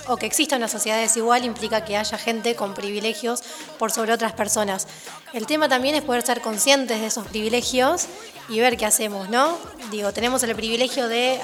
o 0.08 0.18
que 0.18 0.26
exista 0.26 0.58
una 0.58 0.68
sociedad 0.68 1.00
desigual 1.00 1.46
implica 1.46 1.86
que 1.86 1.98
haya 1.98 2.18
gente 2.18 2.56
con 2.56 2.74
privilegios 2.74 3.42
por 3.78 3.92
sobre 3.92 4.14
otras 4.14 4.34
personas. 4.34 4.88
El 5.34 5.48
tema 5.48 5.70
también 5.70 5.96
es 5.96 6.04
poder 6.04 6.22
ser 6.22 6.42
conscientes 6.42 7.00
de 7.00 7.08
esos 7.08 7.28
privilegios 7.28 8.08
y 8.50 8.60
ver 8.60 8.78
qué 8.78 8.86
hacemos, 8.86 9.30
¿no? 9.30 9.58
Digo, 9.92 10.12
tenemos 10.12 10.44
el 10.44 10.56
privilegio 10.56 11.08
de 11.08 11.40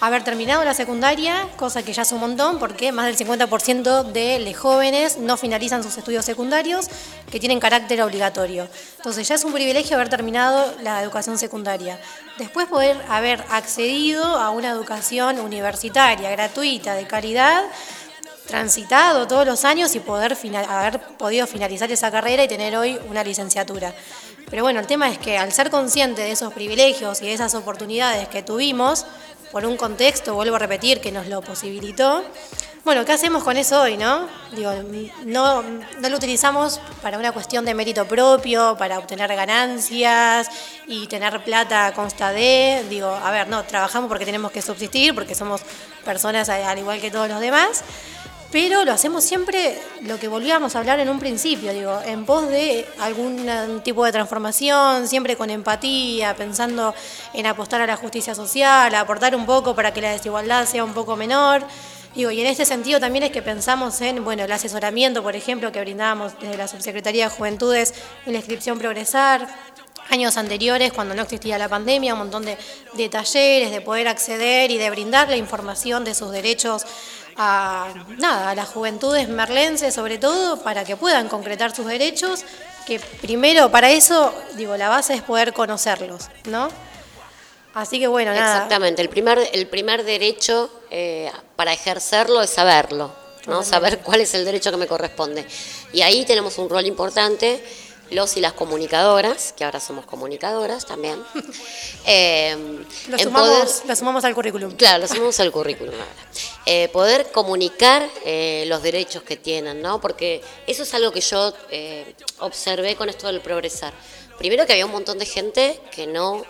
haber 0.00 0.22
terminado 0.22 0.64
la 0.64 0.74
secundaria, 0.74 1.48
cosa 1.56 1.82
que 1.82 1.92
ya 1.92 2.02
es 2.02 2.12
un 2.12 2.20
montón 2.20 2.58
porque 2.58 2.92
más 2.92 3.06
del 3.06 3.16
50% 3.16 4.04
de 4.12 4.38
los 4.38 4.56
jóvenes 4.56 5.18
no 5.18 5.36
finalizan 5.36 5.82
sus 5.82 5.96
estudios 5.96 6.24
secundarios 6.24 6.88
que 7.30 7.40
tienen 7.40 7.58
carácter 7.58 8.00
obligatorio. 8.02 8.68
Entonces 8.98 9.26
ya 9.26 9.34
es 9.34 9.44
un 9.44 9.52
privilegio 9.52 9.96
haber 9.96 10.08
terminado 10.08 10.72
la 10.82 11.02
educación 11.02 11.38
secundaria. 11.38 12.00
Después 12.38 12.68
poder 12.68 12.96
haber 13.08 13.44
accedido 13.50 14.24
a 14.24 14.50
una 14.50 14.70
educación 14.70 15.40
universitaria, 15.40 16.30
gratuita, 16.30 16.94
de 16.94 17.06
calidad, 17.06 17.64
transitado 18.46 19.26
todos 19.26 19.46
los 19.46 19.64
años 19.64 19.94
y 19.94 20.00
poder 20.00 20.36
haber 20.68 21.00
podido 21.18 21.46
finalizar 21.46 21.90
esa 21.92 22.10
carrera 22.10 22.44
y 22.44 22.48
tener 22.48 22.76
hoy 22.76 22.98
una 23.08 23.22
licenciatura. 23.22 23.92
Pero 24.50 24.62
bueno, 24.62 24.80
el 24.80 24.86
tema 24.86 25.10
es 25.10 25.18
que 25.18 25.36
al 25.36 25.52
ser 25.52 25.70
consciente 25.70 26.22
de 26.22 26.32
esos 26.32 26.52
privilegios 26.52 27.20
y 27.20 27.26
de 27.26 27.34
esas 27.34 27.54
oportunidades 27.54 28.28
que 28.28 28.42
tuvimos, 28.42 29.04
por 29.52 29.64
un 29.64 29.76
contexto, 29.76 30.34
vuelvo 30.34 30.56
a 30.56 30.58
repetir, 30.58 31.00
que 31.00 31.12
nos 31.12 31.26
lo 31.26 31.40
posibilitó, 31.40 32.24
bueno, 32.84 33.04
¿qué 33.04 33.12
hacemos 33.12 33.44
con 33.44 33.58
eso 33.58 33.82
hoy, 33.82 33.98
no? 33.98 34.26
Digo, 34.52 34.72
no, 35.26 35.62
no 35.62 36.08
lo 36.08 36.16
utilizamos 36.16 36.80
para 37.02 37.18
una 37.18 37.32
cuestión 37.32 37.64
de 37.66 37.74
mérito 37.74 38.06
propio, 38.06 38.76
para 38.78 38.98
obtener 38.98 39.34
ganancias 39.34 40.48
y 40.86 41.06
tener 41.06 41.44
plata 41.44 41.92
consta 41.92 42.32
de, 42.32 42.86
digo, 42.88 43.08
a 43.08 43.30
ver, 43.30 43.48
no, 43.48 43.62
trabajamos 43.64 44.08
porque 44.08 44.24
tenemos 44.24 44.52
que 44.52 44.62
subsistir, 44.62 45.14
porque 45.14 45.34
somos 45.34 45.60
personas 46.04 46.48
al 46.48 46.78
igual 46.78 46.98
que 46.98 47.10
todos 47.10 47.28
los 47.28 47.40
demás, 47.40 47.84
pero 48.50 48.84
lo 48.84 48.92
hacemos 48.92 49.24
siempre 49.24 49.78
lo 50.02 50.18
que 50.18 50.26
volvíamos 50.26 50.74
a 50.74 50.78
hablar 50.78 51.00
en 51.00 51.10
un 51.10 51.18
principio, 51.18 51.72
digo, 51.72 52.00
en 52.04 52.24
pos 52.24 52.48
de 52.48 52.86
algún 52.98 53.46
tipo 53.84 54.04
de 54.04 54.12
transformación, 54.12 55.06
siempre 55.06 55.36
con 55.36 55.50
empatía, 55.50 56.34
pensando 56.34 56.94
en 57.34 57.46
apostar 57.46 57.82
a 57.82 57.86
la 57.86 57.96
justicia 57.96 58.34
social, 58.34 58.94
a 58.94 59.00
aportar 59.00 59.36
un 59.36 59.44
poco 59.44 59.74
para 59.74 59.92
que 59.92 60.00
la 60.00 60.12
desigualdad 60.12 60.66
sea 60.66 60.82
un 60.82 60.94
poco 60.94 61.14
menor. 61.14 61.62
Digo, 62.14 62.30
y 62.30 62.40
en 62.40 62.46
este 62.46 62.64
sentido 62.64 62.98
también 62.98 63.24
es 63.24 63.30
que 63.30 63.42
pensamos 63.42 64.00
en, 64.00 64.24
bueno, 64.24 64.44
el 64.44 64.50
asesoramiento, 64.50 65.22
por 65.22 65.36
ejemplo, 65.36 65.70
que 65.70 65.80
brindábamos 65.80 66.32
desde 66.40 66.56
la 66.56 66.68
Subsecretaría 66.68 67.28
de 67.28 67.30
Juventudes 67.30 67.92
en 68.24 68.32
la 68.32 68.38
inscripción 68.38 68.78
Progresar, 68.78 69.46
años 70.08 70.38
anteriores, 70.38 70.94
cuando 70.94 71.14
no 71.14 71.20
existía 71.20 71.58
la 71.58 71.68
pandemia, 71.68 72.14
un 72.14 72.20
montón 72.20 72.46
de 72.46 73.08
talleres, 73.10 73.70
de 73.70 73.82
poder 73.82 74.08
acceder 74.08 74.70
y 74.70 74.78
de 74.78 74.88
brindar 74.88 75.28
la 75.28 75.36
información 75.36 76.02
de 76.02 76.14
sus 76.14 76.32
derechos 76.32 76.86
a, 77.38 77.94
nada, 78.18 78.50
a 78.50 78.54
las 78.54 78.68
juventudes 78.68 79.28
merlenses, 79.28 79.94
sobre 79.94 80.18
todo, 80.18 80.60
para 80.62 80.84
que 80.84 80.96
puedan 80.96 81.28
concretar 81.28 81.74
sus 81.74 81.86
derechos, 81.86 82.44
que 82.84 82.98
primero, 82.98 83.70
para 83.70 83.90
eso, 83.90 84.34
digo, 84.56 84.76
la 84.76 84.88
base 84.88 85.14
es 85.14 85.22
poder 85.22 85.52
conocerlos, 85.52 86.28
¿no? 86.46 86.68
Así 87.74 88.00
que 88.00 88.08
bueno, 88.08 88.32
nada. 88.34 88.54
Exactamente, 88.54 89.02
el 89.02 89.08
primer, 89.08 89.38
el 89.52 89.68
primer 89.68 90.04
derecho 90.04 90.68
eh, 90.90 91.30
para 91.54 91.72
ejercerlo 91.72 92.42
es 92.42 92.50
saberlo, 92.50 93.06
¿no? 93.06 93.14
Totalmente. 93.60 93.70
saber 93.70 93.98
cuál 94.00 94.20
es 94.22 94.34
el 94.34 94.44
derecho 94.44 94.72
que 94.72 94.76
me 94.76 94.88
corresponde. 94.88 95.46
Y 95.92 96.02
ahí 96.02 96.24
tenemos 96.24 96.58
un 96.58 96.68
rol 96.68 96.86
importante, 96.86 97.62
los 98.10 98.36
y 98.36 98.40
las 98.40 98.52
comunicadoras, 98.54 99.52
que 99.56 99.64
ahora 99.64 99.80
somos 99.80 100.06
comunicadoras 100.06 100.86
también. 100.86 101.22
eh, 102.06 102.56
Lo 103.08 103.18
sumamos, 103.18 103.48
poder- 103.48 103.88
lo 103.88 103.96
sumamos 103.96 104.24
al 104.24 104.34
currículum. 104.34 104.72
Claro, 104.76 105.00
lo 105.02 105.08
sumamos 105.08 105.38
al 105.40 105.52
currículum. 105.52 105.94
Eh, 106.66 106.88
poder 106.92 107.30
comunicar 107.32 108.08
eh, 108.24 108.64
los 108.66 108.82
derechos 108.82 109.22
que 109.22 109.36
tienen, 109.36 109.82
¿no? 109.82 110.00
Porque 110.00 110.42
eso 110.66 110.82
es 110.82 110.94
algo 110.94 111.12
que 111.12 111.20
yo 111.20 111.52
eh, 111.70 112.14
observé 112.38 112.96
con 112.96 113.08
esto 113.08 113.26
del 113.26 113.40
progresar. 113.40 113.92
Primero 114.38 114.66
que 114.66 114.72
había 114.72 114.86
un 114.86 114.92
montón 114.92 115.18
de 115.18 115.26
gente 115.26 115.80
que 115.90 116.06
no 116.06 116.44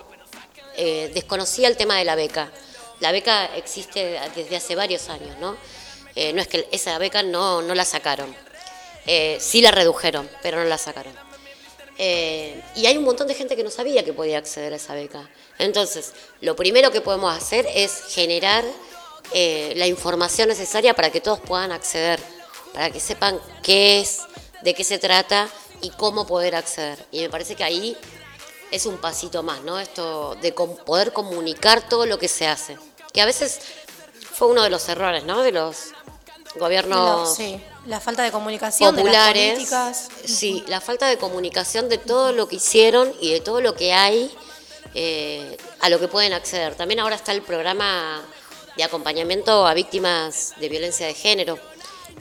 eh, 0.77 1.11
desconocía 1.13 1.67
el 1.67 1.75
tema 1.77 1.97
de 1.97 2.05
la 2.05 2.15
beca. 2.15 2.51
La 2.99 3.11
beca 3.11 3.45
existe 3.55 4.19
desde 4.35 4.55
hace 4.57 4.75
varios 4.75 5.09
años, 5.09 5.37
¿no? 5.39 5.57
No 6.33 6.41
es 6.41 6.47
que 6.49 6.67
esa 6.73 6.97
beca 6.97 7.23
no, 7.23 7.61
no 7.61 7.73
la 7.73 7.85
sacaron. 7.85 8.35
Sí 9.39 9.61
la 9.61 9.71
redujeron, 9.71 10.29
pero 10.41 10.57
no 10.57 10.65
la 10.65 10.77
sacaron. 10.77 11.13
Eh, 12.01 12.63
y 12.77 12.85
hay 12.85 12.95
un 12.97 13.03
montón 13.03 13.27
de 13.27 13.33
gente 13.33 13.57
que 13.57 13.63
no 13.63 13.69
sabía 13.69 14.05
que 14.05 14.13
podía 14.13 14.37
acceder 14.37 14.71
a 14.71 14.77
esa 14.77 14.95
beca. 14.95 15.29
Entonces, 15.57 16.13
lo 16.39 16.55
primero 16.55 16.91
que 16.91 17.01
podemos 17.01 17.35
hacer 17.35 17.67
es 17.75 18.03
generar 18.07 18.63
eh, 19.33 19.73
la 19.75 19.85
información 19.85 20.47
necesaria 20.47 20.93
para 20.93 21.09
que 21.09 21.19
todos 21.19 21.41
puedan 21.41 21.73
acceder, 21.73 22.21
para 22.73 22.89
que 22.89 23.01
sepan 23.01 23.37
qué 23.61 23.99
es, 23.99 24.21
de 24.61 24.73
qué 24.73 24.85
se 24.85 24.97
trata 24.97 25.49
y 25.81 25.89
cómo 25.89 26.25
poder 26.25 26.55
acceder. 26.55 27.05
Y 27.11 27.19
me 27.19 27.29
parece 27.29 27.55
que 27.55 27.65
ahí 27.65 27.97
es 28.71 28.85
un 28.85 28.95
pasito 28.97 29.43
más, 29.43 29.61
¿no? 29.63 29.77
Esto 29.77 30.35
de 30.35 30.53
poder 30.53 31.11
comunicar 31.11 31.89
todo 31.89 32.05
lo 32.05 32.17
que 32.17 32.29
se 32.29 32.47
hace. 32.47 32.77
Que 33.11 33.19
a 33.19 33.25
veces 33.25 33.59
fue 34.31 34.47
uno 34.47 34.63
de 34.63 34.69
los 34.69 34.87
errores, 34.87 35.25
¿no? 35.25 35.41
De 35.41 35.51
los 35.51 35.89
gobiernos 36.55 37.37
la 37.89 37.99
falta 37.99 38.23
de 38.23 38.31
comunicación 38.31 38.95
de 38.95 39.03
las 39.03 39.27
políticas. 39.33 40.07
Sí, 40.23 40.63
la 40.67 40.79
falta 40.79 41.07
de 41.07 41.17
comunicación 41.17 41.89
de 41.89 41.97
todo 41.97 42.31
lo 42.31 42.47
que 42.47 42.57
hicieron 42.57 43.11
y 43.19 43.33
de 43.33 43.41
todo 43.41 43.61
lo 43.61 43.73
que 43.75 43.93
hay 43.93 44.31
eh, 44.95 45.57
a 45.81 45.89
lo 45.89 45.99
que 45.99 46.07
pueden 46.07 46.33
acceder. 46.33 46.75
También 46.75 46.99
ahora 46.99 47.15
está 47.15 47.31
el 47.31 47.41
programa 47.41 48.21
de 48.77 48.83
acompañamiento 48.83 49.65
a 49.67 49.73
víctimas 49.73 50.53
de 50.59 50.69
violencia 50.69 51.05
de 51.07 51.13
género, 51.13 51.59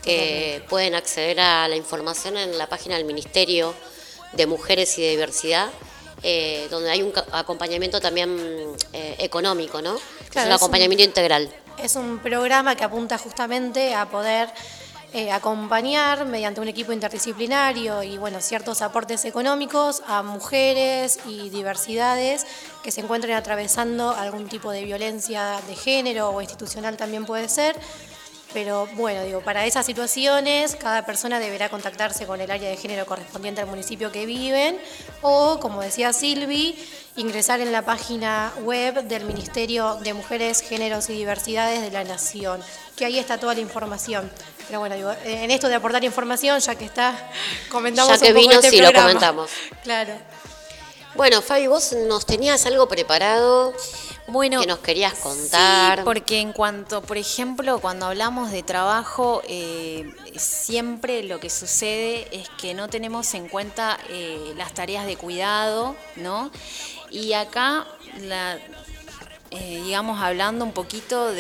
que 0.02 0.62
pueden 0.68 0.94
acceder 0.94 1.38
a 1.40 1.68
la 1.68 1.76
información 1.76 2.36
en 2.36 2.56
la 2.58 2.66
página 2.68 2.96
del 2.96 3.04
Ministerio 3.04 3.74
de 4.32 4.46
Mujeres 4.46 4.98
y 4.98 5.02
de 5.02 5.10
Diversidad. 5.10 5.68
eh, 6.24 6.66
donde 6.68 6.90
hay 6.90 7.00
un 7.00 7.12
acompañamiento 7.30 8.00
también 8.00 8.74
eh, 8.92 9.14
económico, 9.20 9.80
¿no? 9.80 9.94
Claro, 9.94 10.00
un 10.00 10.38
es 10.40 10.46
un- 10.46 10.52
acompañamiento 10.52 11.04
integral. 11.04 11.48
Es 11.78 11.94
un 11.94 12.18
programa 12.18 12.74
que 12.74 12.82
apunta 12.82 13.18
justamente 13.18 13.94
a 13.94 14.06
poder 14.10 14.48
eh, 15.14 15.32
acompañar 15.32 16.26
mediante 16.26 16.61
un 16.61 16.68
equipo 16.68 16.92
interdisciplinario 16.92 18.02
y 18.02 18.18
bueno, 18.18 18.42
ciertos 18.42 18.82
aportes 18.82 19.24
económicos 19.24 20.02
a 20.06 20.22
mujeres 20.22 21.18
y 21.26 21.48
diversidades 21.48 22.46
que 22.82 22.90
se 22.90 23.00
encuentren 23.00 23.34
atravesando 23.34 24.11
algún 24.11 24.48
tipo 24.48 24.70
de 24.70 24.84
violencia 24.84 25.61
de 25.66 25.74
género 25.74 26.28
o 26.28 26.42
institucional 26.42 26.98
también 26.98 27.24
puede 27.24 27.48
ser. 27.48 27.74
Pero 28.52 28.86
bueno, 28.96 29.24
digo, 29.24 29.40
para 29.40 29.64
esas 29.64 29.86
situaciones 29.86 30.76
cada 30.76 31.06
persona 31.06 31.38
deberá 31.38 31.70
contactarse 31.70 32.26
con 32.26 32.40
el 32.42 32.50
área 32.50 32.68
de 32.68 32.76
género 32.76 33.06
correspondiente 33.06 33.62
al 33.62 33.66
municipio 33.66 34.12
que 34.12 34.26
viven 34.26 34.78
o, 35.22 35.59
como 35.59 35.80
decía 35.80 36.12
Silvi, 36.12 36.74
ingresar 37.16 37.61
en 37.61 37.72
la 37.72 37.82
página 37.82 38.52
web 38.62 39.04
del 39.04 39.24
Ministerio 39.24 39.96
de 39.96 40.12
Mujeres, 40.12 40.61
Géneros 40.61 41.09
y 41.09 41.14
Diversidades 41.14 41.80
de 41.80 41.90
la 41.90 42.04
Nación, 42.04 42.61
que 42.96 43.06
ahí 43.06 43.18
está 43.18 43.38
toda 43.38 43.54
la 43.54 43.61
información. 43.61 44.30
Pero 44.68 44.80
bueno, 44.80 44.94
digo, 44.96 45.10
eh, 45.10 45.44
en 45.44 45.50
esto 45.50 45.68
de 45.68 45.74
aportar 45.74 46.04
información, 46.04 46.60
ya 46.60 46.74
que 46.76 46.84
está, 46.84 47.30
comentamos 47.70 48.12
Ya 48.12 48.18
que 48.18 48.32
un 48.32 48.34
poco 48.34 48.40
vino, 48.48 48.54
este 48.60 48.70
sí, 48.70 48.80
lo 48.80 48.92
comentamos. 48.92 49.50
Claro. 49.82 50.12
Bueno, 51.14 51.42
Fabi, 51.42 51.66
vos 51.66 51.92
nos 52.06 52.26
tenías 52.26 52.64
algo 52.66 52.86
preparado 52.86 53.72
Bueno, 54.28 54.60
que 54.60 54.66
nos 54.66 54.78
querías 54.80 55.14
contar. 55.14 55.98
Sí, 55.98 56.04
porque 56.04 56.38
en 56.38 56.52
cuanto, 56.52 57.00
por 57.02 57.16
ejemplo, 57.16 57.80
cuando 57.80 58.06
hablamos 58.06 58.50
de 58.52 58.62
trabajo, 58.62 59.40
eh, 59.48 60.08
siempre 60.36 61.22
lo 61.24 61.40
que 61.40 61.48
sucede 61.50 62.28
es 62.30 62.48
que 62.60 62.74
no 62.74 62.88
tenemos 62.88 63.32
en 63.34 63.48
cuenta 63.48 63.98
eh, 64.10 64.52
las 64.56 64.74
tareas 64.74 65.06
de 65.06 65.16
cuidado, 65.16 65.96
¿no? 66.16 66.50
Y 67.10 67.32
acá, 67.32 67.86
la, 68.20 68.58
eh, 69.50 69.80
digamos, 69.84 70.20
hablando 70.22 70.64
un 70.64 70.72
poquito 70.72 71.28
de, 71.28 71.32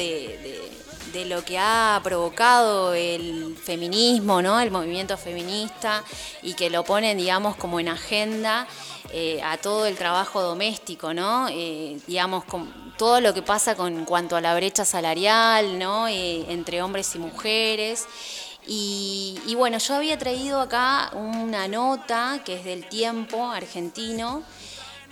de- 0.42 0.77
de 1.12 1.24
lo 1.24 1.44
que 1.44 1.58
ha 1.58 2.00
provocado 2.02 2.94
el 2.94 3.56
feminismo, 3.56 4.42
¿no? 4.42 4.60
El 4.60 4.70
movimiento 4.70 5.16
feminista 5.16 6.04
y 6.42 6.54
que 6.54 6.70
lo 6.70 6.84
ponen, 6.84 7.18
digamos, 7.18 7.56
como 7.56 7.80
en 7.80 7.88
agenda 7.88 8.66
eh, 9.12 9.40
a 9.42 9.56
todo 9.56 9.86
el 9.86 9.96
trabajo 9.96 10.42
doméstico, 10.42 11.14
¿no? 11.14 11.48
Eh, 11.50 11.98
digamos, 12.06 12.44
con 12.44 12.92
todo 12.98 13.20
lo 13.20 13.32
que 13.32 13.42
pasa 13.42 13.74
con 13.74 14.04
cuanto 14.04 14.36
a 14.36 14.40
la 14.40 14.54
brecha 14.54 14.84
salarial, 14.84 15.78
¿no? 15.78 16.08
Eh, 16.08 16.44
entre 16.48 16.82
hombres 16.82 17.14
y 17.14 17.18
mujeres. 17.18 18.06
Y, 18.66 19.40
y 19.46 19.54
bueno, 19.54 19.78
yo 19.78 19.94
había 19.94 20.18
traído 20.18 20.60
acá 20.60 21.10
una 21.14 21.68
nota 21.68 22.42
que 22.44 22.56
es 22.56 22.64
del 22.64 22.86
tiempo 22.86 23.50
argentino 23.50 24.42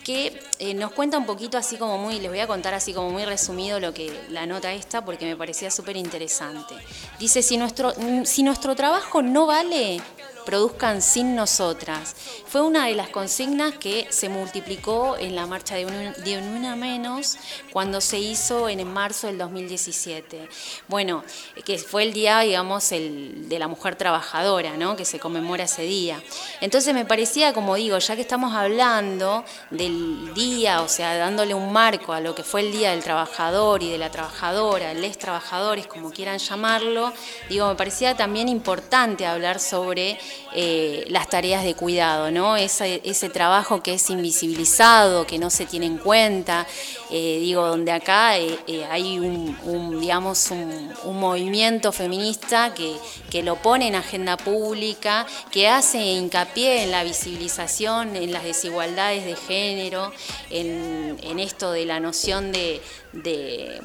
que 0.07 0.40
eh, 0.61 0.72
nos 0.72 0.92
cuenta 0.92 1.18
un 1.18 1.26
poquito 1.26 1.59
así 1.59 1.76
como 1.76 1.98
muy, 1.98 2.20
les 2.20 2.30
voy 2.30 2.38
a 2.38 2.46
contar 2.46 2.74
así 2.74 2.94
como 2.94 3.11
muy 3.11 3.24
resumido 3.24 3.80
lo 3.80 3.92
que 3.92 4.16
la 4.30 4.46
nota 4.46 4.72
esta 4.72 5.04
porque 5.04 5.24
me 5.24 5.34
parecía 5.34 5.68
súper 5.68 5.96
interesante. 5.96 6.76
Dice, 7.18 7.42
si 7.42 7.57
nuestro, 7.57 7.92
mm, 7.96 8.22
si 8.22 8.44
nuestro 8.44 8.76
trabajo 8.76 9.20
no 9.20 9.46
vale, 9.46 10.00
produzcan 10.47 11.03
sin 11.03 11.36
nosotras. 11.36 12.16
Fue 12.47 12.62
una 12.62 12.86
de 12.86 12.94
las 12.94 13.11
consignas 13.11 13.74
que 13.74 14.07
se 14.09 14.30
multiplicó 14.30 15.18
en 15.18 15.34
la 15.34 15.47
marcha 15.47 15.74
de 15.74 15.86
de 15.86 16.38
una 16.38 16.76
menos 16.76 17.36
cuando 17.72 18.01
se 18.01 18.18
hizo 18.18 18.68
en 18.68 18.86
marzo 18.86 19.26
del 19.26 19.38
2017. 19.38 20.49
Bueno, 20.88 21.24
que 21.64 21.78
fue 21.78 22.05
el 22.05 22.12
día, 22.12 22.40
digamos, 22.40 22.92
el, 22.92 23.49
de 23.49 23.59
la 23.59 23.68
mujer 23.68 23.97
trabajadora, 23.97 24.76
¿no? 24.76 24.97
Que 24.97 25.05
se 25.05 25.18
conmemora 25.18 25.64
ese 25.64 25.82
día. 25.82 26.22
Entonces 26.61 26.94
me 26.94 27.05
parecía, 27.05 27.53
como 27.53 27.74
digo, 27.74 27.99
ya 27.99 28.14
que 28.14 28.22
estamos 28.22 28.55
hablando 28.55 29.44
del 29.70 30.32
día, 30.34 30.82
o 30.82 30.88
sea, 30.88 31.16
dándole 31.16 31.55
un 31.55 31.72
marco 31.72 32.12
a 32.12 32.20
lo 32.20 32.34
que 32.34 32.42
fue 32.42 32.61
el 32.61 32.72
Día 32.72 32.92
del 32.92 33.03
Trabajador 33.03 33.82
y 33.82 33.90
de 33.90 33.99
la 33.99 34.11
Trabajadora, 34.11 34.94
les 34.94 35.18
trabajadores, 35.18 35.86
como 35.86 36.11
quieran 36.11 36.38
llamarlo, 36.38 37.12
digo, 37.49 37.68
me 37.68 37.74
parecía 37.74 38.16
también 38.16 38.49
importante 38.49 39.26
hablar 39.26 39.61
sobre 39.61 40.18
eh, 40.55 41.05
las 41.09 41.28
tareas 41.28 41.64
de 41.64 41.74
cuidado, 41.74 42.30
¿no? 42.30 42.57
Ese, 42.57 43.01
ese 43.05 43.28
trabajo 43.28 43.82
que 43.82 43.95
es 43.95 44.09
invisibilizado, 44.11 45.26
que 45.26 45.39
no 45.39 45.51
se 45.51 45.66
tiene 45.66 45.87
en 45.87 45.99
cuenta, 45.99 46.66
eh, 47.11 47.39
digo, 47.41 47.66
donde 47.66 47.93
acá 47.93 48.39
eh, 48.39 48.59
hay 48.91 49.18
un, 49.18 50.01
digamos, 50.01 50.51
un, 50.51 50.93
un 51.05 51.20
movimiento 51.20 51.93
feminista 51.93 52.72
que, 52.72 52.97
que 53.30 53.43
lo 53.43 53.57
pone 53.57 53.89
en 53.89 53.97
agenda 53.97 54.37
pública, 54.37 55.26
que 55.51 55.68
hace 55.68 55.99
hincapié 55.99 56.84
en 56.84 56.91
la 56.91 57.05
visibilización, 57.05 58.16
en 58.16 58.32
las 58.32 58.45
desigualdades 58.45 59.26
de 59.26 59.37
género, 59.37 60.12
en, 60.51 61.18
en 61.22 61.39
esto 61.39 61.72
de 61.72 61.84
la 61.84 62.01
noción 62.01 62.53
de, 62.53 62.80
de 63.22 63.80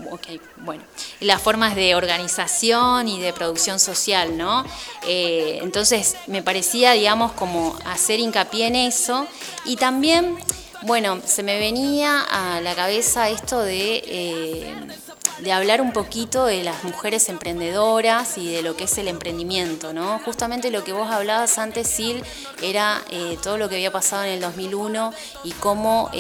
bueno, 0.58 0.84
las 1.20 1.42
formas 1.42 1.76
de 1.76 1.96
organización 1.96 3.08
y 3.08 3.22
de 3.22 3.34
producción 3.34 3.80
social, 3.80 4.38
¿no? 4.38 4.64
Eh, 5.08 5.60
entonces 5.62 6.16
me 6.28 6.44
parecía, 6.44 6.92
digamos, 6.92 7.32
como 7.34 7.78
hacer 7.86 8.20
hincapié 8.20 8.68
en 8.68 8.76
eso 8.76 9.28
y 9.66 9.76
también, 9.76 10.38
bueno, 10.84 11.20
se 11.26 11.44
me 11.44 11.60
venía 11.60 12.22
a 12.22 12.62
la 12.62 12.76
cabeza 12.76 13.30
esto 13.30 13.60
de... 13.62 14.04
eh, 14.06 14.76
de 15.42 15.52
hablar 15.52 15.82
un 15.82 15.92
poquito 15.92 16.46
de 16.46 16.64
las 16.64 16.84
mujeres 16.84 17.28
emprendedoras 17.28 18.38
y 18.38 18.52
de 18.52 18.62
lo 18.62 18.76
que 18.76 18.84
es 18.84 18.98
el 19.00 19.08
emprendimiento, 19.08 19.92
¿no? 19.92 20.20
Justamente 20.20 20.70
lo 20.70 20.84
que 20.84 20.94
vos 20.94 21.10
hablabas 21.10 21.58
antes, 21.58 21.88
Sil, 21.90 22.22
era 22.62 23.02
eh, 23.10 23.38
todo 23.42 23.58
lo 23.58 23.68
que 23.68 23.76
había 23.76 23.92
pasado 23.92 24.24
en 24.24 24.34
el 24.34 24.42
2001 24.42 25.14
y 25.44 25.52
cómo, 25.54 26.12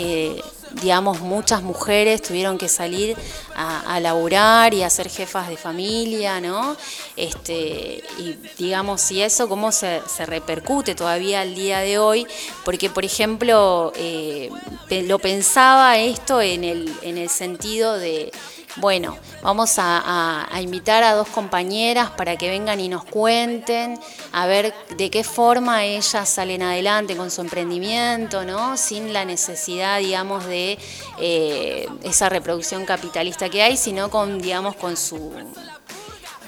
digamos, 0.82 1.20
muchas 1.22 1.62
mujeres 1.62 2.22
tuvieron 2.22 2.58
que 2.58 2.70
salir 2.70 3.18
a, 3.56 3.96
a 3.96 4.00
laburar 4.00 4.74
y 4.74 4.84
a 4.84 4.90
ser 4.90 5.10
jefas 5.10 5.50
de 5.50 5.58
familia, 5.58 6.40
¿no? 6.40 6.76
Este, 7.16 8.04
y 8.18 8.38
digamos, 8.58 9.12
y 9.12 9.22
eso 9.22 9.50
cómo 9.50 9.72
se, 9.72 10.02
se 10.08 10.26
repercute 10.26 10.96
todavía 10.96 11.42
al 11.42 11.56
día 11.56 11.80
de 11.80 11.98
hoy, 11.98 12.28
porque, 12.64 12.90
por 12.90 13.06
ejemplo, 13.06 13.92
eh, 13.96 14.50
lo 14.90 15.20
pensaba 15.20 15.98
esto 15.98 16.42
en 16.42 16.64
el, 16.64 16.94
en 17.02 17.18
el 17.18 17.30
sentido 17.30 17.98
de 17.98 18.32
bueno, 18.78 19.18
vamos 19.42 19.74
a, 19.78 20.48
invitar 20.62 21.04
a 21.04 21.14
dos 21.14 21.28
compañeras 21.28 22.12
para 22.12 22.38
que 22.38 22.50
vengan 22.50 22.80
y 22.80 22.88
nos 22.88 23.04
cuenten 23.04 24.00
a 24.32 24.46
ver 24.46 24.74
de 24.96 25.10
qué 25.10 25.24
forma 25.24 25.84
ellas 25.84 26.30
salen 26.30 26.62
adelante 26.62 27.16
con 27.18 27.30
su 27.32 27.42
emprendimiento, 27.42 28.46
¿no? 28.46 28.78
Sin 28.78 29.12
la 29.12 29.26
necesidad, 29.26 30.00
digamos, 30.00 30.46
de 30.46 30.78
eh, 31.20 31.88
esa 32.04 32.30
reproducción 32.30 32.86
capitalista 32.86 33.50
que 33.50 33.62
hay, 33.62 33.78
sino 33.78 34.10
con, 34.10 34.42
digamos, 34.42 34.76
con 34.76 34.96
su 34.96 35.34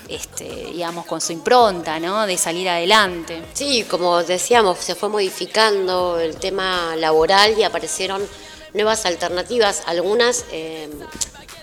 este, 0.10 0.46
digamos, 0.46 1.06
con 1.06 1.22
su 1.22 1.34
impronta, 1.34 2.00
¿no? 2.00 2.26
De 2.26 2.38
salir 2.38 2.70
adelante. 2.70 3.42
Sí, 3.54 3.86
como 3.90 4.24
decíamos, 4.24 4.80
se 4.80 4.96
fue 4.96 5.10
modificando 5.10 6.20
el 6.20 6.36
tema 6.38 6.96
laboral 6.96 7.58
y 7.58 7.64
aparecieron 7.64 8.22
nuevas 8.74 9.06
alternativas, 9.06 9.84
algunas 9.86 10.46
eh, 10.52 10.90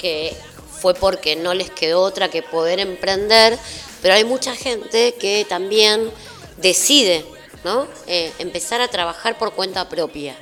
que 0.00 0.36
fue 0.80 0.94
porque 0.94 1.36
no 1.36 1.54
les 1.54 1.70
quedó 1.70 2.02
otra 2.02 2.28
que 2.28 2.42
poder 2.42 2.80
emprender, 2.80 3.58
pero 4.02 4.14
hay 4.14 4.24
mucha 4.24 4.54
gente 4.56 5.14
que 5.14 5.46
también 5.48 6.10
decide 6.56 7.24
¿no? 7.64 7.86
Eh, 8.06 8.32
empezar 8.38 8.80
a 8.80 8.88
trabajar 8.88 9.36
por 9.38 9.52
cuenta 9.52 9.88
propia, 9.88 10.36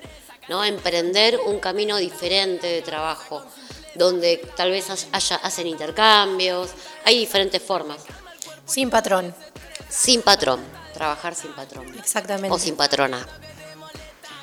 ¿no? 0.48 0.64
emprender 0.64 1.38
un 1.46 1.58
camino 1.58 1.96
diferente 1.96 2.66
de 2.66 2.82
trabajo, 2.82 3.44
donde 3.94 4.36
tal 4.56 4.70
vez 4.70 4.86
haya, 5.12 5.36
hacen 5.36 5.66
intercambios, 5.66 6.70
hay 7.04 7.18
diferentes 7.18 7.62
formas. 7.62 7.98
Sin 8.64 8.90
patrón. 8.90 9.34
Sin 9.88 10.22
patrón, 10.22 10.60
trabajar 10.92 11.34
sin 11.34 11.52
patrón. 11.52 11.86
Exactamente. 11.98 12.54
O 12.54 12.58
sin 12.58 12.76
patrona. 12.76 13.26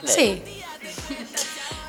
Sí. 0.06 0.44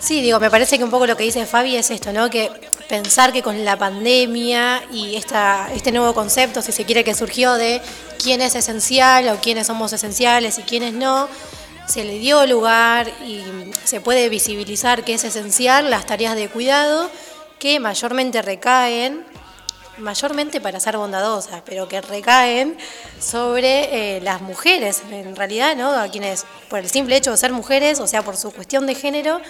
Sí, 0.07 0.23
digo, 0.23 0.39
me 0.39 0.53
parece 0.53 0.79
que 0.79 0.85
un 0.85 0.91
poco 0.91 1.05
lo 1.05 1.17
que 1.17 1.25
dice 1.25 1.47
Fabi 1.47 1.75
es 1.75 1.91
esto, 1.91 2.13
¿no? 2.13 2.31
Que 2.31 2.49
pensar 2.89 3.33
que 3.33 3.43
con 3.43 3.65
la 3.65 3.77
pandemia 3.77 4.85
y 4.93 5.17
esta, 5.17 5.69
este 5.75 5.91
nuevo 5.91 6.15
concepto, 6.15 6.63
si 6.63 6.71
se 6.71 6.85
quiere, 6.85 7.03
que 7.03 7.13
surgió 7.13 7.55
de 7.55 7.83
quién 8.23 8.41
es 8.41 8.55
esencial 8.55 9.29
o 9.31 9.41
quiénes 9.41 9.67
somos 9.67 9.93
esenciales 9.93 10.61
y 10.61 10.63
quiénes 10.63 10.93
no, 10.93 11.29
se 11.89 12.05
le 12.05 12.21
dio 12.21 12.47
lugar 12.47 13.09
y 13.27 13.43
se 13.83 14.01
puede 14.01 14.29
visibilizar 14.29 15.03
que 15.03 15.15
es 15.15 15.25
esencial 15.25 15.91
las 15.91 16.07
tareas 16.07 16.37
de 16.37 16.49
cuidado 16.49 17.11
que 17.59 17.81
mayormente 17.81 18.43
recaen, 18.43 19.27
mayormente 19.99 20.61
para 20.61 20.79
ser 20.79 20.97
bondadosas, 20.99 21.63
pero 21.67 21.89
que 21.89 22.01
recaen 22.01 22.79
sobre 23.19 24.19
eh, 24.19 24.21
las 24.21 24.41
mujeres, 24.41 25.03
en 25.11 25.35
realidad, 25.35 25.75
¿no? 25.75 25.91
A 25.93 26.07
quienes, 26.07 26.47
por 26.71 26.79
el 26.79 26.89
simple 26.89 27.17
hecho 27.17 27.33
de 27.33 27.39
ser 27.39 27.53
mujeres, 27.53 27.99
o 27.99 28.07
sea, 28.07 28.23
por 28.23 28.37
su 28.37 28.53
cuestión 28.53 28.87
de 28.87 28.95
género, 28.95 29.41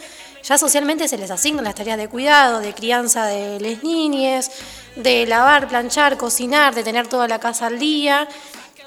ya 0.47 0.59
socialmente 0.59 1.09
se 1.09 1.19
les 1.19 1.31
asignan 1.31 1.65
las 1.65 1.75
tareas 1.75 1.99
de 1.99 2.09
cuidado, 2.09 2.61
de 2.61 2.73
crianza 2.73 3.27
de 3.27 3.59
las 3.59 3.83
niñas, 3.83 4.51
de 4.95 5.27
lavar, 5.27 5.67
planchar, 5.69 6.17
cocinar, 6.17 6.75
de 6.75 6.85
tener 6.85 7.09
toda 7.09 7.27
la 7.27 7.41
casa 7.41 7.67
al 7.67 7.79
día. 7.79 8.29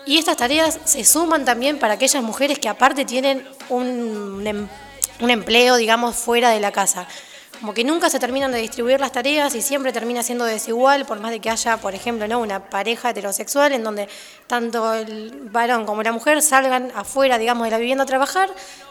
Y 0.05 0.17
estas 0.17 0.37
tareas 0.37 0.79
se 0.85 1.03
suman 1.03 1.43
también 1.43 1.77
para 1.77 1.95
aquellas 1.95 2.23
mujeres 2.23 2.59
que 2.59 2.69
aparte 2.69 3.03
tienen 3.03 3.45
un, 3.67 4.41
em- 4.47 4.67
un 5.19 5.29
empleo, 5.29 5.75
digamos, 5.75 6.15
fuera 6.15 6.49
de 6.51 6.59
la 6.61 6.71
casa. 6.71 7.05
como 7.59 7.73
que 7.73 7.83
nunca 7.83 8.09
se 8.09 8.19
terminan 8.19 8.53
de 8.53 8.59
distribuir 8.59 9.01
las 9.01 9.11
tareas 9.11 9.53
y 9.53 9.61
siempre 9.61 9.91
termina 9.91 10.23
siendo 10.23 10.45
desigual, 10.45 11.05
por 11.05 11.19
más 11.19 11.31
de 11.31 11.41
que 11.41 11.49
haya, 11.49 11.75
por 11.75 11.93
ejemplo, 11.93 12.25
¿no? 12.25 12.39
una 12.39 12.69
pareja 12.69 13.09
heterosexual 13.09 13.73
en 13.73 13.83
donde 13.83 14.07
tanto 14.47 14.93
el 14.93 15.49
varón 15.51 15.85
como 15.85 16.01
la 16.01 16.13
mujer 16.13 16.41
salgan 16.41 16.89
afuera, 16.95 17.37
digamos, 17.37 17.65
de 17.65 17.71
la 17.71 17.77
vivienda 17.77 18.03
a 18.05 18.07
trabajar, 18.07 18.49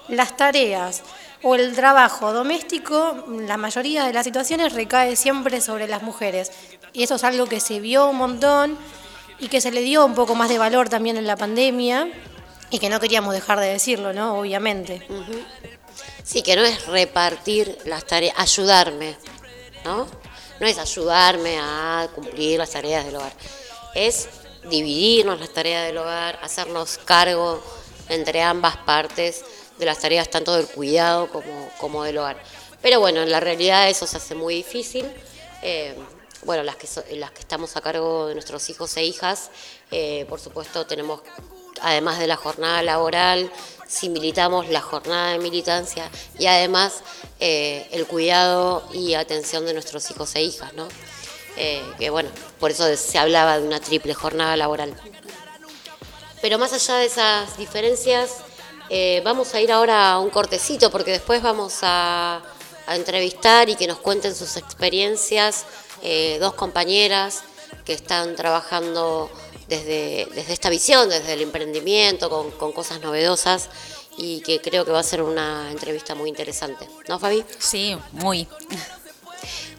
las 0.09 0.37
tareas 0.37 1.03
o 1.43 1.55
el 1.55 1.75
trabajo 1.75 2.33
doméstico, 2.33 3.25
la 3.47 3.57
mayoría 3.57 4.05
de 4.05 4.13
las 4.13 4.25
situaciones 4.25 4.73
recae 4.73 5.17
siempre 5.17 5.61
sobre 5.61 5.87
las 5.87 6.03
mujeres. 6.03 6.51
Y 6.93 7.03
eso 7.03 7.15
es 7.15 7.25
algo 7.25 7.47
que 7.47 7.61
se 7.61 7.81
vio 7.81 8.09
un 8.09 8.17
montón 8.17 8.77
y 9.39 9.49
que 9.49 9.61
se 9.61 9.71
le 9.71 9.83
dio 9.83 10.05
un 10.05 10.15
poco 10.15 10.35
más 10.35 10.49
de 10.49 10.59
valor 10.59 10.89
también 10.89 11.17
en 11.17 11.27
la 11.27 11.37
pandemia 11.37 12.09
y 12.71 12.79
que 12.79 12.89
no 12.89 13.01
queríamos 13.01 13.33
dejar 13.35 13.61
de 13.61 13.67
decirlo, 13.67 14.13
¿no? 14.13 14.39
Obviamente. 14.39 15.07
Sí, 16.25 16.43
que 16.43 16.57
no 16.57 16.63
es 16.63 16.87
repartir 16.87 17.79
las 17.85 18.05
tareas, 18.05 18.35
ayudarme, 18.37 19.17
¿no? 19.85 20.07
No 20.61 20.67
es 20.67 20.79
ayudarme 20.79 21.59
a 21.61 22.09
cumplir 22.15 22.59
las 22.59 22.71
tareas 22.71 23.05
del 23.05 23.17
hogar, 23.17 23.33
es 23.95 24.29
dividirnos 24.69 25.39
las 25.39 25.51
tareas 25.51 25.87
del 25.87 25.99
hogar, 25.99 26.39
hacernos 26.43 26.99
cargo 26.99 27.63
entre 28.09 28.43
ambas 28.43 28.77
partes 28.79 29.45
de 29.79 29.87
las 29.87 29.99
tareas 29.99 30.29
tanto 30.31 30.55
del 30.57 30.67
cuidado 30.67 31.29
como, 31.29 31.71
como 31.79 32.05
del 32.05 32.19
hogar. 32.19 32.43
Pero 32.83 33.01
bueno, 33.01 33.23
en 33.23 33.31
la 33.31 33.41
realidad 33.41 33.89
eso 33.89 34.07
se 34.07 34.17
hace 34.19 34.35
muy 34.35 34.55
difícil. 34.55 35.11
Eh, 35.63 35.97
bueno, 36.45 36.63
las 36.63 36.77
que, 36.77 36.87
so- 36.87 37.03
las 37.13 37.31
que 37.33 37.41
estamos 37.41 37.77
a 37.77 37.81
cargo 37.81 38.27
de 38.29 38.35
nuestros 38.35 38.69
hijos 38.71 38.97
e 38.97 39.05
hijas, 39.05 39.51
eh, 39.91 40.25
por 40.29 40.39
supuesto 40.41 40.87
tenemos, 40.87 41.21
además 41.81 42.19
de 42.19 42.27
la 42.29 42.37
jornada 42.37 42.83
laboral, 42.83 43.51
si 43.89 44.09
militamos 44.09 44.69
la 44.69 44.81
jornada 44.81 45.33
de 45.33 45.39
militancia 45.39 46.11
y 46.39 46.47
además 46.47 47.03
eh, 47.41 47.89
el 47.91 48.07
cuidado 48.07 48.87
y 48.93 49.15
atención 49.15 49.65
de 49.67 49.73
nuestros 49.73 50.09
hijos 50.11 50.35
e 50.37 50.43
hijas, 50.43 50.73
¿no? 50.75 50.87
Que 51.99 52.11
bueno, 52.11 52.31
por 52.61 52.71
eso 52.71 52.97
se 52.97 53.19
hablaba 53.19 53.59
de 53.59 53.67
una 53.67 53.81
triple 53.81 54.15
jornada 54.15 54.57
laboral. 54.57 54.95
Pero 56.41 56.57
más 56.57 56.73
allá 56.73 56.99
de 56.99 57.07
esas 57.07 57.57
diferencias, 57.57 58.31
eh, 58.91 59.21
vamos 59.25 59.55
a 59.55 59.61
ir 59.61 59.73
ahora 59.73 60.13
a 60.13 60.19
un 60.19 60.31
cortecito 60.31 60.91
porque 60.91 61.13
después 61.13 61.43
vamos 61.43 61.79
a, 61.83 62.43
a 62.87 62.97
entrevistar 62.97 63.69
y 63.69 63.77
que 63.77 63.87
nos 63.87 63.99
cuenten 63.99 64.35
sus 64.35 64.57
experiencias 64.57 65.67
eh, 66.03 66.39
dos 66.41 66.55
compañeras 66.55 67.43
que 67.85 67.93
están 67.93 68.37
trabajando 68.37 69.31
desde, 69.69 70.27
desde 70.35 70.53
esta 70.53 70.71
visión, 70.71 71.09
desde 71.09 71.35
el 71.35 71.43
emprendimiento, 71.43 72.31
con, 72.31 72.51
con 72.53 72.73
cosas 72.73 73.01
novedosas 73.01 73.69
y 74.17 74.41
que 74.41 74.61
creo 74.61 74.85
que 74.85 74.91
va 74.91 75.01
a 75.01 75.05
ser 75.05 75.23
una 75.23 75.71
entrevista 75.71 76.15
muy 76.15 76.29
interesante. 76.29 76.89
¿No, 77.09 77.19
Fabi? 77.19 77.45
Sí, 77.59 77.97
muy. 78.13 78.49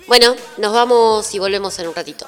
Bueno, 0.07 0.35
nos 0.57 0.73
vamos 0.73 1.33
y 1.35 1.39
volvemos 1.39 1.77
en 1.79 1.87
un 1.87 1.95
ratito. 1.95 2.27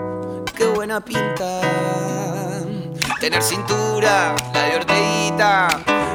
Buena 0.69 1.03
pinta. 1.03 1.61
Tener 3.19 3.41
cintura, 3.41 4.35
la 4.53 4.63
de 4.63 4.75
orteguita. 4.75 5.67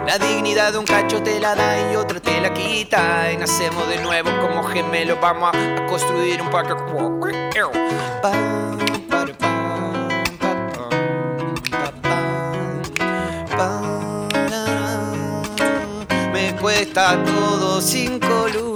La 0.06 0.18
dignidad 0.18 0.72
de 0.72 0.78
un 0.78 0.84
cacho 0.84 1.20
te 1.20 1.40
la 1.40 1.54
da 1.56 1.92
y 1.92 1.96
otra 1.96 2.20
te 2.20 2.40
la 2.40 2.54
quita. 2.54 3.32
Y 3.32 3.36
nacemos 3.36 3.88
de 3.88 3.98
nuevo 4.02 4.30
como 4.40 4.62
gemelos. 4.64 5.18
Vamos 5.20 5.50
a, 5.52 5.86
construir 5.86 6.40
un 6.40 6.50
parque. 6.50 6.74
Me 16.32 16.56
cuesta 16.56 17.22
todo 17.24 17.80
no 17.80 18.18
ve. 18.20 18.75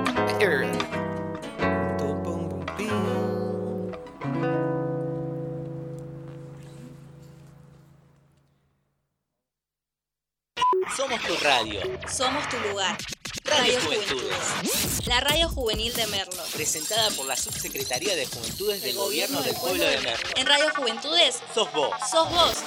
Somos 10.95 11.21
tu 11.23 11.35
radio. 11.43 11.81
Somos 12.07 12.47
tu 12.49 12.57
lugar. 12.69 12.97
Radio 13.45 13.73
Radio 13.73 13.81
Juventudes. 13.81 14.35
Juventudes. 14.61 15.07
La 15.07 15.19
radio 15.19 15.49
juvenil 15.49 15.93
de 15.93 16.07
Merlo. 16.07 16.43
Presentada 16.53 17.09
por 17.11 17.25
la 17.25 17.35
Subsecretaría 17.35 18.15
de 18.15 18.25
Juventudes 18.25 18.81
del 18.81 18.95
Gobierno 18.95 19.41
del 19.41 19.55
Pueblo 19.55 19.83
de 19.83 19.99
Merlo. 20.01 20.29
En 20.35 20.47
Radio 20.47 20.65
Juventudes 20.75 21.41
Sos 21.53 21.71
vos. 21.73 21.89
sos 22.09 22.29
vos. 22.29 22.57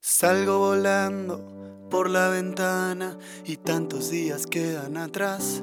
Salgo 0.00 0.58
volando 0.58 1.88
por 1.90 2.10
la 2.10 2.28
ventana 2.28 3.18
y 3.44 3.56
tantos 3.56 4.10
días 4.10 4.46
quedan 4.46 4.96
atrás. 4.96 5.62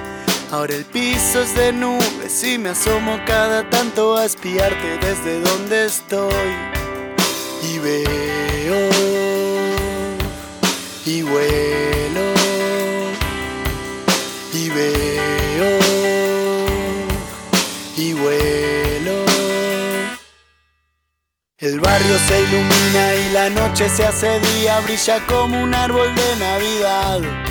Ahora 0.51 0.75
el 0.75 0.83
piso 0.83 1.41
es 1.41 1.55
de 1.55 1.71
nubes 1.71 2.43
y 2.43 2.57
me 2.57 2.69
asomo 2.69 3.17
cada 3.25 3.69
tanto 3.69 4.17
a 4.17 4.25
espiarte 4.25 4.97
desde 4.97 5.39
donde 5.39 5.85
estoy. 5.85 6.51
Y 7.71 7.79
veo 7.79 8.89
y 11.05 11.21
vuelo 11.21 12.33
y 14.53 14.69
veo 14.69 15.79
y 17.95 18.13
vuelo. 18.13 19.25
El 21.59 21.79
barrio 21.79 22.17
se 22.27 22.41
ilumina 22.41 23.15
y 23.15 23.31
la 23.31 23.49
noche 23.51 23.87
se 23.87 24.05
hace 24.05 24.37
día, 24.41 24.81
brilla 24.81 25.25
como 25.27 25.63
un 25.63 25.73
árbol 25.73 26.13
de 26.13 26.35
Navidad. 26.35 27.50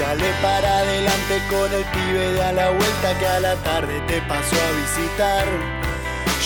Dale 0.00 0.32
para 0.40 0.78
adelante 0.78 1.42
con 1.50 1.70
el 1.74 1.84
pibe 1.84 2.32
de 2.32 2.42
a 2.42 2.52
la 2.52 2.70
vuelta 2.70 3.18
que 3.18 3.26
a 3.26 3.40
la 3.40 3.54
tarde 3.56 4.00
te 4.08 4.22
pasó 4.22 4.56
a 4.56 4.70
visitar. 4.80 5.46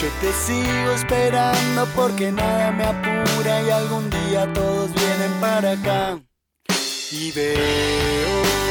Yo 0.01 0.09
te 0.21 0.33
sigo 0.33 0.91
esperando 0.91 1.87
porque 1.95 2.33
nada 2.33 2.73
me 2.73 2.85
apura 2.85 3.63
y 3.63 3.71
algún 3.71 4.11
día 4.11 4.53
todos 4.53 4.93
vienen 4.93 5.33
para 5.41 5.71
acá. 5.71 6.19
Y 7.13 7.31
veo 7.31 8.64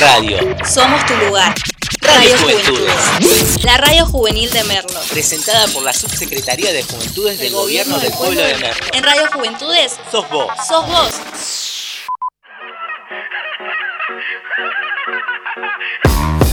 radio. 0.00 0.38
Somos 0.66 1.04
tu 1.06 1.14
lugar. 1.26 1.54
Radio 2.00 2.30
Radio 2.30 2.38
Juventudes. 2.38 2.94
Juventudes. 3.20 3.64
La 3.64 3.76
radio 3.76 4.06
juvenil 4.06 4.50
de 4.50 4.64
Merlo. 4.64 5.00
Presentada 5.10 5.66
por 5.68 5.82
la 5.82 5.92
Subsecretaría 5.92 6.72
de 6.72 6.82
Juventudes 6.82 7.38
del 7.38 7.52
Gobierno 7.52 7.98
del 7.98 8.12
Pueblo 8.12 8.40
de 8.40 8.56
Merlo. 8.56 8.86
En 8.94 9.04
Radio 9.04 9.28
Juventudes 9.32 9.98
Sos 10.10 10.28
vos. 10.30 10.48
sos 10.66 10.86
vos. 10.86 11.12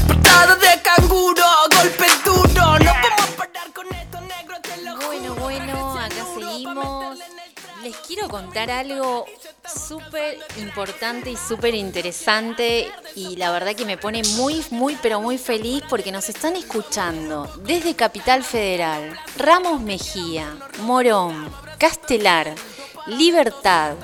Patada 0.08 0.56
de 0.56 0.82
canguro, 0.82 1.44
golpe 1.74 2.06
duro, 2.26 2.80
no 2.80 2.94
podemos 3.02 3.30
parar 3.38 3.72
con 3.74 3.88
esto 3.94 4.22
negro, 4.22 4.56
te 4.62 4.78
lo 4.84 4.98
Bueno, 4.98 5.36
bueno, 5.36 6.00
acá 6.00 6.26
seguimos. 6.36 7.18
Les 7.84 7.96
quiero 7.98 8.28
contar 8.28 8.72
algo 8.72 9.26
súper 9.66 10.40
importante 10.58 11.30
y 11.30 11.38
súper 11.38 11.76
interesante 11.76 12.92
y 13.16 13.36
la 13.36 13.52
verdad 13.52 13.76
que 13.76 13.86
me 13.86 13.98
pone 13.98 14.24
muy, 14.36 14.66
muy, 14.72 14.98
pero 15.02 15.22
muy 15.22 15.38
feliz 15.38 15.84
porque 15.90 16.12
nos 16.12 16.28
están 16.30 16.56
escuchando 16.56 17.48
desde 17.64 17.96
Capital 17.96 18.44
Federal, 18.44 19.18
Ramos 19.38 19.82
Mejía, 19.82 20.58
Morón, 20.80 21.50
Castelar, 21.78 22.56
Libertad, 23.06 23.96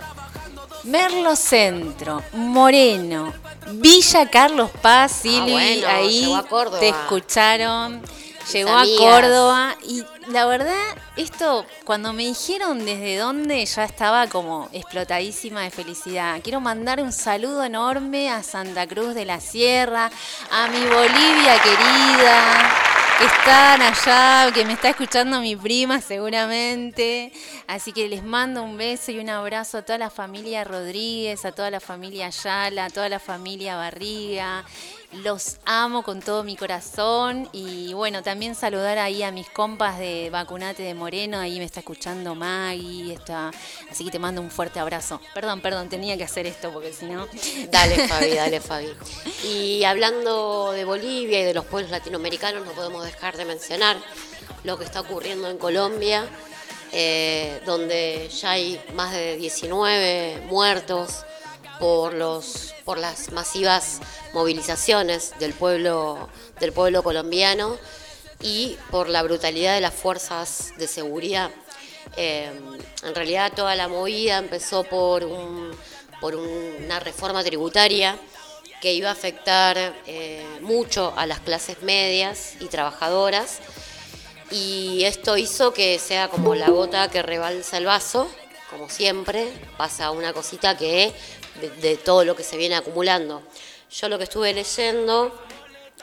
Merlo 0.83 1.35
Centro, 1.35 2.21
Moreno, 2.33 3.33
Villa 3.71 4.29
Carlos 4.29 4.69
Paz, 4.81 5.13
Silvi, 5.23 5.51
bueno, 5.51 5.87
ahí 5.87 6.33
a 6.33 6.79
te 6.79 6.89
escucharon. 6.89 8.01
Llegó 8.51 8.71
amigas. 8.71 8.99
a 8.99 9.03
Córdoba 9.03 9.77
y 9.87 10.03
la 10.27 10.45
verdad, 10.45 10.95
esto 11.17 11.65
cuando 11.83 12.13
me 12.13 12.23
dijeron 12.23 12.85
desde 12.85 13.17
dónde 13.17 13.65
ya 13.65 13.83
estaba 13.83 14.27
como 14.27 14.69
explotadísima 14.71 15.61
de 15.61 15.69
felicidad. 15.69 16.41
Quiero 16.43 16.59
mandar 16.59 17.01
un 17.01 17.11
saludo 17.11 17.63
enorme 17.63 18.29
a 18.29 18.43
Santa 18.43 18.87
Cruz 18.87 19.15
de 19.15 19.25
la 19.25 19.39
Sierra, 19.39 20.09
a 20.51 20.67
mi 20.67 20.79
Bolivia 20.79 21.61
querida, 21.61 22.71
que 23.19 23.25
están 23.25 23.81
allá, 23.81 24.51
que 24.53 24.65
me 24.65 24.73
está 24.73 24.89
escuchando 24.89 25.41
mi 25.41 25.55
prima 25.55 26.01
seguramente. 26.01 27.31
Así 27.67 27.91
que 27.91 28.07
les 28.07 28.23
mando 28.23 28.63
un 28.63 28.77
beso 28.77 29.11
y 29.11 29.19
un 29.19 29.29
abrazo 29.29 29.79
a 29.79 29.81
toda 29.81 29.97
la 29.97 30.09
familia 30.09 30.63
Rodríguez, 30.63 31.43
a 31.45 31.51
toda 31.51 31.69
la 31.69 31.79
familia 31.79 32.27
Ayala, 32.27 32.85
a 32.85 32.89
toda 32.89 33.09
la 33.09 33.19
familia 33.19 33.75
Barriga. 33.75 34.65
Los 35.21 35.57
amo 35.65 36.01
con 36.01 36.21
todo 36.21 36.43
mi 36.43 36.55
corazón 36.55 37.47
y 37.51 37.93
bueno, 37.93 38.23
también 38.23 38.55
saludar 38.55 38.97
ahí 38.97 39.21
a 39.21 39.31
mis 39.31 39.47
compas 39.47 39.99
de 39.99 40.29
Vacunate 40.31 40.81
de 40.81 40.95
Moreno, 40.95 41.39
ahí 41.39 41.59
me 41.59 41.65
está 41.65 41.81
escuchando 41.81 42.33
Maggie, 42.33 43.13
está, 43.13 43.51
así 43.91 44.03
que 44.03 44.09
te 44.09 44.17
mando 44.17 44.41
un 44.41 44.49
fuerte 44.49 44.79
abrazo. 44.79 45.21
Perdón, 45.35 45.61
perdón, 45.61 45.87
tenía 45.87 46.17
que 46.17 46.23
hacer 46.23 46.47
esto 46.47 46.73
porque 46.73 46.91
si 46.93 47.05
no... 47.05 47.27
Dale 47.69 48.07
Fabi, 48.07 48.29
dale 48.35 48.59
Fabi. 48.59 48.89
Y 49.43 49.83
hablando 49.83 50.71
de 50.71 50.83
Bolivia 50.83 51.41
y 51.41 51.43
de 51.43 51.53
los 51.53 51.65
pueblos 51.65 51.91
latinoamericanos, 51.91 52.65
no 52.65 52.71
podemos 52.71 53.05
dejar 53.05 53.37
de 53.37 53.45
mencionar 53.45 53.97
lo 54.63 54.79
que 54.79 54.85
está 54.85 55.01
ocurriendo 55.01 55.47
en 55.47 55.59
Colombia, 55.59 56.25
eh, 56.91 57.61
donde 57.67 58.29
ya 58.29 58.51
hay 58.51 58.81
más 58.95 59.11
de 59.13 59.37
19 59.37 60.47
muertos 60.47 61.23
por, 61.79 62.13
los, 62.13 62.73
por 62.85 62.97
las 62.97 63.31
masivas 63.31 63.99
movilizaciones 64.33 65.33
del 65.39 65.53
pueblo, 65.53 66.29
del 66.59 66.73
pueblo 66.73 67.03
colombiano 67.03 67.77
y 68.41 68.77
por 68.91 69.09
la 69.09 69.23
brutalidad 69.23 69.75
de 69.75 69.81
las 69.81 69.93
fuerzas 69.93 70.73
de 70.77 70.87
seguridad. 70.87 71.49
Eh, 72.17 72.51
en 73.03 73.15
realidad 73.15 73.53
toda 73.55 73.75
la 73.75 73.87
movida 73.87 74.37
empezó 74.37 74.83
por, 74.83 75.23
un, 75.23 75.71
por 76.19 76.35
una 76.35 76.99
reforma 76.99 77.43
tributaria 77.43 78.17
que 78.81 78.93
iba 78.93 79.09
a 79.09 79.13
afectar 79.13 79.77
eh, 80.05 80.45
mucho 80.61 81.13
a 81.15 81.25
las 81.25 81.39
clases 81.39 81.81
medias 81.81 82.55
y 82.59 82.65
trabajadoras 82.65 83.59
y 84.51 85.03
esto 85.05 85.37
hizo 85.37 85.73
que 85.73 85.97
sea 85.97 86.27
como 86.27 86.53
la 86.53 86.69
gota 86.69 87.09
que 87.09 87.23
rebalsa 87.23 87.77
el 87.77 87.85
vaso, 87.85 88.29
como 88.69 88.89
siempre, 88.89 89.51
pasa 89.77 90.11
una 90.11 90.33
cosita 90.33 90.77
que 90.77 91.11
de, 91.61 91.97
todo 91.97 92.23
lo 92.25 92.35
que 92.35 92.43
se 92.43 92.57
viene 92.57 92.75
acumulando. 92.75 93.41
Yo 93.91 94.09
lo 94.09 94.17
que 94.17 94.23
estuve 94.23 94.53
leyendo, 94.53 95.31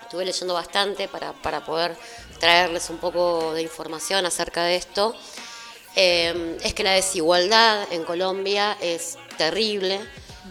estuve 0.01 0.25
leyendo 0.25 0.55
bastante 0.55 1.09
para, 1.09 1.65
poder 1.65 1.97
traerles 2.39 2.89
un 2.91 2.99
poco 2.99 3.53
de 3.53 3.63
información 3.63 4.25
acerca 4.27 4.65
de 4.65 4.77
esto, 4.77 5.15
eh, 5.97 6.57
es 6.63 6.73
que 6.73 6.85
la 6.85 6.93
desigualdad 6.93 7.93
en 7.93 8.05
Colombia 8.05 8.77
es 8.81 9.19
terrible 9.37 10.01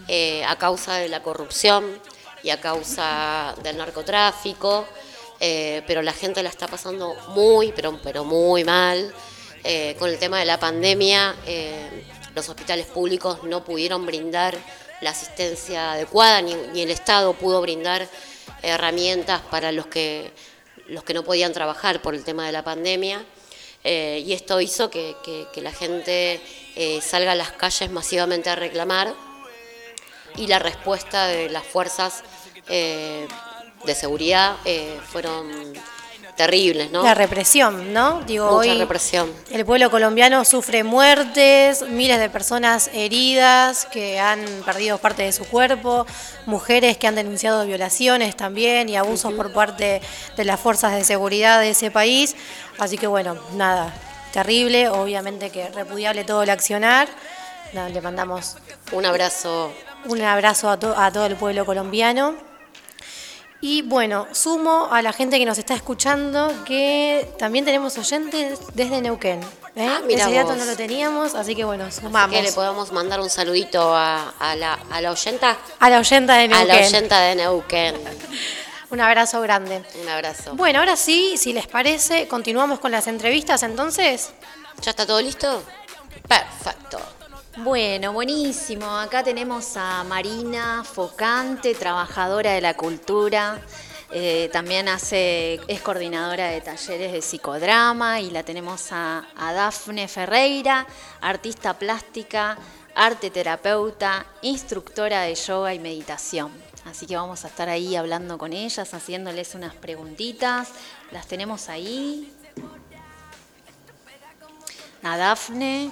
eh, 0.06 0.44
a 0.44 0.56
causa 0.56 0.96
de 0.96 1.08
la 1.08 1.22
corrupción 1.22 1.98
y 2.42 2.50
a 2.50 2.60
causa 2.60 3.54
del 3.62 3.78
narcotráfico, 3.78 4.86
eh, 5.40 5.82
pero 5.86 6.02
la 6.02 6.12
gente 6.12 6.42
la 6.42 6.50
está 6.50 6.68
pasando 6.68 7.14
muy, 7.28 7.72
pero, 7.72 7.98
pero 8.02 8.24
muy 8.24 8.64
mal. 8.64 9.12
con 9.98 10.08
el 10.08 10.18
tema 10.18 10.38
de 10.38 10.46
la 10.46 10.58
pandemia, 10.58 11.36
los 12.34 12.48
hospitales 12.48 12.86
públicos 12.86 13.42
no 13.44 13.62
pudieron 13.62 14.06
brindar 14.06 14.56
la 15.00 15.10
asistencia 15.10 15.92
adecuada, 15.92 16.42
ni, 16.42 16.82
el 16.82 16.90
Estado 16.90 17.32
pudo 17.34 17.60
brindar 17.60 18.06
herramientas 18.62 19.40
para 19.50 19.72
los 19.72 19.86
que, 19.86 20.32
los 20.88 21.04
que 21.04 21.14
no 21.14 21.24
podían 21.24 21.52
trabajar 21.52 22.02
por 22.02 22.14
el 22.14 22.24
tema 22.24 22.46
de 22.46 22.52
la 22.52 22.62
pandemia. 22.62 23.24
Eh, 23.82 24.22
y 24.26 24.32
esto 24.34 24.60
hizo 24.60 24.90
que, 24.90 25.14
la 25.56 25.72
gente 25.72 26.40
eh, 26.76 27.00
salga 27.00 27.32
a 27.32 27.34
las 27.34 27.52
calles 27.52 27.90
masivamente 27.90 28.50
a 28.50 28.56
reclamar 28.56 29.14
y 30.36 30.46
la 30.46 30.58
respuesta 30.58 31.26
de 31.26 31.48
las 31.48 31.64
fuerzas 31.64 32.22
eh, 32.68 33.26
de 33.84 33.94
seguridad 33.94 34.56
fueron 35.10 35.72
terribles, 36.40 36.90
¿no? 36.90 37.02
La 37.02 37.12
represión, 37.12 37.92
¿no? 37.92 38.22
Digo, 38.22 38.50
Mucha 38.50 38.72
represión. 38.72 39.30
El 39.50 39.66
pueblo 39.66 39.90
colombiano 39.90 40.42
sufre 40.46 40.84
muertes, 40.84 41.82
miles 41.86 42.18
de 42.18 42.30
personas 42.30 42.88
heridas 42.94 43.84
que 43.84 44.18
han 44.18 44.42
perdido 44.64 44.96
parte 44.96 45.22
de 45.22 45.32
su 45.32 45.44
cuerpo, 45.44 46.06
mujeres 46.46 46.96
que 46.96 47.06
han 47.06 47.14
denunciado 47.14 47.66
violaciones 47.66 48.36
también 48.36 48.88
y 48.88 48.96
abusos 48.96 49.34
por 49.34 49.52
parte 49.52 50.00
de 50.34 50.44
las 50.46 50.58
fuerzas 50.58 50.94
de 50.94 51.04
seguridad 51.04 51.60
de 51.60 51.70
ese 51.70 51.90
país. 51.90 52.34
Así 52.78 52.96
que 52.96 53.06
bueno, 53.06 53.36
nada, 53.52 53.92
terrible, 54.32 54.88
obviamente 54.88 55.50
que 55.50 55.68
repudiable 55.68 56.24
todo 56.24 56.42
el 56.42 56.48
accionar. 56.48 57.06
le 57.74 58.00
mandamos 58.00 58.56
un 58.92 59.04
abrazo. 59.04 59.74
Un 60.06 60.22
abrazo 60.22 60.70
a, 60.70 60.78
a 61.04 61.12
todo 61.12 61.26
el 61.26 61.36
pueblo 61.36 61.66
colombiano. 61.66 62.34
Y 63.62 63.82
bueno, 63.82 64.26
sumo 64.32 64.88
a 64.90 65.02
la 65.02 65.12
gente 65.12 65.38
que 65.38 65.44
nos 65.44 65.58
está 65.58 65.74
escuchando 65.74 66.50
que 66.64 67.30
también 67.38 67.64
tenemos 67.64 67.96
oyentes 67.98 68.58
desde 68.74 69.02
Neuquén. 69.02 69.40
¿eh? 69.76 69.86
Ah, 69.86 70.00
Ese 70.08 70.32
dato 70.34 70.56
no 70.56 70.64
lo 70.64 70.76
teníamos, 70.76 71.34
así 71.34 71.54
que 71.54 71.64
bueno, 71.64 71.90
sumamos. 71.92 72.34
que 72.34 72.42
le 72.42 72.52
podemos 72.52 72.90
mandar 72.90 73.20
un 73.20 73.28
saludito 73.28 73.94
a, 73.94 74.32
la, 74.56 74.78
a 74.90 75.00
la 75.02 75.10
oyenta. 75.10 75.58
A 75.78 75.90
la 75.90 75.98
oyenta 75.98 76.34
de 76.36 76.48
Neuquén. 76.48 76.70
A 76.70 76.74
la 76.74 76.86
oyenta 76.86 77.20
de 77.20 77.34
Neuquén. 77.36 77.96
un 78.90 79.00
abrazo 79.00 79.42
grande. 79.42 79.84
Un 80.02 80.08
abrazo. 80.08 80.54
Bueno, 80.54 80.78
ahora 80.78 80.96
sí, 80.96 81.36
si 81.36 81.52
les 81.52 81.66
parece, 81.66 82.28
continuamos 82.28 82.80
con 82.80 82.90
las 82.92 83.08
entrevistas 83.08 83.62
entonces. 83.62 84.30
¿Ya 84.80 84.90
está 84.92 85.06
todo 85.06 85.20
listo? 85.20 85.62
Perfecto. 86.26 86.98
Bueno, 87.62 88.14
buenísimo. 88.14 88.86
Acá 88.86 89.22
tenemos 89.22 89.76
a 89.76 90.02
Marina 90.04 90.82
Focante, 90.82 91.74
trabajadora 91.74 92.52
de 92.52 92.62
la 92.62 92.74
cultura. 92.74 93.60
Eh, 94.10 94.48
también 94.50 94.88
es 94.88 95.80
coordinadora 95.82 96.48
de 96.48 96.62
talleres 96.62 97.12
de 97.12 97.20
psicodrama 97.20 98.18
y 98.20 98.30
la 98.30 98.44
tenemos 98.44 98.92
a, 98.92 99.28
a 99.36 99.52
Dafne 99.52 100.08
Ferreira, 100.08 100.86
artista 101.20 101.78
plástica, 101.78 102.56
arte 102.94 103.30
terapeuta, 103.30 104.24
instructora 104.40 105.22
de 105.22 105.34
yoga 105.34 105.74
y 105.74 105.80
meditación. 105.80 106.50
Así 106.86 107.04
que 107.04 107.16
vamos 107.16 107.44
a 107.44 107.48
estar 107.48 107.68
ahí 107.68 107.94
hablando 107.94 108.38
con 108.38 108.54
ellas, 108.54 108.94
haciéndoles 108.94 109.54
unas 109.54 109.74
preguntitas. 109.74 110.70
Las 111.10 111.26
tenemos 111.26 111.68
ahí. 111.68 112.32
A 115.02 115.18
Dafne. 115.18 115.90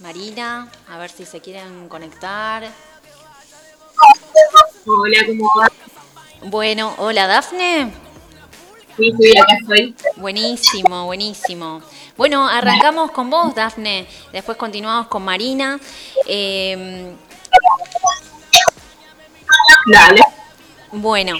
Marina, 0.00 0.66
a 0.88 0.98
ver 0.98 1.10
si 1.10 1.26
se 1.26 1.40
quieren 1.40 1.88
conectar. 1.88 2.64
Hola, 4.86 5.26
¿cómo 5.26 5.50
va? 5.58 5.70
Bueno, 6.42 6.94
hola 6.96 7.26
Dafne. 7.26 7.92
Sí, 8.96 9.12
sí, 9.20 9.38
acá 9.38 9.56
estoy. 9.60 9.94
Buenísimo, 10.16 11.04
buenísimo. 11.04 11.82
Bueno, 12.16 12.48
arrancamos 12.48 13.10
con 13.10 13.28
vos, 13.28 13.54
Dafne. 13.54 14.06
Después 14.32 14.56
continuamos 14.56 15.08
con 15.08 15.22
Marina. 15.22 15.78
Eh, 16.26 17.14
Dale. 19.92 20.22
Bueno, 20.92 21.36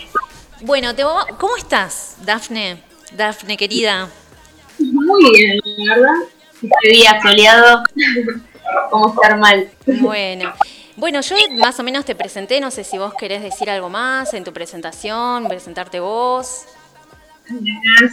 bueno, 0.60 0.94
te, 0.94 1.02
¿cómo 1.02 1.56
estás, 1.56 2.16
Dafne? 2.24 2.82
Dafne, 3.12 3.56
querida. 3.56 4.08
Muy 4.78 5.30
bien, 5.32 5.60
la 5.64 5.94
verdad. 5.94 6.14
Este 6.62 6.88
día 6.90 7.20
soleado. 7.22 7.82
Cómo 8.90 9.10
estar 9.10 9.38
mal. 9.38 9.70
Bueno. 9.86 10.52
Bueno, 10.96 11.22
yo 11.22 11.34
más 11.56 11.80
o 11.80 11.82
menos 11.82 12.04
te 12.04 12.14
presenté, 12.14 12.60
no 12.60 12.70
sé 12.70 12.84
si 12.84 12.98
vos 12.98 13.14
querés 13.14 13.42
decir 13.42 13.70
algo 13.70 13.88
más 13.88 14.34
en 14.34 14.44
tu 14.44 14.52
presentación, 14.52 15.48
presentarte 15.48 15.98
vos. 15.98 16.66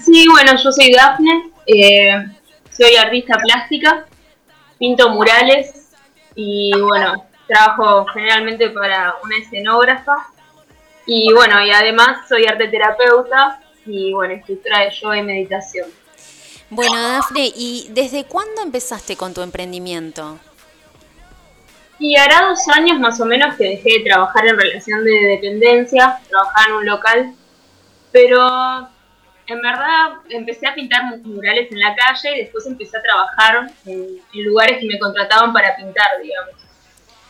Sí, 0.06 0.26
bueno, 0.30 0.54
yo 0.56 0.72
soy 0.72 0.94
Dafne, 0.94 1.52
eh, 1.66 2.26
soy 2.72 2.96
artista 2.96 3.38
plástica, 3.40 4.06
pinto 4.80 5.10
murales 5.10 5.90
y 6.34 6.72
bueno, 6.80 7.26
trabajo 7.46 8.06
generalmente 8.14 8.70
para 8.70 9.16
una 9.22 9.38
escenógrafa 9.38 10.16
y 11.06 11.34
bueno, 11.34 11.62
y 11.62 11.72
además 11.72 12.28
soy 12.30 12.46
arte 12.46 12.70
terapeuta 12.70 13.60
y 13.86 14.14
bueno, 14.14 14.34
instructora 14.34 14.86
de 14.86 14.92
yoga 14.92 15.18
y 15.18 15.24
meditación. 15.24 15.90
Bueno, 16.70 17.02
Dafne, 17.02 17.52
¿y 17.56 17.88
desde 17.92 18.26
cuándo 18.26 18.62
empezaste 18.62 19.16
con 19.16 19.34
tu 19.34 19.42
emprendimiento? 19.42 20.40
Y 22.00 22.16
hará 22.16 22.48
dos 22.50 22.68
años 22.70 23.00
más 23.00 23.20
o 23.20 23.26
menos 23.26 23.56
que 23.56 23.64
dejé 23.64 24.00
de 24.00 24.06
trabajar 24.06 24.46
en 24.46 24.58
relación 24.58 25.04
de 25.04 25.12
dependencia, 25.12 26.20
trabajaba 26.30 26.66
en 26.68 26.74
un 26.74 26.86
local, 26.86 27.34
pero 28.12 28.88
en 29.48 29.62
verdad 29.62 30.14
empecé 30.30 30.68
a 30.68 30.76
pintar 30.76 31.04
murales 31.24 31.72
en 31.72 31.80
la 31.80 31.96
calle 31.96 32.36
y 32.36 32.42
después 32.42 32.66
empecé 32.68 32.98
a 32.98 33.02
trabajar 33.02 33.72
en, 33.86 34.22
lugares 34.44 34.80
que 34.80 34.88
me 34.88 35.00
contrataban 35.00 35.54
para 35.54 35.76
pintar, 35.76 36.08
digamos. 36.22 36.56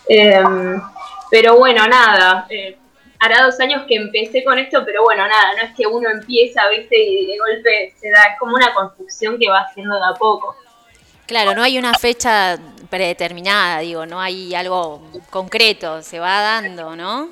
Em, 0.09 0.81
pero 1.29 1.57
bueno, 1.57 1.87
nada, 1.87 2.45
eh, 2.49 2.77
hará 3.19 3.43
dos 3.43 3.59
años 3.59 3.83
que 3.87 3.95
empecé 3.95 4.43
con 4.43 4.57
esto, 4.57 4.83
pero 4.85 5.03
bueno, 5.03 5.27
nada, 5.27 5.53
no 5.57 5.63
es 5.67 5.75
que 5.75 5.87
uno 5.87 6.09
empieza, 6.09 6.67
viste, 6.69 6.97
y 6.97 7.25
de 7.25 7.37
golpe 7.37 7.93
se 7.97 8.09
da, 8.09 8.23
es 8.33 8.39
como 8.39 8.55
una 8.55 8.73
construcción 8.73 9.37
que 9.39 9.49
va 9.49 9.61
haciendo 9.61 9.95
de 9.95 10.05
a 10.05 10.13
poco. 10.13 10.55
Claro, 11.27 11.53
no 11.53 11.61
hay 11.61 11.77
una 11.77 11.93
fecha 11.93 12.57
predeterminada, 12.89 13.79
digo, 13.79 14.05
no 14.05 14.19
hay 14.19 14.55
algo 14.55 15.01
concreto, 15.29 16.01
se 16.01 16.19
va 16.19 16.41
dando, 16.41 16.95
¿no? 16.95 17.29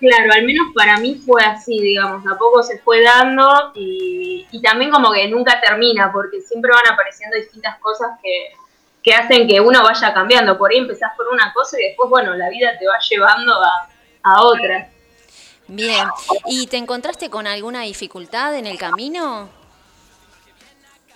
Claro, 0.00 0.32
al 0.32 0.42
menos 0.42 0.66
para 0.74 0.98
mí 0.98 1.14
fue 1.24 1.42
así, 1.42 1.80
digamos, 1.80 2.26
a 2.26 2.36
poco 2.36 2.62
se 2.64 2.78
fue 2.80 3.02
dando 3.02 3.72
y, 3.74 4.44
también 4.62 4.90
como 4.90 5.12
que 5.12 5.28
nunca 5.28 5.60
termina, 5.60 6.12
porque 6.12 6.40
siempre 6.40 6.72
van 6.72 6.92
apareciendo 6.92 7.36
distintas 7.36 7.78
cosas 7.78 8.10
que, 8.20 8.48
que 9.02 9.14
hacen 9.14 9.46
que 9.46 9.60
uno 9.60 9.84
vaya 9.84 10.12
cambiando. 10.12 10.58
Por 10.58 10.72
ahí 10.72 10.78
empezás 10.78 11.12
por 11.16 11.28
una 11.28 11.52
cosa 11.54 11.80
y 11.80 11.84
después, 11.84 12.10
bueno, 12.10 12.34
la 12.34 12.50
vida 12.50 12.76
te 12.78 12.86
va 12.86 12.98
llevando 13.08 13.54
a, 13.54 13.88
a 14.24 14.42
otra. 14.42 14.88
Bien, 15.68 16.06
¿y 16.46 16.66
te 16.66 16.76
encontraste 16.76 17.30
con 17.30 17.46
alguna 17.46 17.82
dificultad 17.82 18.56
en 18.56 18.66
el 18.66 18.78
camino? 18.78 19.48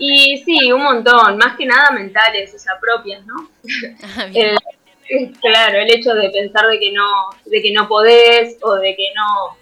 Y 0.03 0.39
sí, 0.47 0.73
un 0.73 0.83
montón, 0.83 1.37
más 1.37 1.57
que 1.59 1.67
nada 1.67 1.91
mentales, 1.91 2.55
o 2.55 2.59
sea, 2.59 2.79
propias, 2.81 3.25
¿no? 3.27 3.51
Ah. 4.17 4.27
El- 4.35 5.33
claro, 5.41 5.79
el 5.79 5.91
hecho 5.91 6.15
de 6.15 6.31
pensar 6.31 6.69
de 6.69 6.79
que 6.79 6.93
no, 6.93 7.31
de 7.45 7.61
que 7.61 7.73
no 7.73 7.87
podés 7.89 8.57
o 8.63 8.77
de 8.77 8.95
que 8.95 9.13
no, 9.15 9.57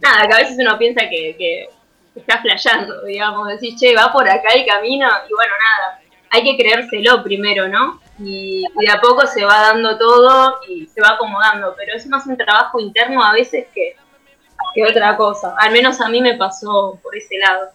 nada, 0.00 0.28
que 0.28 0.34
a 0.34 0.38
veces 0.38 0.56
uno 0.60 0.78
piensa 0.78 1.08
que, 1.10 1.34
que 1.36 1.68
está 2.14 2.40
flasheando, 2.40 3.02
digamos, 3.04 3.48
decís, 3.48 3.78
che, 3.78 3.94
va 3.96 4.12
por 4.12 4.28
acá 4.28 4.50
el 4.54 4.64
camino 4.64 5.08
y 5.28 5.34
bueno, 5.34 5.52
nada, 5.58 6.00
hay 6.30 6.44
que 6.44 6.56
creérselo 6.56 7.22
primero, 7.22 7.66
¿no? 7.68 8.00
Y, 8.20 8.64
y 8.64 8.86
de 8.86 8.92
a 8.92 9.00
poco 9.00 9.26
se 9.26 9.44
va 9.44 9.60
dando 9.60 9.98
todo 9.98 10.60
y 10.68 10.86
se 10.86 11.00
va 11.00 11.10
acomodando, 11.10 11.74
pero 11.76 11.96
es 11.96 12.06
más 12.06 12.24
un 12.26 12.36
trabajo 12.36 12.78
interno 12.78 13.24
a 13.24 13.32
veces 13.32 13.66
que, 13.74 13.96
que 14.74 14.84
otra 14.86 15.16
cosa, 15.16 15.54
al 15.58 15.72
menos 15.72 16.00
a 16.00 16.08
mí 16.08 16.20
me 16.20 16.36
pasó 16.36 16.98
por 17.02 17.16
ese 17.16 17.38
lado. 17.38 17.70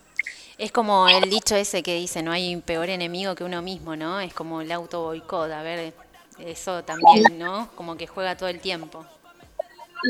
Es 0.57 0.71
como 0.71 1.07
el 1.07 1.29
dicho 1.29 1.55
ese 1.55 1.83
que 1.83 1.95
dice, 1.95 2.23
no 2.23 2.31
hay 2.31 2.55
peor 2.57 2.89
enemigo 2.89 3.35
que 3.35 3.43
uno 3.43 3.61
mismo, 3.61 3.95
¿no? 3.95 4.19
Es 4.19 4.33
como 4.33 4.61
el 4.61 4.71
auto 4.71 5.03
boicot, 5.03 5.51
a 5.51 5.61
ver, 5.61 5.93
eso 6.39 6.83
también, 6.83 7.37
¿no? 7.37 7.69
Como 7.75 7.95
que 7.95 8.07
juega 8.07 8.35
todo 8.35 8.49
el 8.49 8.59
tiempo. 8.59 9.05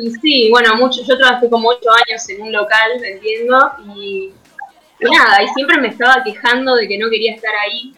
Y 0.01 0.11
sí, 0.11 0.49
bueno, 0.49 0.75
mucho, 0.77 1.01
yo 1.03 1.17
trabajé 1.17 1.49
como 1.49 1.69
ocho 1.69 1.89
años 1.91 2.29
en 2.29 2.41
un 2.43 2.51
local 2.53 2.91
vendiendo 3.01 3.71
y, 3.95 4.31
y 4.99 5.09
nada, 5.17 5.43
y 5.43 5.47
siempre 5.49 5.81
me 5.81 5.89
estaba 5.89 6.23
quejando 6.23 6.75
de 6.75 6.87
que 6.87 6.97
no 6.97 7.09
quería 7.09 7.35
estar 7.35 7.53
ahí. 7.55 7.93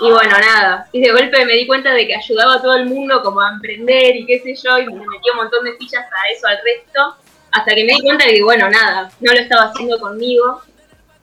Y 0.00 0.10
bueno, 0.12 0.38
nada, 0.38 0.88
y 0.92 1.00
de 1.00 1.10
golpe 1.10 1.44
me 1.44 1.54
di 1.54 1.66
cuenta 1.66 1.92
de 1.92 2.06
que 2.06 2.14
ayudaba 2.14 2.54
a 2.54 2.62
todo 2.62 2.76
el 2.76 2.86
mundo 2.86 3.20
como 3.22 3.40
a 3.40 3.50
emprender 3.50 4.14
y 4.14 4.26
qué 4.26 4.38
sé 4.40 4.54
yo, 4.54 4.78
y 4.78 4.86
me 4.86 4.92
metí 4.92 5.30
un 5.32 5.38
montón 5.38 5.64
de 5.64 5.76
fichas 5.76 6.04
a 6.04 6.30
eso, 6.32 6.46
al 6.46 6.58
resto, 6.64 7.16
hasta 7.50 7.74
que 7.74 7.84
me 7.84 7.94
di 7.94 8.02
cuenta 8.02 8.26
de 8.26 8.34
que, 8.34 8.42
bueno, 8.44 8.68
nada, 8.70 9.10
no 9.18 9.32
lo 9.32 9.40
estaba 9.40 9.70
haciendo 9.70 9.98
conmigo. 9.98 10.62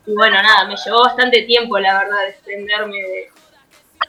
Y 0.06 0.14
bueno, 0.14 0.40
nada, 0.42 0.66
me 0.68 0.76
llevó 0.76 1.02
bastante 1.02 1.42
tiempo, 1.42 1.78
la 1.78 1.98
verdad, 1.98 2.26
desprenderme 2.26 2.96
de, 2.96 3.30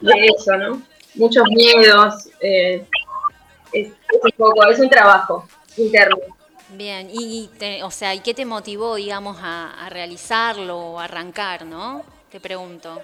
de 0.02 0.28
eso, 0.28 0.56
¿no? 0.58 0.82
Muchos 1.16 1.44
miedos, 1.50 2.30
eh, 2.40 2.86
es, 3.74 3.88
es 3.88 4.24
un 4.24 4.32
poco, 4.38 4.66
es 4.68 4.80
un 4.80 4.90
trabajo 4.90 5.48
interno. 5.78 6.18
Bien, 6.70 7.08
y, 7.12 7.50
te- 7.58 7.82
o 7.84 7.90
sea, 7.90 8.14
¿y 8.14 8.20
qué 8.20 8.34
te 8.34 8.46
motivó, 8.46 8.96
digamos, 8.96 9.38
a, 9.42 9.86
a 9.86 9.90
realizarlo 9.90 10.78
o 10.78 11.00
a 11.00 11.06
arrancar, 11.06 11.66
no? 11.66 12.04
Te 12.30 12.40
pregunto. 12.40 13.02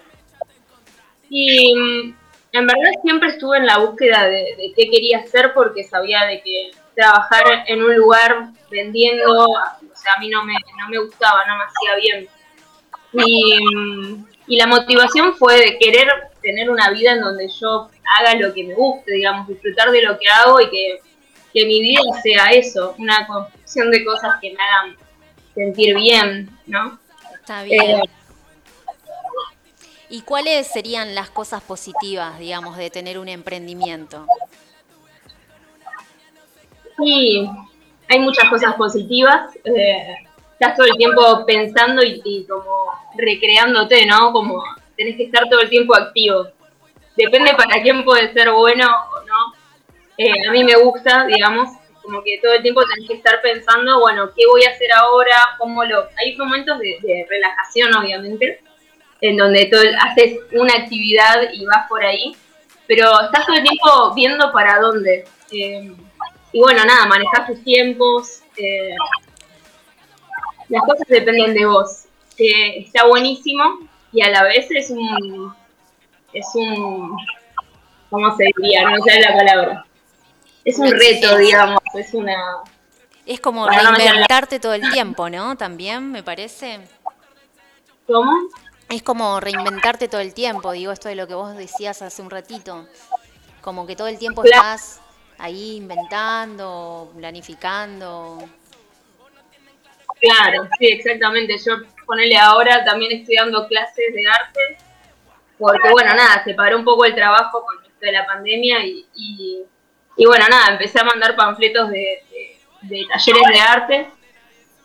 Y 1.29 1.73
mm, 1.75 2.15
en 2.51 2.67
verdad 2.67 2.91
siempre 3.01 3.29
estuve 3.29 3.57
en 3.57 3.65
la 3.65 3.77
búsqueda 3.79 4.25
de, 4.25 4.55
de 4.57 4.73
qué 4.75 4.89
quería 4.89 5.19
hacer 5.19 5.53
porque 5.53 5.83
sabía 5.83 6.25
de 6.25 6.41
que 6.41 6.71
trabajar 6.95 7.63
en 7.67 7.81
un 7.83 7.95
lugar 7.95 8.49
vendiendo, 8.69 9.45
o 9.49 9.55
sea, 9.95 10.13
a 10.15 10.19
mí 10.19 10.29
no 10.29 10.43
me, 10.43 10.53
no 10.53 10.89
me 10.89 10.99
gustaba, 10.99 11.43
no 11.47 11.57
me 11.57 11.63
hacía 11.63 11.95
bien. 11.95 12.27
Y, 13.13 13.59
y 14.47 14.57
la 14.57 14.67
motivación 14.67 15.35
fue 15.35 15.57
de 15.57 15.77
querer 15.77 16.07
tener 16.41 16.69
una 16.69 16.89
vida 16.91 17.13
en 17.13 17.21
donde 17.21 17.47
yo 17.47 17.89
haga 18.19 18.35
lo 18.35 18.53
que 18.53 18.63
me 18.63 18.73
guste, 18.73 19.13
digamos, 19.13 19.47
disfrutar 19.47 19.91
de 19.91 20.01
lo 20.01 20.17
que 20.19 20.27
hago 20.29 20.59
y 20.59 20.69
que, 20.69 20.99
que 21.53 21.65
mi 21.65 21.81
vida 21.81 22.01
sea 22.21 22.51
eso, 22.51 22.95
una 22.97 23.25
construcción 23.25 23.91
de 23.91 24.03
cosas 24.03 24.35
que 24.41 24.53
me 24.53 24.57
hagan 24.61 24.97
sentir 25.55 25.95
bien, 25.95 26.49
¿no? 26.67 26.99
Está 27.35 27.63
bien. 27.63 27.81
Eh, 27.81 28.01
¿Y 30.09 30.21
cuáles 30.21 30.67
serían 30.67 31.15
las 31.15 31.29
cosas 31.29 31.63
positivas, 31.63 32.37
digamos, 32.37 32.77
de 32.77 32.89
tener 32.89 33.17
un 33.17 33.29
emprendimiento? 33.29 34.27
Sí, 36.97 37.49
hay 38.07 38.19
muchas 38.19 38.49
cosas 38.49 38.75
positivas. 38.75 39.55
eh, 39.63 40.15
estás 40.63 40.77
todo 40.77 40.87
el 40.87 40.97
tiempo 40.97 41.45
pensando 41.45 42.01
y, 42.03 42.45
como 42.47 42.93
recreándote, 43.17 44.05
¿no? 44.05 44.31
Como 44.31 44.63
tenés 44.95 45.17
que 45.17 45.23
estar 45.23 45.49
todo 45.49 45.59
el 45.59 45.69
tiempo 45.69 45.93
activo. 45.93 46.47
Depende 47.17 47.53
para 47.53 47.81
quién 47.81 48.03
puede 48.05 48.31
ser 48.31 48.49
bueno 48.51 48.87
o 48.87 49.25
no. 49.25 49.53
Eh, 50.17 50.47
a 50.47 50.51
mí 50.51 50.63
me 50.63 50.75
gusta, 50.77 51.25
digamos, 51.25 51.69
como 52.01 52.23
que 52.23 52.39
todo 52.41 52.53
el 52.53 52.61
tiempo 52.61 52.81
tenés 52.85 53.09
que 53.09 53.15
estar 53.15 53.41
pensando, 53.41 53.99
bueno, 53.99 54.29
¿qué 54.35 54.45
voy 54.47 54.63
a 54.63 54.69
hacer 54.69 54.91
ahora? 54.93 55.35
¿Cómo 55.57 55.83
lo...? 55.83 56.07
Hay 56.17 56.35
momentos 56.37 56.79
de, 56.79 57.25
relajación, 57.29 57.93
obviamente, 57.95 58.61
en 59.21 59.37
donde 59.37 59.65
todo, 59.65 59.81
haces 60.01 60.39
una 60.53 60.75
actividad 60.75 61.51
y 61.51 61.65
vas 61.65 61.87
por 61.89 62.03
ahí, 62.03 62.35
pero 62.87 63.09
estás 63.21 63.45
todo 63.45 63.55
el 63.57 63.63
tiempo 63.63 64.13
viendo 64.15 64.51
para 64.51 64.79
dónde. 64.79 65.25
Eh, 65.51 65.91
y 66.51 66.59
bueno, 66.59 66.85
nada, 66.85 67.05
manejar 67.05 67.47
tus 67.47 67.63
tiempos. 67.63 68.43
eh, 68.57 68.95
las 70.73 70.81
cosas 70.83 71.07
dependen 71.07 71.53
de 71.53 71.65
vos. 71.67 72.05
Eh, 72.39 72.79
está 72.79 73.05
buenísimo 73.05 73.63
y 74.11 74.23
a 74.23 74.29
la 74.29 74.43
vez 74.43 74.65
es 74.71 74.89
un. 74.89 75.53
Es 76.33 76.47
un. 76.55 77.15
¿Cómo 78.09 78.35
se 78.35 78.45
diría? 78.57 78.89
No 78.89 79.03
sé 79.03 79.19
la 79.21 79.35
palabra. 79.35 79.85
Es 80.65 80.79
un 80.79 80.89
reto, 80.89 81.37
digamos. 81.37 81.79
Es 81.93 82.13
una. 82.15 82.35
Es 83.25 83.39
como 83.39 83.69
reinventarte 83.69 84.59
todo 84.59 84.73
el 84.73 84.89
tiempo, 84.91 85.29
¿no? 85.29 85.55
También, 85.55 86.11
me 86.11 86.23
parece. 86.23 86.79
¿Cómo? 88.07 88.31
Es 88.89 89.03
como 89.03 89.39
reinventarte 89.39 90.07
todo 90.07 90.21
el 90.21 90.33
tiempo, 90.33 90.71
digo, 90.71 90.91
esto 90.91 91.07
de 91.07 91.15
lo 91.15 91.27
que 91.27 91.35
vos 91.35 91.55
decías 91.55 92.01
hace 92.01 92.21
un 92.21 92.31
ratito. 92.31 92.87
Como 93.61 93.85
que 93.85 93.95
todo 93.95 94.07
el 94.07 94.17
tiempo 94.17 94.41
Claro. 94.41 94.61
estás 94.63 95.01
ahí 95.37 95.77
inventando, 95.77 97.11
planificando. 97.15 98.39
Claro, 100.23 100.69
sí, 100.79 100.87
exactamente. 100.87 101.57
Yo 101.57 101.73
ponele 102.05 102.37
ahora 102.37 102.83
también 102.85 103.11
estoy 103.11 103.35
dando 103.35 103.67
clases 103.67 104.13
de 104.13 104.23
arte, 104.25 104.77
porque 105.59 105.89
bueno, 105.91 106.13
nada, 106.13 106.41
se 106.45 106.53
paró 106.53 106.77
un 106.77 106.85
poco 106.85 107.03
el 107.05 107.13
trabajo 107.13 107.63
con 107.65 107.75
esto 107.83 107.97
de 107.99 108.11
la 108.13 108.25
pandemia 108.25 108.85
y, 108.85 109.05
y, 110.17 110.25
bueno, 110.25 110.45
nada, 110.49 110.71
empecé 110.71 110.99
a 110.99 111.03
mandar 111.03 111.35
panfletos 111.35 111.89
de, 111.89 112.23
de- 112.31 112.57
de 112.83 113.05
talleres 113.07 113.43
de 113.47 113.59
arte 113.59 114.07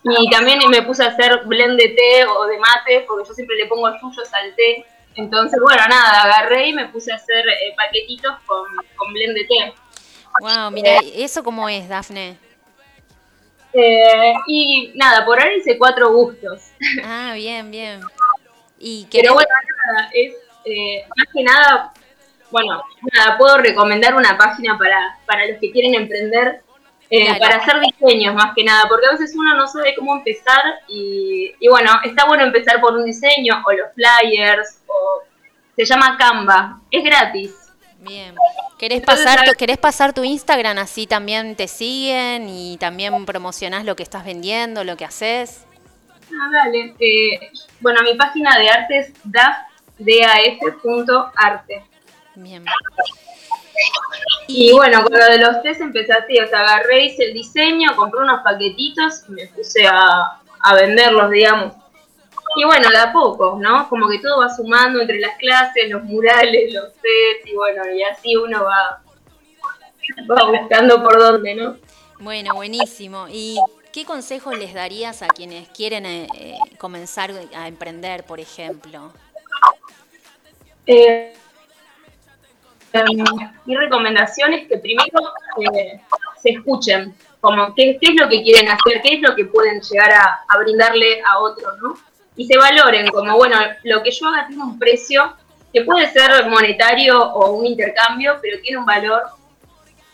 y 0.05 0.31
también 0.31 0.61
me 0.71 0.83
puse 0.83 1.03
a 1.05 1.09
hacer 1.09 1.43
blend 1.47 1.79
de 1.79 1.89
té 1.89 2.25
o 2.27 2.47
de 2.47 2.59
mate, 2.59 3.05
porque 3.07 3.29
yo 3.29 3.35
siempre 3.35 3.57
le 3.57 3.67
pongo 3.67 3.89
yuyos 4.01 4.33
al 4.33 4.55
té. 4.55 4.85
Entonces, 5.17 5.59
bueno, 5.61 5.83
nada, 5.89 6.23
agarré 6.23 6.69
y 6.69 6.73
me 6.73 6.87
puse 6.89 7.13
a 7.13 7.17
hacer 7.17 7.45
eh, 7.49 7.75
paquetitos 7.77 8.37
con, 8.47 8.65
con 8.97 9.13
blend 9.13 9.35
de 9.35 9.45
té. 9.45 9.75
Wow, 10.41 10.71
mira, 10.71 10.99
¿eso 11.15 11.43
cómo 11.43 11.69
es, 11.69 11.89
Dafne? 11.89 12.39
Eh, 13.81 14.35
y 14.49 14.93
nada, 14.97 15.25
por 15.25 15.39
ahora 15.39 15.55
hice 15.55 15.79
cuatro 15.79 16.13
gustos. 16.13 16.73
Ah, 17.05 17.33
bien, 17.35 17.71
bien. 17.71 18.01
Y 18.79 19.07
Pero 19.11 19.35
bueno, 19.35 19.49
nada, 19.87 20.11
es 20.13 20.35
eh, 20.65 21.05
más 21.17 21.27
que 21.33 21.43
nada, 21.45 21.93
bueno, 22.51 22.83
nada, 23.13 23.39
puedo 23.39 23.59
recomendar 23.59 24.15
una 24.15 24.37
página 24.37 24.77
para, 24.79 25.19
para 25.27 25.47
los 25.47 25.59
que 25.61 25.71
quieren 25.71 25.95
emprender, 25.95 26.61
eh, 27.11 27.25
Claro. 27.25 27.39
para 27.41 27.57
hacer 27.57 27.81
diseños 27.81 28.35
más 28.35 28.53
que 28.55 28.65
nada, 28.65 28.89
porque 28.89 29.07
a 29.07 29.13
veces 29.13 29.35
uno 29.37 29.55
no 29.55 29.67
sabe 29.67 29.95
cómo 29.97 30.17
empezar 30.17 30.63
y, 30.89 31.55
y 31.59 31.69
bueno, 31.69 31.91
está 32.05 32.27
bueno 32.27 32.45
empezar 32.45 32.81
por 32.81 32.95
un 32.97 33.05
diseño 33.05 33.63
o 33.65 33.73
los 33.73 33.93
flyers, 33.95 34.83
o 34.87 35.23
se 35.77 35.85
llama 35.85 36.17
Canva, 36.19 36.81
es 36.91 37.05
gratis. 37.05 37.68
Bien. 38.01 38.35
¿Querés 38.79 39.03
pasar, 39.03 39.45
tu, 39.45 39.53
¿Querés 39.57 39.79
pasar 39.79 40.13
tu 40.13 40.23
Instagram 40.23 40.79
así 40.79 41.07
también 41.07 41.57
te 41.57 41.67
siguen 41.67 42.49
y 42.49 42.77
también 42.79 43.27
promocionás 43.27 43.85
lo 43.85 43.97
que 43.97 44.05
estás 44.05 44.25
vendiendo, 44.25 44.85
lo 44.85 44.97
que 44.97 45.05
haces? 45.05 45.65
Ah, 46.31 46.49
dale. 46.53 46.95
Eh, 47.01 47.51
bueno, 47.81 48.03
mi 48.03 48.15
página 48.15 48.57
de 48.59 48.69
arte 48.69 48.99
es 48.99 49.13
daf.arte. 49.25 50.05
Bien. 52.37 52.65
Y 54.47 54.73
bueno, 54.73 55.03
con 55.03 55.19
lo 55.19 55.25
de 55.27 55.39
los 55.39 55.61
test 55.63 55.81
empecé 55.81 56.13
así, 56.13 56.39
o 56.39 56.47
sea, 56.49 56.61
agarré, 56.61 57.07
hice 57.07 57.25
el 57.25 57.35
diseño, 57.35 57.97
compré 57.97 58.21
unos 58.21 58.43
paquetitos 58.43 59.25
y 59.29 59.33
me 59.33 59.47
puse 59.49 59.87
a, 59.87 60.39
a 60.61 60.75
venderlos, 60.75 61.31
digamos. 61.31 61.75
Y 62.57 62.65
bueno, 62.65 62.89
de 62.91 62.99
a 62.99 63.13
poco, 63.13 63.57
¿no? 63.61 63.89
Como 63.89 64.09
que 64.09 64.19
todo 64.19 64.41
va 64.41 64.49
sumando 64.49 65.01
entre 65.01 65.21
las 65.21 65.37
clases, 65.37 65.89
los 65.91 66.03
murales, 66.05 66.73
los 66.73 66.93
test, 66.95 67.47
y 67.47 67.55
bueno, 67.55 67.83
y 67.93 68.03
así 68.03 68.37
uno 68.37 68.65
va, 68.65 69.03
va 70.31 70.51
buscando 70.51 71.03
por 71.03 71.19
dónde, 71.19 71.55
¿no? 71.55 71.77
Bueno, 72.19 72.55
buenísimo. 72.55 73.27
¿Y 73.31 73.59
qué 73.93 74.05
consejos 74.05 74.59
les 74.59 74.75
darías 74.75 75.23
a 75.23 75.29
quienes 75.29 75.69
quieren 75.69 76.07
eh, 76.07 76.27
eh, 76.35 76.57
comenzar 76.79 77.31
a 77.55 77.69
emprender, 77.69 78.25
por 78.25 78.41
ejemplo? 78.41 79.13
Eh, 80.87 81.35
mi 83.67 83.77
recomendación 83.77 84.55
es 84.55 84.67
que 84.67 84.79
primero 84.79 85.33
eh, 85.73 86.01
se 86.43 86.51
escuchen, 86.51 87.15
como 87.41 87.75
qué, 87.75 87.99
qué 88.01 88.13
es 88.13 88.21
lo 88.21 88.29
que 88.29 88.43
quieren 88.43 88.69
hacer, 88.69 89.03
qué 89.03 89.17
es 89.17 89.21
lo 89.21 89.37
que 89.37 89.45
pueden 89.45 89.81
llegar 89.81 90.11
a, 90.13 90.41
a 90.49 90.59
brindarle 90.59 91.23
a 91.23 91.39
otros, 91.41 91.79
¿no? 91.83 92.08
Y 92.39 92.47
se 92.47 92.57
valoren, 92.57 93.09
como 93.09 93.37
bueno, 93.37 93.57
lo 93.83 94.03
que 94.03 94.13
yo 94.13 94.29
haga 94.29 94.47
tiene 94.47 94.63
un 94.63 94.79
precio 94.79 95.35
que 95.73 95.83
puede 95.83 96.11
ser 96.13 96.47
monetario 96.49 97.21
o 97.21 97.51
un 97.51 97.67
intercambio, 97.67 98.39
pero 98.41 98.61
tiene 98.63 98.79
un 98.79 98.87
valor. 98.87 99.23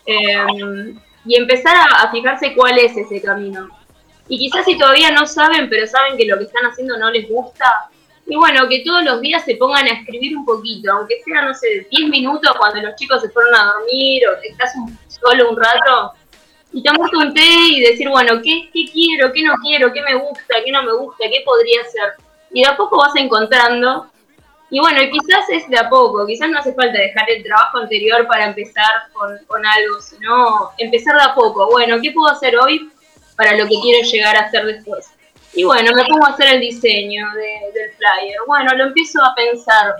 Em, 0.07 0.99
y 1.23 1.35
empezar 1.35 1.75
a, 1.77 2.11
fijarse 2.11 2.55
cuál 2.55 2.77
es 2.79 2.97
ese 2.97 3.21
camino. 3.21 3.69
Y 4.27 4.39
quizás 4.39 4.65
si 4.65 4.75
todavía 4.75 5.11
no 5.11 5.27
saben, 5.27 5.69
pero 5.69 5.85
saben 5.85 6.17
que 6.17 6.25
lo 6.25 6.37
que 6.37 6.45
están 6.45 6.65
haciendo 6.65 6.97
no 6.97 7.11
les 7.11 7.29
gusta, 7.29 7.89
y 8.27 8.35
bueno, 8.35 8.67
que 8.67 8.83
todos 8.83 9.03
los 9.03 9.21
días 9.21 9.45
se 9.45 9.55
pongan 9.55 9.85
a 9.85 9.93
escribir 9.93 10.35
un 10.35 10.45
poquito, 10.45 10.91
aunque 10.91 11.21
sea, 11.23 11.43
no 11.43 11.53
sé, 11.53 11.87
10 11.91 12.09
minutos 12.09 12.55
cuando 12.57 12.81
los 12.81 12.95
chicos 12.95 13.21
se 13.21 13.29
fueron 13.29 13.53
a 13.53 13.65
dormir 13.65 14.23
o 14.27 14.41
estás 14.41 14.73
solo 15.07 15.51
un 15.51 15.57
rato, 15.57 16.13
y 16.75 16.83
tomarte 16.83 17.15
un 17.15 17.33
y 17.37 17.79
decir, 17.79 18.09
bueno, 18.09 18.41
¿qué, 18.43 18.69
¿qué 18.73 18.83
quiero? 18.91 19.31
¿Qué 19.31 19.41
no 19.43 19.53
quiero? 19.63 19.93
¿Qué 19.93 20.01
me 20.01 20.13
gusta? 20.15 20.55
¿Qué 20.63 20.71
no 20.73 20.83
me 20.83 20.91
gusta? 20.91 21.23
¿Qué 21.31 21.41
podría 21.45 21.81
ser? 21.85 22.15
Y 22.51 22.63
de 22.63 22.67
a 22.67 22.75
poco 22.75 22.97
vas 22.97 23.15
encontrando. 23.15 24.07
Y 24.69 24.81
bueno, 24.81 24.99
quizás 25.09 25.49
es 25.51 25.69
de 25.69 25.77
a 25.77 25.87
poco, 25.87 26.27
quizás 26.27 26.49
no 26.49 26.59
hace 26.59 26.73
falta 26.73 26.99
dejar 26.99 27.29
el 27.29 27.43
trabajo 27.43 27.77
anterior 27.77 28.27
para 28.27 28.47
empezar 28.47 28.91
con, 29.13 29.65
algo, 29.65 30.01
sino 30.01 30.71
empezar 30.77 31.15
de 31.15 31.23
a 31.23 31.33
poco. 31.33 31.67
Bueno, 31.71 31.95
¿qué 32.01 32.11
puedo 32.11 32.27
hacer 32.27 32.57
hoy 32.57 32.91
para 33.37 33.55
lo 33.55 33.65
que 33.69 33.75
quiero 33.81 34.05
llegar 34.05 34.35
a 34.35 34.41
hacer 34.41 34.65
después? 34.65 35.05
Y 35.53 35.63
bueno, 35.63 35.91
me 35.95 36.03
pongo 36.03 36.25
a 36.25 36.31
hacer 36.31 36.55
el 36.55 36.59
diseño 36.59 37.25
del 37.35 37.93
flyer. 37.93 38.37
Bueno, 38.47 38.75
lo 38.75 38.87
empiezo 38.87 39.23
a 39.23 39.33
pensar. 39.33 39.95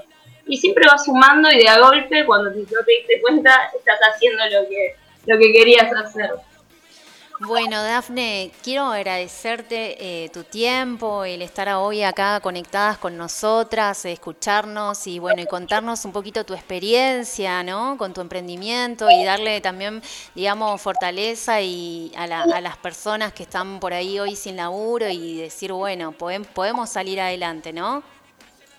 Y 0.46 0.58
siempre 0.58 0.86
vas 0.86 1.06
sumando 1.06 1.50
y 1.50 1.58
de 1.58 1.70
a 1.70 1.80
golpe, 1.80 2.26
cuando 2.26 2.50
no 2.50 2.66
te 2.66 2.92
diste 2.92 3.22
cuenta, 3.22 3.72
estás 3.74 4.00
haciendo 4.12 4.44
lo 4.52 4.68
que, 4.68 4.96
lo 5.26 5.38
que 5.38 5.54
querías 5.54 5.90
hacer. 5.94 6.32
Bueno, 7.42 7.84
Dafne, 7.84 8.50
quiero 8.64 8.84
agradecerte 8.86 9.98
eh, 10.00 10.30
tu 10.30 10.44
tiempo, 10.44 11.26
el 11.26 11.42
estar 11.42 11.68
hoy 11.76 12.02
acá 12.02 12.40
conectadas 12.40 12.98
con 12.98 13.18
nosotras, 13.18 14.06
escucharnos 14.06 15.06
y 15.06 15.20
bueno, 15.20 15.42
y 15.42 15.46
contarnos 15.46 16.06
un 16.06 16.14
poquito 16.14 16.46
tu 16.46 16.54
experiencia, 16.54 17.62
¿no? 17.62 17.98
Con 17.98 18.14
tu 18.14 18.22
emprendimiento 18.22 19.10
y 19.12 19.26
darle 19.26 19.60
también, 19.60 20.02
digamos, 20.34 20.82
fortaleza 20.82 21.62
y 21.62 22.10
a, 22.16 22.26
las 22.26 22.78
personas 22.78 23.34
que 23.34 23.44
están 23.44 23.82
por 23.82 23.94
ahí 23.94 24.18
hoy 24.18 24.38
sin 24.38 24.56
laburo 24.56 25.10
y 25.10 25.38
decir, 25.38 25.74
bueno, 25.74 26.14
podemos 26.14 26.90
salir 26.90 27.20
adelante, 27.20 27.74
¿no? 27.74 28.02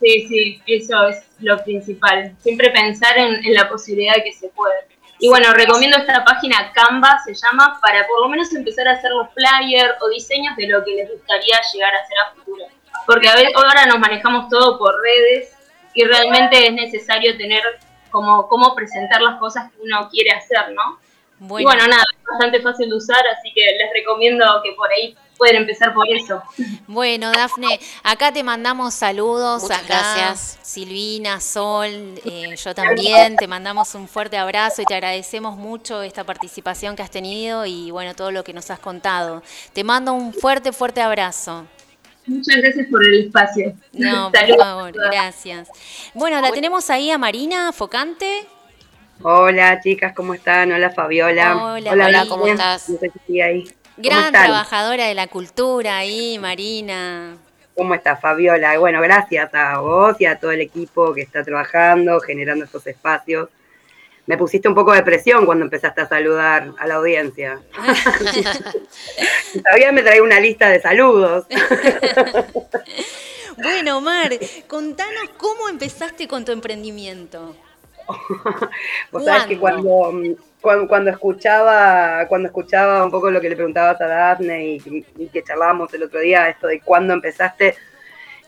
Sí, 0.00 0.26
sí, 0.28 0.62
eso 0.66 1.08
es 1.08 1.24
lo 1.40 1.62
principal. 1.62 2.34
Siempre 2.40 2.70
pensar 2.70 3.18
en, 3.18 3.44
en 3.44 3.52
la 3.52 3.68
posibilidad 3.68 4.14
de 4.14 4.24
que 4.24 4.32
se 4.32 4.48
puede. 4.48 4.95
Y 5.18 5.28
bueno, 5.28 5.52
recomiendo 5.54 5.96
esta 5.96 6.24
página 6.24 6.72
Canva, 6.72 7.18
se 7.24 7.34
llama, 7.34 7.78
para 7.80 8.06
por 8.06 8.20
lo 8.20 8.28
menos 8.28 8.52
empezar 8.54 8.86
a 8.88 8.92
hacer 8.92 9.10
los 9.12 9.28
flyers 9.32 9.94
o 10.00 10.08
diseños 10.08 10.54
de 10.56 10.68
lo 10.68 10.84
que 10.84 10.92
les 10.92 11.10
gustaría 11.10 11.58
llegar 11.72 11.94
a 11.94 12.00
hacer 12.00 12.18
a 12.18 12.34
futuro. 12.34 12.64
Porque 13.06 13.28
a 13.28 13.34
veces, 13.34 13.52
ahora 13.54 13.86
nos 13.86 13.98
manejamos 13.98 14.48
todo 14.50 14.78
por 14.78 14.94
redes 15.00 15.54
y 15.94 16.04
realmente 16.04 16.66
es 16.66 16.72
necesario 16.72 17.36
tener 17.38 17.62
como 18.10 18.48
cómo 18.48 18.74
presentar 18.74 19.22
las 19.22 19.38
cosas 19.38 19.70
que 19.72 19.82
uno 19.82 20.08
quiere 20.10 20.32
hacer, 20.32 20.72
¿no? 20.72 20.98
Y 21.58 21.64
bueno, 21.64 21.86
nada, 21.86 22.02
es 22.18 22.24
bastante 22.24 22.60
fácil 22.60 22.88
de 22.88 22.96
usar, 22.96 23.22
así 23.38 23.52
que 23.54 23.62
les 23.62 23.92
recomiendo 23.92 24.44
que 24.62 24.72
por 24.72 24.90
ahí 24.90 25.16
pueden 25.36 25.56
empezar 25.56 25.94
por 25.94 26.06
eso. 26.08 26.42
Bueno, 26.86 27.32
Dafne, 27.32 27.78
acá 28.02 28.32
te 28.32 28.42
mandamos 28.42 28.94
saludos. 28.94 29.62
Muchas 29.62 29.86
gracias. 29.86 30.58
Silvina, 30.62 31.40
Sol, 31.40 31.90
eh, 32.24 32.54
yo 32.56 32.74
también 32.74 33.36
te 33.36 33.46
mandamos 33.46 33.94
un 33.94 34.08
fuerte 34.08 34.36
abrazo 34.36 34.82
y 34.82 34.84
te 34.84 34.94
agradecemos 34.94 35.56
mucho 35.56 36.02
esta 36.02 36.24
participación 36.24 36.96
que 36.96 37.02
has 37.02 37.10
tenido 37.10 37.66
y 37.66 37.90
bueno, 37.90 38.14
todo 38.14 38.30
lo 38.30 38.44
que 38.44 38.52
nos 38.52 38.70
has 38.70 38.78
contado. 38.78 39.42
Te 39.72 39.84
mando 39.84 40.12
un 40.12 40.32
fuerte, 40.32 40.72
fuerte 40.72 41.00
abrazo. 41.00 41.66
Muchas 42.26 42.56
gracias 42.56 42.86
por 42.90 43.04
el 43.04 43.26
espacio. 43.26 43.74
No, 43.92 44.32
por 44.32 44.58
favor, 44.58 44.92
gracias. 44.92 45.68
Bueno, 46.14 46.40
la 46.40 46.50
tenemos 46.50 46.90
ahí 46.90 47.10
a 47.10 47.18
Marina 47.18 47.72
Focante. 47.72 48.46
Hola 49.22 49.80
chicas, 49.80 50.12
¿cómo 50.14 50.34
están? 50.34 50.72
Hola 50.72 50.90
Fabiola. 50.90 51.56
Hola, 51.56 51.92
Hola 51.92 52.26
¿cómo 52.28 52.46
estás? 52.46 52.90
ahí. 53.42 53.64
Gran 53.96 54.32
trabajadora 54.32 55.06
de 55.06 55.14
la 55.14 55.26
cultura 55.26 55.98
ahí, 55.98 56.38
Marina. 56.38 57.36
¿Cómo 57.74 57.94
estás, 57.94 58.20
Fabiola? 58.20 58.78
Bueno, 58.78 59.00
gracias 59.00 59.52
a 59.54 59.78
vos 59.78 60.16
y 60.18 60.26
a 60.26 60.38
todo 60.38 60.50
el 60.50 60.60
equipo 60.60 61.14
que 61.14 61.22
está 61.22 61.42
trabajando, 61.42 62.20
generando 62.20 62.64
estos 62.64 62.86
espacios. 62.86 63.48
Me 64.26 64.36
pusiste 64.36 64.68
un 64.68 64.74
poco 64.74 64.92
de 64.92 65.02
presión 65.02 65.46
cuando 65.46 65.64
empezaste 65.64 66.00
a 66.00 66.08
saludar 66.08 66.72
a 66.78 66.86
la 66.86 66.96
audiencia. 66.96 67.60
Todavía 69.64 69.92
me 69.92 70.02
traí 70.02 70.20
una 70.20 70.40
lista 70.40 70.68
de 70.68 70.80
saludos. 70.80 71.46
bueno, 73.56 74.00
Mar, 74.00 74.30
contanos 74.66 75.30
cómo 75.36 75.68
empezaste 75.68 76.26
con 76.26 76.44
tu 76.44 76.52
emprendimiento. 76.52 77.54
Vos 79.12 79.24
sabés 79.24 79.46
que 79.46 79.58
cuando, 79.58 80.12
cuando, 80.88 81.10
escuchaba, 81.10 82.26
cuando 82.28 82.48
escuchaba 82.48 83.04
un 83.04 83.10
poco 83.10 83.30
lo 83.30 83.40
que 83.40 83.48
le 83.48 83.56
preguntabas 83.56 84.00
a 84.00 84.06
Daphne 84.06 84.80
y, 84.84 85.28
que 85.32 85.42
charlábamos 85.42 85.92
el 85.94 86.02
otro 86.02 86.20
día, 86.20 86.48
esto 86.48 86.66
de 86.66 86.80
cuándo 86.80 87.14
empezaste, 87.14 87.76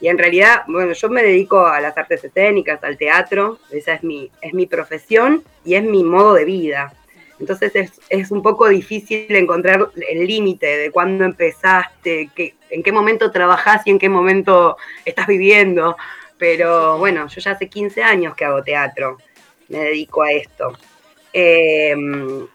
y 0.01 0.09
en 0.09 0.19
realidad, 0.19 0.63
bueno, 0.69 0.93
yo 0.93 1.09
me 1.09 1.23
dedico 1.23 1.67
a 1.67 1.81
las 1.81 1.97
artes 1.97 2.23
escénicas, 2.25 2.83
al 2.85 2.97
teatro, 2.97 3.59
esa 3.71 3.95
es 3.95 4.03
mi, 4.03 4.31
es 4.41 4.55
mi 4.55 4.67
profesión 4.67 5.43
y 5.65 5.75
es 5.75 5.83
mi 5.83 6.05
modo 6.05 6.35
de 6.35 6.45
vida. 6.45 6.93
Entonces 7.41 7.75
es, 7.75 8.01
es 8.09 8.31
un 8.31 8.43
poco 8.43 8.69
difícil 8.69 9.35
encontrar 9.35 9.91
el 10.09 10.27
límite 10.27 10.67
de 10.67 10.91
cuándo 10.91 11.25
empezaste, 11.25 12.31
que, 12.35 12.55
en 12.71 12.83
qué 12.83 12.93
momento 12.93 13.31
trabajás 13.31 13.87
y 13.87 13.91
en 13.91 13.99
qué 13.99 14.09
momento 14.09 14.77
estás 15.05 15.27
viviendo. 15.27 15.97
Pero 16.37 16.99
bueno, 16.99 17.27
yo 17.27 17.41
ya 17.41 17.53
hace 17.53 17.69
15 17.69 18.03
años 18.03 18.35
que 18.37 18.45
hago 18.45 18.63
teatro 18.63 19.19
me 19.69 19.79
dedico 19.79 20.23
a 20.23 20.33
esto. 20.33 20.73
Em, 21.33 22.47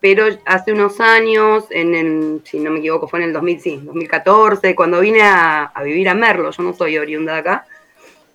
pero 0.00 0.26
hace 0.44 0.72
unos 0.72 1.00
años, 1.00 1.64
en 1.70 2.42
si 2.44 2.60
no 2.60 2.70
me 2.70 2.78
equivoco, 2.78 3.08
fue 3.08 3.20
en 3.20 3.26
el 3.26 3.32
2014, 3.32 4.74
cuando 4.74 5.00
vine 5.00 5.22
a, 5.22 5.72
vivir 5.84 6.08
a 6.08 6.14
Merlo, 6.14 6.50
yo 6.50 6.62
no 6.62 6.72
soy 6.72 6.98
oriunda 6.98 7.34
de 7.34 7.38
acá, 7.40 7.66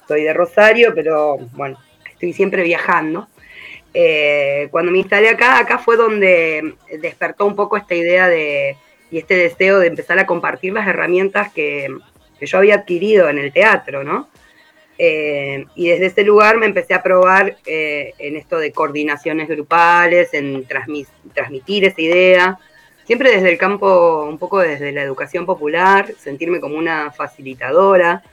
soy 0.08 0.24
de 0.24 0.34
Rosario, 0.34 0.94
pero 0.94 1.38
bueno, 1.54 1.80
estoy 2.12 2.34
siempre 2.34 2.64
viajando. 2.64 3.28
Eh, 3.94 4.68
cuando 4.72 4.92
me 4.92 4.98
instalé 4.98 5.30
acá, 5.30 5.60
acá 5.60 5.78
fue 5.78 5.96
donde 5.96 6.76
despertó 7.00 7.46
un 7.46 7.56
poco 7.56 7.78
esta 7.78 7.96
idea 7.96 8.28
de, 8.28 8.76
y 9.12 9.20
este 9.20 9.36
deseo 9.36 9.80
de 9.80 9.88
empezar 9.88 10.20
a 10.20 10.26
compartir 10.26 10.74
las 10.74 10.88
herramientas 10.88 11.54
que, 11.54 11.96
que 12.40 12.46
yo 12.46 12.58
había 12.58 12.76
adquirido 12.76 13.30
en 13.30 13.38
el 13.38 13.54
teatro, 13.54 14.04
¿no? 14.04 14.28
Eh, 14.98 15.66
y 15.76 15.90
desde 15.90 16.08
ese 16.08 16.24
lugar 16.24 16.58
me 16.58 16.68
empecé 16.68 16.94
a 16.94 17.02
probar 17.02 17.58
eh, 17.66 18.14
en 18.20 18.38
esto 18.38 18.60
de 18.60 18.72
coordinaciones 18.72 19.48
grupales, 19.48 20.34
en 20.34 20.66
transmitir 21.34 21.86
esa 21.86 22.02
idea, 22.02 22.60
siempre 23.06 23.32
desde 23.32 23.52
el 23.52 23.58
campo, 23.58 24.26
un 24.30 24.38
poco 24.38 24.60
desde 24.60 24.92
la 24.92 25.02
educación 25.02 25.46
popular, 25.46 26.14
sentirme 26.18 26.60
como 26.60 26.78
una 26.78 27.12
facilitadora 27.12 28.24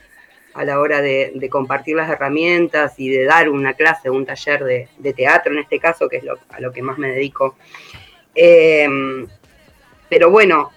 a 0.53 0.65
la 0.65 0.81
hora 0.81 1.01
de, 1.01 1.49
compartir 1.51 1.97
las 1.97 2.11
herramientas 2.11 2.95
y 2.99 3.09
de 3.09 3.25
dar 3.25 3.49
una 3.49 3.75
clase, 3.75 4.11
un 4.11 4.27
taller 4.27 4.65
de, 4.99 5.13
teatro 5.13 5.53
en 5.53 5.61
este 5.61 5.79
caso, 5.79 6.09
que 6.09 6.19
es 6.19 6.25
a 6.51 6.61
lo 6.61 6.73
que 6.73 6.83
más 6.83 6.99
me 6.99 7.09
dedico. 7.09 7.57
Eh, 8.35 8.89
pero 10.09 10.31
bueno, 10.31 10.73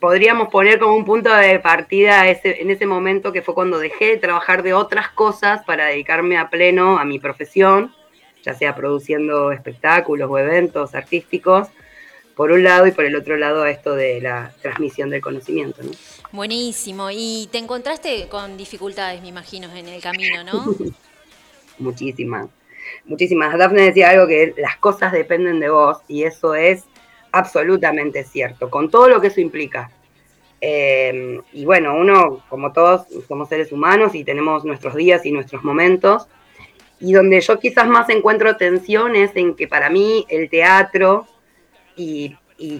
podríamos 0.00 0.48
poner 0.48 0.78
como 0.78 0.96
un 0.96 1.04
punto 1.04 1.34
de 1.34 1.58
partida 1.58 2.28
ese, 2.28 2.62
en 2.62 2.70
ese 2.70 2.86
momento 2.86 3.32
que 3.32 3.42
fue 3.42 3.54
cuando 3.54 3.78
dejé 3.78 4.06
de 4.06 4.16
trabajar 4.16 4.62
de 4.62 4.74
otras 4.74 5.08
cosas 5.10 5.64
para 5.64 5.86
dedicarme 5.86 6.38
a 6.38 6.50
pleno 6.50 6.98
a 6.98 7.04
mi 7.04 7.18
profesión, 7.18 7.94
ya 8.42 8.54
sea 8.54 8.74
produciendo 8.74 9.52
espectáculos 9.52 10.30
o 10.30 10.38
eventos 10.38 10.94
artísticos, 10.94 11.68
por 12.36 12.52
un 12.52 12.62
lado 12.62 12.86
y 12.86 12.92
por 12.92 13.04
el 13.04 13.16
otro 13.16 13.36
lado 13.36 13.62
a 13.62 13.70
esto 13.70 13.94
de 13.94 14.20
la 14.20 14.52
transmisión 14.60 15.08
del 15.08 15.22
conocimiento. 15.22 15.82
Buenísimo. 16.32 17.08
Y 17.10 17.48
te 17.50 17.58
encontraste 17.58 18.28
con 18.28 18.58
dificultades, 18.58 19.22
me 19.22 19.28
imagino, 19.28 19.74
en 19.74 19.88
el 19.88 20.02
camino, 20.02 20.44
¿no? 20.44 20.74
muchísimas, 21.78 22.48
muchísimas. 23.06 23.56
Dafne 23.56 23.82
decía 23.82 24.10
algo 24.10 24.26
que 24.26 24.54
las 24.58 24.76
cosas 24.76 25.12
dependen 25.12 25.60
de 25.60 25.70
vos 25.70 25.98
y 26.08 26.24
eso 26.24 26.54
es 26.54 26.84
absolutamente 27.38 28.24
cierto, 28.24 28.70
con 28.70 28.90
todo 28.90 29.08
lo 29.08 29.20
que 29.20 29.28
eso 29.28 29.40
implica. 29.40 29.90
Eh, 30.60 31.40
y 31.52 31.64
bueno, 31.64 31.94
uno, 31.94 32.44
como 32.48 32.72
todos, 32.72 33.06
somos 33.28 33.48
seres 33.48 33.72
humanos 33.72 34.14
y 34.14 34.24
tenemos 34.24 34.64
nuestros 34.64 34.94
días 34.94 35.24
y 35.26 35.32
nuestros 35.32 35.64
momentos. 35.64 36.28
Y 36.98 37.12
donde 37.12 37.40
yo 37.40 37.58
quizás 37.58 37.86
más 37.88 38.08
encuentro 38.08 38.56
tensiones 38.56 39.30
en 39.34 39.54
que 39.54 39.68
para 39.68 39.90
mí 39.90 40.26
el 40.28 40.48
teatro 40.48 41.26
y, 41.94 42.36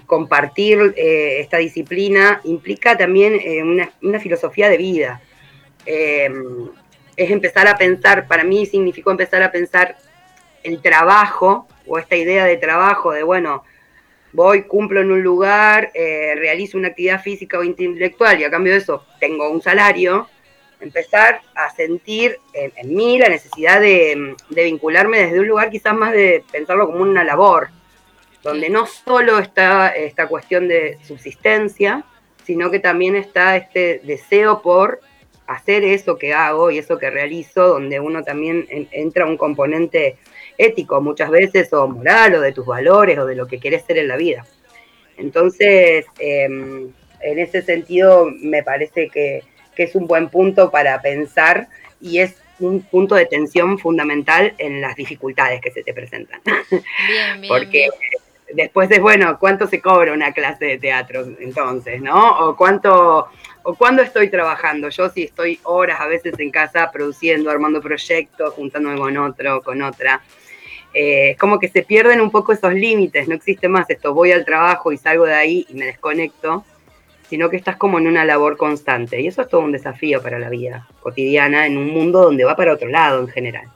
compartir 0.06 0.94
eh, 0.96 1.40
esta 1.40 1.58
disciplina 1.58 2.40
implica 2.44 2.96
también 2.96 3.34
eh, 3.34 3.62
una, 4.00 4.20
filosofía 4.20 4.70
de 4.70 4.78
vida. 4.78 5.20
es 5.84 7.30
empezar 7.30 7.68
a 7.68 7.76
pensar, 7.76 8.26
para 8.26 8.42
mí 8.42 8.64
significó 8.64 9.10
empezar 9.10 9.42
a 9.42 9.52
pensar 9.52 9.96
el 10.62 10.80
trabajo 10.80 11.68
o 11.86 11.98
esta 11.98 12.16
idea 12.16 12.46
de 12.46 12.56
trabajo, 12.56 13.12
de 13.12 13.22
bueno, 13.22 13.64
voy, 14.32 14.62
cumplo 14.64 15.00
en 15.00 15.12
un 15.12 15.22
lugar, 15.22 15.90
eh, 15.94 16.34
realizo 16.36 16.78
una 16.78 16.88
actividad 16.88 17.22
física 17.22 17.58
o 17.58 17.64
intelectual 17.64 18.40
y 18.40 18.44
a 18.44 18.50
cambio 18.50 18.72
de 18.72 18.78
eso 18.80 19.04
tengo 19.20 19.50
un 19.50 19.62
salario, 19.62 20.28
empezar 20.80 21.40
a 21.54 21.74
sentir 21.74 22.38
en, 22.52 22.94
mí 22.94 23.18
la 23.18 23.28
necesidad 23.28 23.80
de, 23.80 24.34
vincularme 24.50 25.18
desde 25.18 25.40
un 25.40 25.48
lugar 25.48 25.70
quizás 25.70 25.94
más 25.94 26.12
de 26.12 26.44
pensarlo 26.50 26.86
como 26.86 27.02
una 27.02 27.24
labor, 27.24 27.70
donde 28.42 28.68
no 28.68 28.86
solo 28.86 29.38
está 29.38 29.88
esta 29.88 30.28
cuestión 30.28 30.68
de 30.68 30.98
subsistencia, 31.02 32.04
sino 32.44 32.70
que 32.70 32.78
también 32.78 33.16
está 33.16 33.56
este 33.56 34.00
deseo 34.04 34.62
por 34.62 35.00
hacer 35.46 35.84
eso 35.84 36.18
que 36.18 36.34
hago 36.34 36.70
y 36.70 36.78
eso 36.78 36.98
que 36.98 37.10
realizo, 37.10 37.66
donde 37.68 38.00
uno 38.00 38.22
también 38.22 38.66
entra 38.68 39.26
un 39.26 39.36
componente 39.36 40.18
ético 40.58 41.00
muchas 41.00 41.30
veces, 41.30 41.72
o 41.72 41.88
moral, 41.88 42.34
o 42.34 42.40
de 42.40 42.52
tus 42.52 42.66
valores, 42.66 43.18
o 43.18 43.26
de 43.26 43.34
lo 43.34 43.46
que 43.46 43.58
querés 43.58 43.84
ser 43.84 43.98
en 43.98 44.08
la 44.08 44.16
vida. 44.16 44.44
Entonces, 45.16 46.06
em, 46.18 46.92
en 47.20 47.38
ese 47.38 47.62
sentido, 47.62 48.26
me 48.42 48.62
parece 48.62 49.08
que, 49.08 49.42
es 49.76 49.94
un 49.94 50.06
buen 50.06 50.30
punto 50.30 50.70
para 50.70 51.02
pensar 51.02 51.68
y 52.00 52.20
es 52.20 52.34
un 52.60 52.80
punto 52.80 53.14
de 53.14 53.26
tensión 53.26 53.78
fundamental 53.78 54.54
en 54.56 54.80
las 54.80 54.96
dificultades 54.96 55.60
que 55.60 55.70
se 55.70 55.82
te 55.82 55.92
presentan. 55.92 56.40
Bien, 56.46 56.80
bien, 57.42 57.46
Porque 57.46 57.90
después 58.54 58.90
es, 58.90 59.00
bueno, 59.00 59.38
¿cuánto 59.38 59.66
se 59.66 59.82
cobra 59.82 60.14
una 60.14 60.32
clase 60.32 60.64
de 60.64 60.78
teatro 60.78 61.26
entonces, 61.40 62.00
no? 62.00 62.38
O 62.38 62.56
cuánto, 62.56 63.28
o 63.64 63.74
cuándo 63.74 64.02
estoy 64.02 64.30
trabajando. 64.30 64.88
Yo 64.88 65.10
sí 65.10 65.24
estoy 65.24 65.60
horas 65.64 66.00
a 66.00 66.06
veces 66.06 66.32
en 66.38 66.50
casa 66.50 66.90
produciendo, 66.90 67.50
armando 67.50 67.82
proyectos, 67.82 68.54
juntándome 68.54 68.96
con 68.96 69.16
otro, 69.18 69.60
con 69.62 69.82
otra. 69.82 70.22
Eh, 70.98 71.32
es 71.32 71.38
como 71.38 71.58
que 71.58 71.68
se 71.68 71.82
pierden 71.82 72.22
un 72.22 72.30
poco 72.30 72.54
esos 72.54 72.72
límites, 72.72 73.28
no 73.28 73.34
existe 73.34 73.68
más 73.68 73.84
esto, 73.90 74.14
voy 74.14 74.32
al 74.32 74.46
trabajo 74.46 74.92
y 74.92 74.96
salgo 74.96 75.26
de 75.26 75.34
ahí 75.34 75.66
y 75.68 75.74
me 75.74 75.84
desconecto, 75.84 76.64
sino 77.28 77.50
que 77.50 77.58
estás 77.58 77.76
como 77.76 77.98
en 77.98 78.06
una 78.06 78.24
labor 78.24 78.56
constante. 78.56 79.20
Y 79.20 79.26
eso 79.26 79.42
es 79.42 79.48
todo 79.50 79.60
un 79.60 79.72
desafío 79.72 80.22
para 80.22 80.38
la 80.38 80.48
vida 80.48 80.88
cotidiana 81.00 81.66
en 81.66 81.76
un 81.76 81.90
mundo 81.90 82.22
donde 82.22 82.44
va 82.44 82.56
para 82.56 82.72
otro 82.72 82.88
lado 82.88 83.20
en 83.20 83.28
general. 83.28 83.70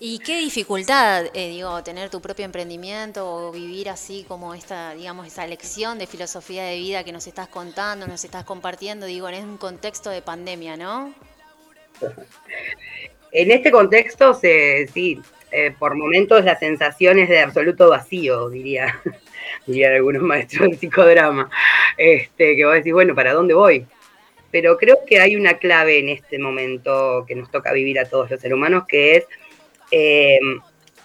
Y 0.00 0.20
qué 0.20 0.38
dificultad, 0.38 1.26
eh, 1.34 1.50
digo, 1.50 1.82
tener 1.82 2.08
tu 2.08 2.22
propio 2.22 2.46
emprendimiento 2.46 3.30
o 3.30 3.52
vivir 3.52 3.90
así 3.90 4.24
como 4.26 4.54
esta, 4.54 4.94
digamos, 4.94 5.26
esa 5.26 5.46
lección 5.46 5.98
de 5.98 6.06
filosofía 6.06 6.64
de 6.64 6.78
vida 6.78 7.04
que 7.04 7.12
nos 7.12 7.26
estás 7.26 7.48
contando, 7.48 8.06
nos 8.06 8.24
estás 8.24 8.44
compartiendo, 8.44 9.04
digo, 9.04 9.28
en 9.28 9.46
un 9.46 9.58
contexto 9.58 10.08
de 10.08 10.22
pandemia, 10.22 10.78
¿no? 10.78 11.12
En 13.36 13.50
este 13.50 13.72
contexto, 13.72 14.32
sí, 14.32 15.20
eh, 15.56 15.72
por 15.78 15.94
momentos 15.94 16.44
la 16.44 16.58
sensación 16.58 17.16
es 17.20 17.28
de 17.28 17.38
absoluto 17.38 17.88
vacío, 17.88 18.50
diría, 18.50 19.00
dirían 19.66 19.92
algunos 19.94 20.22
maestros 20.22 20.68
de 20.68 20.76
psicodrama, 20.76 21.48
este, 21.96 22.56
que 22.56 22.64
vos 22.64 22.74
decís, 22.74 22.92
bueno, 22.92 23.14
¿para 23.14 23.32
dónde 23.32 23.54
voy? 23.54 23.86
Pero 24.50 24.76
creo 24.76 24.98
que 25.06 25.20
hay 25.20 25.36
una 25.36 25.58
clave 25.58 26.00
en 26.00 26.08
este 26.08 26.40
momento 26.40 27.24
que 27.28 27.36
nos 27.36 27.52
toca 27.52 27.72
vivir 27.72 28.00
a 28.00 28.04
todos 28.04 28.32
los 28.32 28.40
seres 28.40 28.56
humanos, 28.56 28.84
que 28.88 29.16
es 29.16 29.26
eh, 29.92 30.40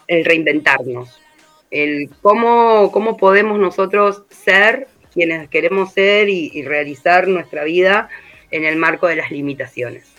el 0.08 0.26
reinventarnos, 0.26 1.22
el 1.70 2.10
cómo, 2.24 2.92
cómo 2.92 3.18
podemos 3.18 3.60
nosotros 3.60 4.24
ser 4.30 4.88
quienes 5.14 5.48
queremos 5.50 5.94
ser 5.94 6.28
y, 6.28 6.64
realizar 6.64 7.28
nuestra 7.28 7.64
vida 7.66 8.10
en 8.50 8.66
el 8.66 8.78
marco 8.78 9.06
de 9.06 9.18
las 9.18 9.30
limitaciones. 9.30 10.12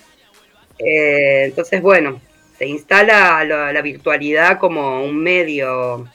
Eh, 0.79 1.47
entonces, 1.47 1.83
bueno, 1.83 2.21
se 2.61 2.67
instala 2.67 3.43
la, 3.73 3.81
virtualidad 3.81 4.59
como 4.59 5.03
un 5.03 5.17
medio 5.17 6.07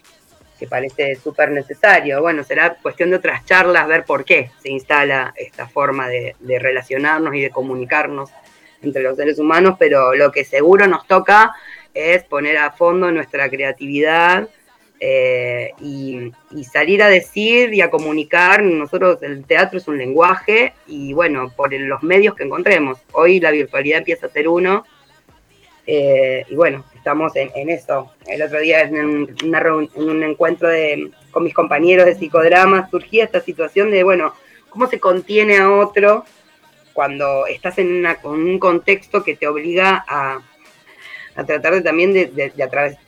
que 0.59 0.67
parece 0.67 1.15
súper 1.15 1.49
necesario. 1.49 2.21
Bueno, 2.21 2.43
será 2.43 2.77
cuestión 2.83 3.09
de 3.09 3.15
otras 3.15 3.43
charlas 3.45 3.87
ver 3.87 4.05
por 4.05 4.23
qué 4.23 4.51
se 4.61 4.69
instala 4.69 5.33
esta 5.37 5.67
forma 5.67 6.07
de, 6.07 6.35
relacionarnos 6.39 7.33
y 7.33 7.41
de 7.41 7.49
comunicarnos 7.49 8.29
entre 8.83 9.01
los 9.01 9.17
seres 9.17 9.39
humanos, 9.39 9.77
pero 9.79 10.13
lo 10.13 10.31
que 10.31 10.45
seguro 10.45 10.85
nos 10.85 11.07
toca 11.07 11.51
es 11.95 12.23
poner 12.25 12.59
a 12.59 12.69
fondo 12.73 13.09
nuestra 13.09 13.49
creatividad 13.49 14.47
eh, 14.99 15.71
y, 15.81 16.31
salir 16.63 17.01
a 17.01 17.09
decir 17.09 17.73
y 17.73 17.81
a 17.81 17.89
comunicar. 17.89 18.61
Nosotros, 18.61 19.17
el 19.23 19.45
teatro 19.45 19.79
es 19.79 19.87
un 19.87 19.97
lenguaje 19.97 20.73
y 20.85 21.11
bueno, 21.11 21.51
por 21.55 21.73
los 21.73 22.03
medios 22.03 22.35
que 22.35 22.43
encontremos. 22.43 22.99
Hoy 23.13 23.39
la 23.39 23.49
virtualidad 23.49 23.97
empieza 23.97 24.27
a 24.27 24.29
ser 24.29 24.47
uno. 24.47 24.85
Eh, 25.87 26.45
y 26.49 26.55
bueno, 26.55 26.83
estamos 26.95 27.33
en, 27.35 27.69
eso. 27.69 28.11
El 28.27 28.41
otro 28.41 28.59
día 28.59 28.81
en, 28.81 29.35
un 29.95 30.23
encuentro 30.23 30.69
con 31.31 31.43
mis 31.43 31.53
compañeros 31.53 32.05
de 32.05 32.15
psicodrama 32.15 32.89
surgía 32.89 33.25
esta 33.25 33.41
situación 33.41 33.91
de, 33.91 34.03
bueno, 34.03 34.33
¿cómo 34.69 34.87
se 34.87 34.99
contiene 34.99 35.57
a 35.57 35.71
otro 35.71 36.25
cuando 36.93 37.45
estás 37.45 37.77
en 37.77 38.05
un 38.23 38.57
contexto 38.57 39.23
que 39.23 39.35
te 39.35 39.47
obliga 39.47 40.05
a, 40.07 40.39
a 41.35 41.43
tratar 41.43 41.73
de 41.73 41.81
también 41.81 42.13
de, 42.13 42.27
de, 42.27 42.51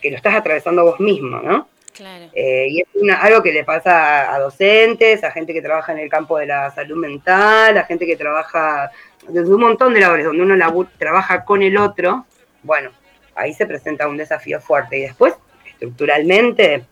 que 0.02 0.12
lo 0.12 0.18
estás 0.18 0.36
atravesando 0.36 0.84
vos 0.84 1.00
mismo, 1.00 1.40
¿no? 1.40 1.68
Claro. 1.96 2.26
Eh, 2.34 2.68
y 2.70 2.82
es 2.82 2.88
algo 3.20 3.42
que 3.42 3.52
le 3.52 3.64
pasa 3.64 4.32
a, 4.32 4.40
docentes, 4.40 5.24
a 5.24 5.32
gente 5.32 5.52
que 5.52 5.64
trabaja 5.64 5.94
en 5.94 6.00
el 6.00 6.10
campo 6.10 6.38
de 6.38 6.46
la 6.46 6.70
salud 6.70 6.98
mental, 6.98 7.76
a 7.76 7.86
gente 7.86 8.06
que 8.06 8.16
trabaja 8.16 8.92
desde 9.28 9.52
un 9.52 9.62
montón 9.62 9.96
de 9.96 10.02
labores 10.02 10.26
donde 10.26 10.44
uno 10.44 10.88
trabaja 11.00 11.44
con 11.44 11.64
el 11.64 11.76
otro. 11.78 12.26
Bueno, 12.64 12.92
ahí 13.36 13.54
se 13.54 13.66
presenta 13.66 14.08
un 14.08 14.18
desafío 14.18 14.60
fuerte. 14.60 14.98
Y 14.98 15.02
después, 15.02 15.34
estructuralmente, 15.66 16.86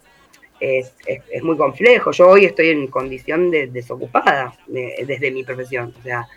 es, 0.60 0.94
muy 1.44 1.58
complejo. 1.58 2.12
Yo 2.12 2.30
hoy 2.30 2.46
estoy 2.46 2.70
en 2.70 2.88
condición 2.88 3.52
de 3.52 3.68
desocupada 3.68 4.54
desde 4.68 5.32
mi 5.32 5.44
profesión. 5.44 5.94
O 6.00 6.02
sea, 6.02 6.28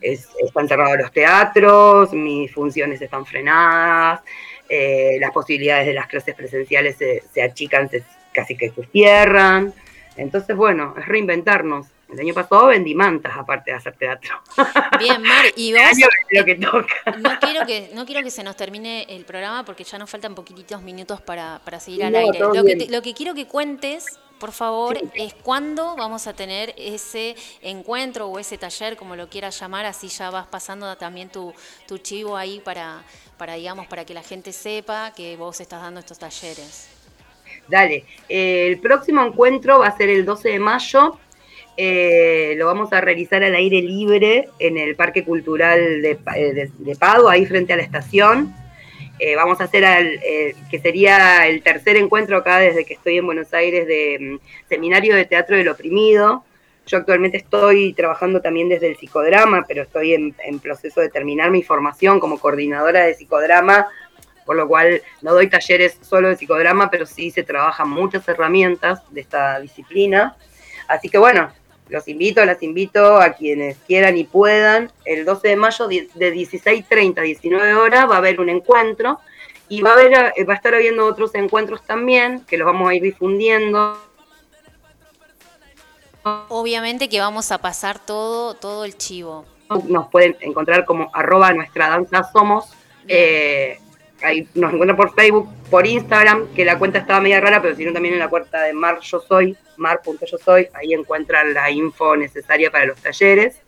están 0.00 0.68
cerrados 0.68 0.98
los 0.98 1.12
teatros, 1.12 2.12
mis 2.12 2.52
funciones 2.52 3.00
están 3.02 3.26
frenadas, 3.26 4.20
eh, 4.68 5.18
las 5.20 5.30
posibilidades 5.30 5.86
de 5.86 5.94
las 5.94 6.06
clases 6.06 6.34
presenciales 6.34 6.96
se, 6.96 7.42
achican, 7.42 7.90
casi 8.32 8.56
que 8.56 8.70
se 8.70 8.84
cierran. 8.86 9.74
Entonces, 10.16 10.56
bueno, 10.56 10.94
es 10.98 11.06
reinventarnos. 11.06 11.86
El 12.12 12.20
año 12.20 12.34
pasado 12.34 12.66
vendí 12.66 12.94
mantas, 12.94 13.36
aparte 13.36 13.70
de 13.70 13.76
hacer 13.76 13.96
teatro. 13.96 14.40
Bien, 14.98 15.22
Mar, 15.22 15.46
y 15.56 15.72
vos. 15.74 15.80
Lo 16.30 16.44
que 16.44 16.54
toca. 16.56 16.94
No 17.18 17.38
quiero 17.40 17.66
que, 17.66 17.90
no 17.94 18.06
quiero 18.06 18.22
que 18.22 18.30
se 18.30 18.42
nos 18.42 18.56
termine 18.56 19.06
el 19.08 19.24
programa 19.24 19.64
porque 19.64 19.84
ya 19.84 19.98
nos 19.98 20.10
faltan 20.10 20.34
poquititos 20.34 20.82
minutos 20.82 21.20
para, 21.20 21.60
seguir 21.78 22.04
al 22.04 22.14
aire. 22.14 22.38
Lo 22.38 22.64
que, 22.64 22.86
lo 22.88 23.02
que 23.02 23.14
quiero 23.14 23.34
que 23.34 23.46
cuentes 23.46 24.18
por 24.40 24.52
favor, 24.52 24.98
es 25.14 25.34
cuándo 25.34 25.94
vamos 25.96 26.26
a 26.26 26.32
tener 26.32 26.74
ese 26.78 27.36
encuentro 27.60 28.26
o 28.26 28.38
ese 28.38 28.56
taller, 28.56 28.96
como 28.96 29.14
lo 29.14 29.28
quieras 29.28 29.60
llamar, 29.60 29.84
así 29.84 30.08
ya 30.08 30.30
vas 30.30 30.46
pasando 30.46 30.96
también 30.96 31.28
tu, 31.28 31.52
tu 31.86 31.98
chivo 31.98 32.38
ahí 32.38 32.58
para, 32.64 33.02
para, 33.36 33.54
digamos, 33.54 33.86
para 33.86 34.06
que 34.06 34.14
la 34.14 34.22
gente 34.22 34.52
sepa 34.52 35.12
que 35.14 35.36
vos 35.36 35.60
estás 35.60 35.82
dando 35.82 36.00
estos 36.00 36.18
talleres. 36.18 36.88
Dale, 37.68 38.06
el 38.28 38.80
próximo 38.80 39.22
encuentro 39.22 39.80
va 39.80 39.88
a 39.88 39.96
ser 39.96 40.08
el 40.08 40.24
12 40.24 40.48
de 40.48 40.58
mayo. 40.58 41.18
Eh, 41.82 42.56
lo 42.58 42.66
vamos 42.66 42.92
a 42.92 43.00
realizar 43.00 43.42
al 43.42 43.54
aire 43.54 43.80
libre 43.80 44.50
en 44.58 44.76
el 44.76 44.96
Parque 44.96 45.24
Cultural 45.24 46.02
de, 46.02 46.18
de, 46.34 46.70
de 46.76 46.96
Pado, 46.96 47.30
ahí 47.30 47.46
frente 47.46 47.72
a 47.72 47.76
la 47.76 47.82
estación. 47.82 48.54
Eh, 49.18 49.34
vamos 49.34 49.62
a 49.62 49.64
hacer, 49.64 49.82
eh, 49.84 50.54
que 50.70 50.78
sería 50.78 51.46
el 51.46 51.62
tercer 51.62 51.96
encuentro 51.96 52.36
acá 52.36 52.58
desde 52.58 52.84
que 52.84 52.92
estoy 52.92 53.16
en 53.16 53.24
Buenos 53.24 53.54
Aires 53.54 53.86
de 53.86 54.18
mm, 54.20 54.68
Seminario 54.68 55.16
de 55.16 55.24
Teatro 55.24 55.56
del 55.56 55.68
Oprimido. 55.68 56.44
Yo 56.86 56.98
actualmente 56.98 57.38
estoy 57.38 57.94
trabajando 57.94 58.42
también 58.42 58.68
desde 58.68 58.88
el 58.88 58.96
psicodrama, 58.98 59.64
pero 59.66 59.84
estoy 59.84 60.12
en, 60.12 60.60
proceso 60.60 61.00
de 61.00 61.08
terminar 61.08 61.50
mi 61.50 61.62
formación 61.62 62.20
como 62.20 62.38
coordinadora 62.38 63.06
de 63.06 63.14
psicodrama, 63.14 63.88
por 64.44 64.56
lo 64.56 64.68
cual 64.68 65.00
no 65.22 65.32
doy 65.32 65.48
talleres 65.48 65.96
solo 66.02 66.28
de 66.28 66.36
psicodrama, 66.36 66.90
pero 66.90 67.06
sí 67.06 67.30
se 67.30 67.42
trabajan 67.42 67.88
muchas 67.88 68.28
herramientas 68.28 69.00
de 69.14 69.22
esta 69.22 69.60
disciplina. 69.60 70.36
Así 70.86 71.08
que 71.08 71.16
bueno, 71.16 71.50
los 71.90 72.08
invito, 72.08 72.44
las 72.44 72.62
invito 72.62 73.16
a 73.16 73.32
quienes 73.32 73.76
quieran 73.86 74.16
y 74.16 74.24
puedan. 74.24 74.90
El 75.04 75.24
12 75.24 75.48
de 75.48 75.56
mayo 75.56 75.88
de 75.88 76.08
16.30 76.08 77.18
a 77.18 77.22
19 77.22 77.74
horas 77.74 78.08
va 78.08 78.14
a 78.14 78.18
haber 78.18 78.40
un 78.40 78.48
encuentro 78.48 79.20
y 79.68 79.82
va 79.82 79.90
a, 79.90 79.92
haber, 79.94 80.32
eh, 80.36 80.44
va 80.44 80.54
a 80.54 80.56
estar 80.56 80.74
habiendo 80.74 81.06
otros 81.06 81.34
encuentros 81.34 81.82
también 81.84 82.44
que 82.46 82.56
los 82.56 82.66
vamos 82.66 82.88
a 82.88 82.94
ir 82.94 83.02
difundiendo. 83.02 83.98
Obviamente 86.22 87.08
que 87.08 87.20
vamos 87.20 87.50
a 87.50 87.58
pasar 87.58 87.98
todo, 87.98 88.54
todo 88.54 88.84
el 88.84 88.96
chivo. 88.96 89.44
Nos 89.86 90.08
pueden 90.08 90.36
encontrar 90.40 90.84
como 90.84 91.10
arroba 91.12 91.52
nuestra 91.52 91.88
danza 91.88 92.28
somos. 92.32 92.72
Eh, 93.06 93.78
ahí 94.22 94.46
nos 94.54 94.72
encuentran 94.72 94.96
por 94.96 95.14
Facebook, 95.14 95.48
por 95.70 95.86
Instagram, 95.86 96.48
que 96.54 96.64
la 96.64 96.78
cuenta 96.78 96.98
estaba 96.98 97.20
media 97.20 97.40
rara, 97.40 97.62
pero 97.62 97.74
si 97.74 97.84
no 97.84 97.92
también 97.92 98.14
en 98.14 98.20
la 98.20 98.28
cuenta 98.28 98.62
de 98.62 98.72
Mar 98.72 98.98
Yo 99.00 99.20
Soy, 99.20 99.56
mar.yo 99.80 100.38
soy, 100.38 100.68
ahí 100.74 100.92
encuentran 100.92 101.52
la 101.54 101.70
info 101.70 102.16
necesaria 102.16 102.70
para 102.70 102.84
los 102.86 103.00
talleres. 103.00 103.60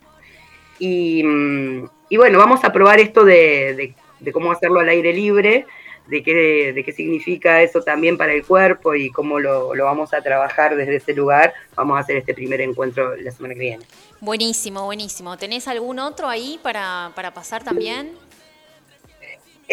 Y, 0.79 1.23
mm, 1.25 1.89
bueno, 2.17 2.39
vamos 2.39 2.63
a 2.65 2.73
probar 2.73 3.01
esto 3.01 3.25
de, 3.25 3.95
cómo 4.33 4.53
hacerlo 4.53 4.81
al 4.81 4.89
aire 4.89 5.13
libre, 5.13 5.67
de 6.09 6.23
qué, 6.23 6.73
de 6.75 6.85
qué 6.85 6.93
significa 6.93 7.63
eso 7.63 7.81
también 7.83 8.19
para 8.19 8.33
el 8.33 8.45
cuerpo 8.45 8.95
y 8.95 9.11
cómo 9.11 9.41
lo, 9.41 9.69
vamos 9.69 10.13
a 10.13 10.21
trabajar 10.21 10.77
desde 10.77 10.97
ese 10.97 11.15
lugar. 11.15 11.55
Vamos 11.75 11.97
a 11.97 12.01
hacer 12.01 12.17
este 12.17 12.35
primer 12.35 12.61
encuentro 12.61 13.17
la 13.17 13.31
semana 13.31 13.55
que 13.55 13.61
viene. 13.61 13.85
Buenísimo, 14.21 14.85
buenísimo. 14.85 15.37
¿Tenés 15.37 15.67
algún 15.67 15.99
otro 15.99 16.29
ahí 16.29 16.61
para, 16.63 17.13
para 17.15 17.33
pasar 17.33 17.65
también? 17.65 18.13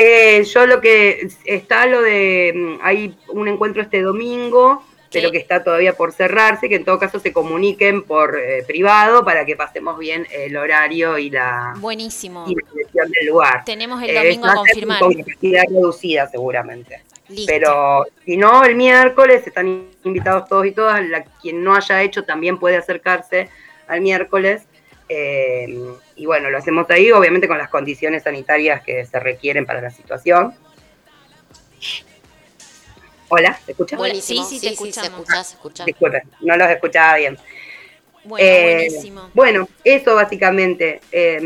Eh, 0.01 0.45
yo 0.45 0.65
lo 0.65 0.79
que 0.79 1.27
está 1.43 1.85
lo 1.85 2.01
de, 2.01 2.53
mm, 2.55 2.79
hay 2.81 3.17
un 3.33 3.49
encuentro 3.49 3.81
este 3.81 4.01
domingo 4.01 4.81
pero 5.11 5.31
que 5.31 5.39
está 5.39 5.63
todavía 5.63 5.93
por 5.93 6.11
cerrarse, 6.11 6.69
que 6.69 6.75
en 6.75 6.85
todo 6.85 6.99
caso 6.99 7.19
se 7.19 7.33
comuniquen 7.33 8.03
por 8.03 8.37
eh, 8.39 8.63
privado 8.67 9.25
para 9.25 9.45
que 9.45 9.55
pasemos 9.55 9.97
bien 9.97 10.27
el 10.31 10.55
horario 10.55 11.17
y 11.17 11.29
la, 11.31 11.73
Buenísimo. 11.77 12.45
y 12.47 12.55
la 12.55 12.61
dirección 12.71 13.11
del 13.11 13.27
lugar. 13.27 13.65
Tenemos 13.65 14.01
el 14.03 14.11
Eh, 14.11 14.13
domingo 14.23 14.45
a 14.47 14.55
confirmar. 14.55 14.99
Con 14.99 15.13
capacidad 15.15 15.63
reducida 15.67 16.27
seguramente. 16.27 17.01
Listo. 17.27 17.51
Pero 17.51 18.05
si 18.25 18.37
no, 18.37 18.63
el 18.63 18.75
miércoles 18.75 19.45
están 19.45 19.87
invitados 20.03 20.47
todos 20.47 20.65
y 20.65 20.71
todas. 20.71 21.03
La, 21.07 21.23
quien 21.41 21.63
no 21.63 21.75
haya 21.75 22.01
hecho 22.03 22.23
también 22.23 22.57
puede 22.57 22.77
acercarse 22.77 23.49
al 23.87 24.01
miércoles. 24.01 24.63
Eh, 25.09 25.67
y 26.15 26.25
bueno, 26.25 26.49
lo 26.49 26.57
hacemos 26.57 26.89
ahí, 26.89 27.11
obviamente 27.11 27.47
con 27.47 27.57
las 27.57 27.69
condiciones 27.69 28.23
sanitarias 28.23 28.81
que 28.83 29.05
se 29.05 29.19
requieren 29.19 29.65
para 29.65 29.81
la 29.81 29.89
situación. 29.89 30.53
Hola, 33.29 33.59
¿se 33.65 33.71
escucha? 33.73 33.95
Buenísimo. 33.97 34.43
Sí, 34.43 34.55
sí, 34.55 34.59
Sí, 34.59 34.67
te 34.69 34.75
sí, 34.75 34.77
se 34.77 34.89
escuchamos. 35.01 35.19
escucha, 35.21 35.43
se 35.43 35.53
escucha. 35.55 35.85
Disculpen, 35.85 36.21
no 36.41 36.57
los 36.57 36.69
escuchaba 36.69 37.17
bien. 37.17 37.37
Bueno, 38.23 38.45
Eh, 38.47 38.73
buenísimo. 38.89 39.29
Bueno, 39.33 39.69
eso 39.83 40.15
básicamente. 40.15 40.99
Eh, 41.11 41.39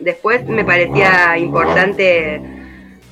después 0.00 0.44
me 0.46 0.64
parecía 0.64 1.36
importante, 1.38 2.40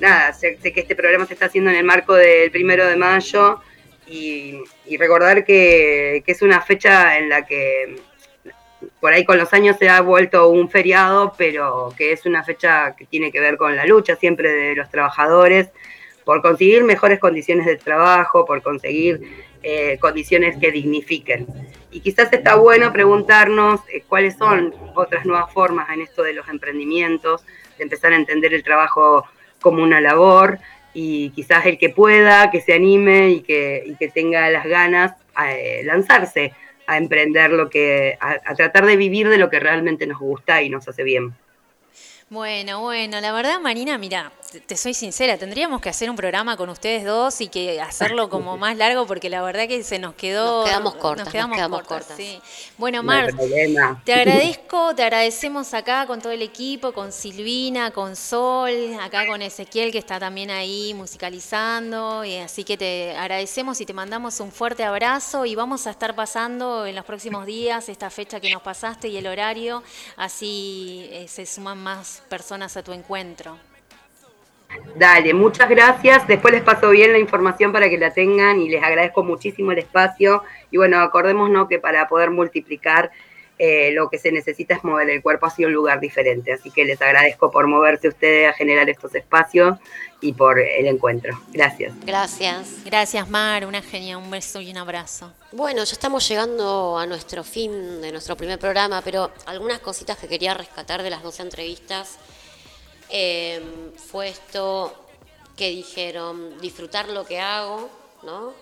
nada, 0.01 0.32
sé, 0.32 0.59
sé 0.60 0.72
que 0.72 0.80
este 0.80 0.97
programa 0.97 1.26
se 1.26 1.35
está 1.35 1.47
haciendo 1.47 1.70
en 1.70 1.76
el 1.76 1.85
marco 1.85 2.14
del 2.14 2.51
primero 2.51 2.86
de 2.86 2.97
mayo 2.97 3.60
y, 4.06 4.59
y 4.86 4.97
recordar 4.97 5.44
que, 5.44 6.22
que 6.26 6.32
es 6.32 6.43
una 6.43 6.60
fecha 6.62 7.16
en 7.18 7.28
la 7.28 7.47
que 7.47 8.01
por 9.01 9.12
ahí 9.12 9.25
con 9.25 9.39
los 9.39 9.53
años 9.53 9.77
se 9.79 9.89
ha 9.89 10.01
vuelto 10.01 10.49
un 10.49 10.69
feriado, 10.69 11.33
pero 11.37 11.93
que 11.97 12.12
es 12.12 12.27
una 12.27 12.43
fecha 12.43 12.97
que 12.97 13.07
tiene 13.07 13.31
que 13.31 13.41
ver 13.41 13.57
con 13.57 13.77
la 13.77 13.87
lucha 13.87 14.16
siempre 14.16 14.51
de 14.51 14.75
los 14.75 14.91
trabajadores 14.91 15.69
por 16.25 16.43
conseguir 16.43 16.85
mejores 16.85 17.19
condiciones 17.20 17.65
de 17.65 17.77
trabajo, 17.77 18.45
por 18.45 18.61
conseguir 18.61 19.23
eh, 19.62 19.99
condiciones 19.99 20.57
que 20.59 20.70
dignifiquen. 20.70 21.47
Y 21.91 22.01
quizás 22.01 22.31
está 22.33 22.57
bueno 22.57 22.93
preguntarnos 22.93 23.81
eh, 23.93 24.03
cuáles 24.07 24.37
son 24.37 24.75
otras 24.95 25.25
nuevas 25.25 25.51
formas 25.53 25.89
en 25.91 26.03
esto 26.03 26.23
de 26.23 26.35
los 26.35 26.47
emprendimientos, 26.49 27.45
de 27.79 27.85
empezar 27.85 28.12
a 28.12 28.16
entender 28.16 28.53
el 28.53 28.62
trabajo 28.62 29.25
como 29.61 29.83
una 29.83 30.01
labor 30.01 30.59
y 30.93 31.31
quizás 31.31 31.65
el 31.66 31.79
que 31.79 31.89
pueda, 31.89 32.51
que 32.51 32.61
se 32.61 32.75
anime 32.75 33.31
y 33.31 33.41
que, 33.41 33.85
y 33.87 33.95
que 33.95 34.09
tenga 34.09 34.51
las 34.51 34.66
ganas 34.66 35.15
a 35.35 35.53
eh, 35.53 35.83
lanzarse 35.85 36.53
a 36.89 36.97
emprender 36.97 37.52
lo 37.52 37.69
que, 37.69 38.16
a, 38.19 38.39
a 38.44 38.55
tratar 38.55 38.86
de 38.86 38.97
vivir 38.97 39.28
de 39.28 39.36
lo 39.36 39.51
que 39.51 39.60
realmente 39.60 40.06
nos 40.06 40.19
gusta 40.19 40.62
y 40.62 40.70
nos 40.70 40.89
hace 40.89 41.05
bien. 41.05 41.35
Bueno, 42.30 42.80
bueno, 42.82 43.22
la 43.22 43.32
verdad, 43.32 43.59
Marina, 43.59 43.96
mira, 43.96 44.30
te, 44.52 44.60
te 44.60 44.76
soy 44.76 44.92
sincera, 44.92 45.38
tendríamos 45.38 45.80
que 45.80 45.88
hacer 45.88 46.10
un 46.10 46.16
programa 46.16 46.59
con 46.59 46.68
ustedes 46.68 47.02
dos 47.02 47.40
y 47.40 47.48
que 47.48 47.80
hacerlo 47.80 48.28
como 48.28 48.56
más 48.59 48.76
largo 48.76 49.06
porque 49.06 49.30
la 49.30 49.40
verdad 49.40 49.66
que 49.66 49.82
se 49.82 49.98
nos 49.98 50.14
quedó... 50.14 50.60
Nos 50.60 50.68
quedamos 50.68 50.94
cortas, 50.96 51.24
Nos 51.24 51.32
quedamos, 51.32 51.50
nos 51.50 51.56
quedamos 51.56 51.78
cortas, 51.86 52.09
cortas. 52.09 52.16
sí. 52.18 52.38
Bueno, 52.76 53.02
Mar, 53.02 53.30
te 54.05 54.12
agradezco, 54.12 54.94
te 54.94 55.05
agradecemos 55.05 55.72
acá 55.72 56.06
con 56.06 56.20
todo 56.20 56.32
el 56.32 56.42
equipo, 56.42 56.92
con 56.92 57.12
Silvina, 57.12 57.92
con 57.92 58.14
Sol, 58.14 58.72
acá 59.00 59.26
con 59.26 59.40
Ezequiel 59.40 59.90
que 59.90 59.98
está 59.98 60.20
también 60.20 60.50
ahí 60.50 60.92
musicalizando, 60.92 62.26
y 62.26 62.36
así 62.36 62.62
que 62.62 62.76
te 62.76 63.16
agradecemos 63.16 63.80
y 63.80 63.86
te 63.86 63.94
mandamos 63.94 64.38
un 64.40 64.52
fuerte 64.52 64.84
abrazo 64.84 65.46
y 65.46 65.55
vamos 65.55 65.86
a 65.86 65.92
estar 65.92 66.14
pasando 66.14 66.84
en 66.84 66.94
los 66.94 67.06
próximos 67.06 67.46
días 67.46 67.88
esta 67.88 68.10
fecha 68.10 68.38
que 68.38 68.50
nos 68.50 68.60
pasaste 68.60 69.09
y 69.09 69.16
el 69.16 69.26
horario, 69.26 69.82
así 70.16 71.09
eh, 71.10 71.26
se 71.26 71.46
suman 71.46 71.78
más 71.78 72.18
personas 72.20 72.77
a 72.77 72.82
tu 72.82 72.93
encuentro. 72.93 73.59
Dale, 74.97 75.32
muchas 75.32 75.69
gracias. 75.69 76.27
Después 76.27 76.53
les 76.53 76.62
paso 76.62 76.90
bien 76.90 77.12
la 77.12 77.19
información 77.19 77.73
para 77.73 77.89
que 77.89 77.99
la 77.99 78.12
tengan 78.12 78.61
y 78.61 78.69
les 78.69 78.82
agradezco 78.82 79.23
muchísimo 79.23 79.73
el 79.73 79.78
espacio. 79.78 80.43
Y 80.70 80.77
bueno, 80.77 81.01
acordémonos 81.01 81.69
que 81.69 81.78
para 81.78 82.07
poder 82.09 82.31
multiplicar 82.31 83.11
eh, 83.59 83.90
lo 83.93 84.09
que 84.09 84.18
se 84.18 84.30
necesita 84.30 84.74
es 84.74 84.85
mover 84.85 85.10
el 85.10 85.20
cuerpo 85.20 85.47
hacia 85.47 85.66
un 85.66 85.72
lugar 85.72 86.01
diferente. 86.01 86.52
Así 86.52 86.70
que 86.70 86.85
les 86.85 87.01
agradezco 87.02 87.51
por 87.51 87.66
moverse 87.66 88.09
ustedes 88.09 88.48
a 88.48 88.52
generar 88.52 88.89
estos 88.89 89.14
espacios 89.14 89.78
y 90.20 90.32
por 90.32 90.59
el 90.59 90.86
encuentro. 90.86 91.40
Gracias. 91.52 91.93
Gracias. 92.05 92.85
Gracias, 92.85 93.28
Mar, 93.28 93.66
una 93.66 93.82
genia, 93.82 94.16
un 94.16 94.30
beso 94.30 94.60
y 94.60 94.70
un 94.70 94.78
abrazo. 94.78 95.32
Bueno, 95.52 95.85
ya 95.85 95.93
estamos 95.93 96.28
llegando 96.28 96.98
a 96.98 97.06
nuestro 97.06 97.43
fin 97.43 98.01
de 98.01 98.12
nuestro 98.12 98.36
primer 98.36 98.59
programa, 98.59 99.02
pero 99.02 99.30
algunas 99.47 99.80
cositas 99.80 100.16
que 100.18 100.28
quería 100.28 100.55
rescatar 100.55 101.02
de 101.02 101.10
las 101.10 101.22
dos 101.22 101.40
entrevistas 101.40 102.18
eh, 103.10 103.60
fue 103.97 104.28
esto 104.28 104.94
que 105.56 105.70
dijeron, 105.70 106.60
disfrutar 106.60 107.09
lo 107.09 107.24
que 107.26 107.40
hago, 107.40 107.89
¿no? 108.22 108.52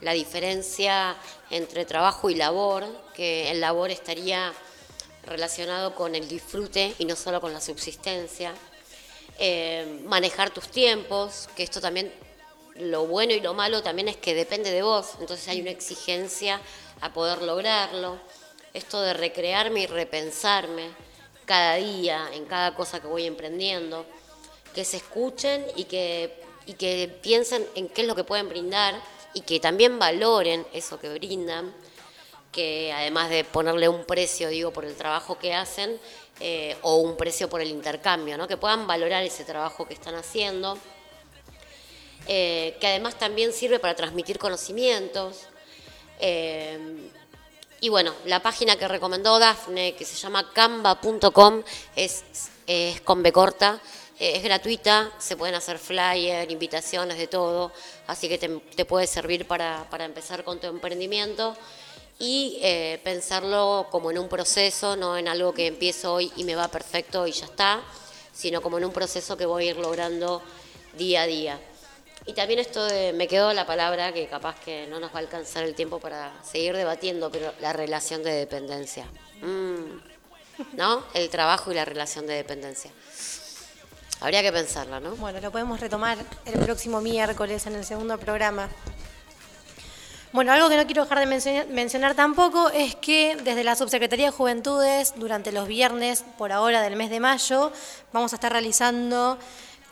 La 0.00 0.12
diferencia 0.12 1.16
entre 1.50 1.84
trabajo 1.84 2.30
y 2.30 2.36
labor, 2.36 2.86
que 3.14 3.50
el 3.50 3.60
labor 3.60 3.90
estaría 3.90 4.52
relacionado 5.24 5.94
con 5.94 6.14
el 6.14 6.28
disfrute 6.28 6.94
y 6.98 7.04
no 7.04 7.16
solo 7.16 7.40
con 7.40 7.52
la 7.52 7.60
subsistencia. 7.60 8.54
Eh, 9.38 10.00
manejar 10.04 10.50
tus 10.50 10.68
tiempos, 10.68 11.48
que 11.56 11.64
esto 11.64 11.80
también, 11.80 12.12
lo 12.76 13.06
bueno 13.06 13.32
y 13.32 13.40
lo 13.40 13.54
malo 13.54 13.82
también 13.82 14.08
es 14.08 14.16
que 14.16 14.34
depende 14.34 14.70
de 14.70 14.82
vos, 14.82 15.14
entonces 15.20 15.48
hay 15.48 15.60
una 15.60 15.70
exigencia 15.70 16.60
a 17.00 17.12
poder 17.12 17.42
lograrlo. 17.42 18.20
Esto 18.72 19.00
de 19.00 19.14
recrearme 19.14 19.80
y 19.80 19.86
repensarme 19.86 20.90
cada 21.44 21.74
día 21.74 22.28
en 22.32 22.44
cada 22.44 22.76
cosa 22.76 23.00
que 23.00 23.08
voy 23.08 23.26
emprendiendo, 23.26 24.06
que 24.74 24.84
se 24.84 24.98
escuchen 24.98 25.66
y 25.74 25.84
que, 25.84 26.40
y 26.66 26.74
que 26.74 27.18
piensen 27.20 27.66
en 27.74 27.88
qué 27.88 28.02
es 28.02 28.06
lo 28.06 28.14
que 28.14 28.22
pueden 28.22 28.48
brindar 28.48 28.94
y 29.38 29.42
que 29.42 29.60
también 29.60 30.00
valoren 30.00 30.66
eso 30.72 30.98
que 30.98 31.08
brindan 31.08 31.72
que 32.50 32.92
además 32.92 33.30
de 33.30 33.44
ponerle 33.44 33.88
un 33.88 34.04
precio, 34.04 34.48
digo, 34.48 34.72
por 34.72 34.84
el 34.84 34.96
trabajo 34.96 35.38
que 35.38 35.54
hacen, 35.54 36.00
eh, 36.40 36.76
o 36.82 36.96
un 36.96 37.16
precio 37.16 37.48
por 37.48 37.60
el 37.60 37.68
intercambio, 37.68 38.36
¿no? 38.36 38.48
que 38.48 38.56
puedan 38.56 38.86
valorar 38.86 39.22
ese 39.22 39.44
trabajo 39.44 39.86
que 39.86 39.94
están 39.94 40.14
haciendo, 40.16 40.76
eh, 42.26 42.76
que 42.80 42.86
además 42.88 43.16
también 43.16 43.52
sirve 43.52 43.78
para 43.78 43.94
transmitir 43.94 44.38
conocimientos. 44.38 45.42
eh, 46.20 47.10
y 47.80 47.90
bueno, 47.90 48.12
la 48.24 48.42
página 48.42 48.74
que 48.74 48.88
recomendó 48.88 49.38
Dafne, 49.38 49.94
que 49.94 50.04
se 50.04 50.16
llama 50.16 50.52
canva.com, 50.52 51.62
es, 51.94 52.24
es 52.66 53.00
con 53.02 53.22
B 53.22 53.30
corta, 53.30 53.80
eh, 54.18 54.32
es 54.36 54.42
gratuita, 54.42 55.12
se 55.18 55.36
pueden 55.36 55.54
hacer 55.54 55.78
flyer, 55.78 56.50
invitaciones, 56.50 57.18
de 57.18 57.26
todo, 57.26 57.72
así 58.06 58.28
que 58.28 58.38
te, 58.38 58.84
puede 58.84 59.06
servir 59.06 59.46
para, 59.46 59.86
para 59.90 60.04
empezar 60.04 60.44
con 60.44 60.60
tu 60.60 60.66
emprendimiento 60.66 61.56
y 62.18 62.58
eh, 62.62 63.00
pensarlo 63.04 63.86
como 63.90 64.10
en 64.10 64.18
un 64.18 64.28
proceso, 64.28 64.96
no 64.96 65.16
en 65.16 65.28
algo 65.28 65.52
que 65.54 65.66
empiezo 65.66 66.14
hoy 66.14 66.32
y 66.36 66.44
me 66.44 66.56
va 66.56 66.68
perfecto 66.68 67.26
y 67.26 67.32
ya 67.32 67.46
está, 67.46 67.80
sino 68.32 68.60
como 68.60 68.78
en 68.78 68.84
un 68.84 68.92
proceso 68.92 69.36
que 69.36 69.46
voy 69.46 69.68
a 69.68 69.70
ir 69.70 69.76
logrando 69.76 70.42
día 70.96 71.22
a 71.22 71.26
día. 71.26 71.60
Y 72.26 72.34
también 72.34 72.58
esto 72.58 72.84
de, 72.84 73.12
me 73.12 73.26
quedó 73.26 73.52
la 73.52 73.66
palabra 73.66 74.12
que 74.12 74.26
capaz 74.26 74.60
que 74.60 74.86
no 74.88 75.00
nos 75.00 75.12
va 75.12 75.16
a 75.16 75.18
alcanzar 75.20 75.64
el 75.64 75.74
tiempo 75.74 75.98
para 75.98 76.32
seguir 76.44 76.76
debatiendo, 76.76 77.30
pero 77.30 77.54
la 77.60 77.72
relación 77.72 78.22
de 78.22 78.32
dependencia. 78.32 79.06
Mm, 79.40 80.76
¿No? 80.76 81.04
El 81.14 81.30
trabajo 81.30 81.70
y 81.70 81.74
la 81.74 81.84
relación 81.84 82.26
de 82.26 82.34
dependencia. 82.34 82.90
Habría 84.20 84.42
que 84.42 84.52
pensarla, 84.52 84.98
¿no? 84.98 85.14
Bueno, 85.16 85.40
lo 85.40 85.52
podemos 85.52 85.78
retomar 85.78 86.18
el 86.44 86.58
próximo 86.58 87.00
miércoles 87.00 87.66
en 87.66 87.76
el 87.76 87.84
segundo 87.84 88.18
programa. 88.18 88.68
Bueno, 90.32 90.52
algo 90.52 90.68
que 90.68 90.76
no 90.76 90.84
quiero 90.84 91.04
dejar 91.04 91.26
de 91.26 91.66
mencionar, 91.70 92.14
tampoco 92.14 92.68
es 92.70 92.96
que 92.96 93.36
desde 93.44 93.64
la 93.64 93.76
Subsecretaría 93.76 94.26
de 94.26 94.32
Juventudes, 94.32 95.14
durante 95.16 95.52
los 95.52 95.68
viernes, 95.68 96.24
por 96.36 96.52
ahora 96.52 96.82
del 96.82 96.96
mes 96.96 97.10
de 97.10 97.20
mayo, 97.20 97.72
vamos 98.12 98.32
a 98.32 98.36
estar 98.36 98.52
realizando, 98.52 99.38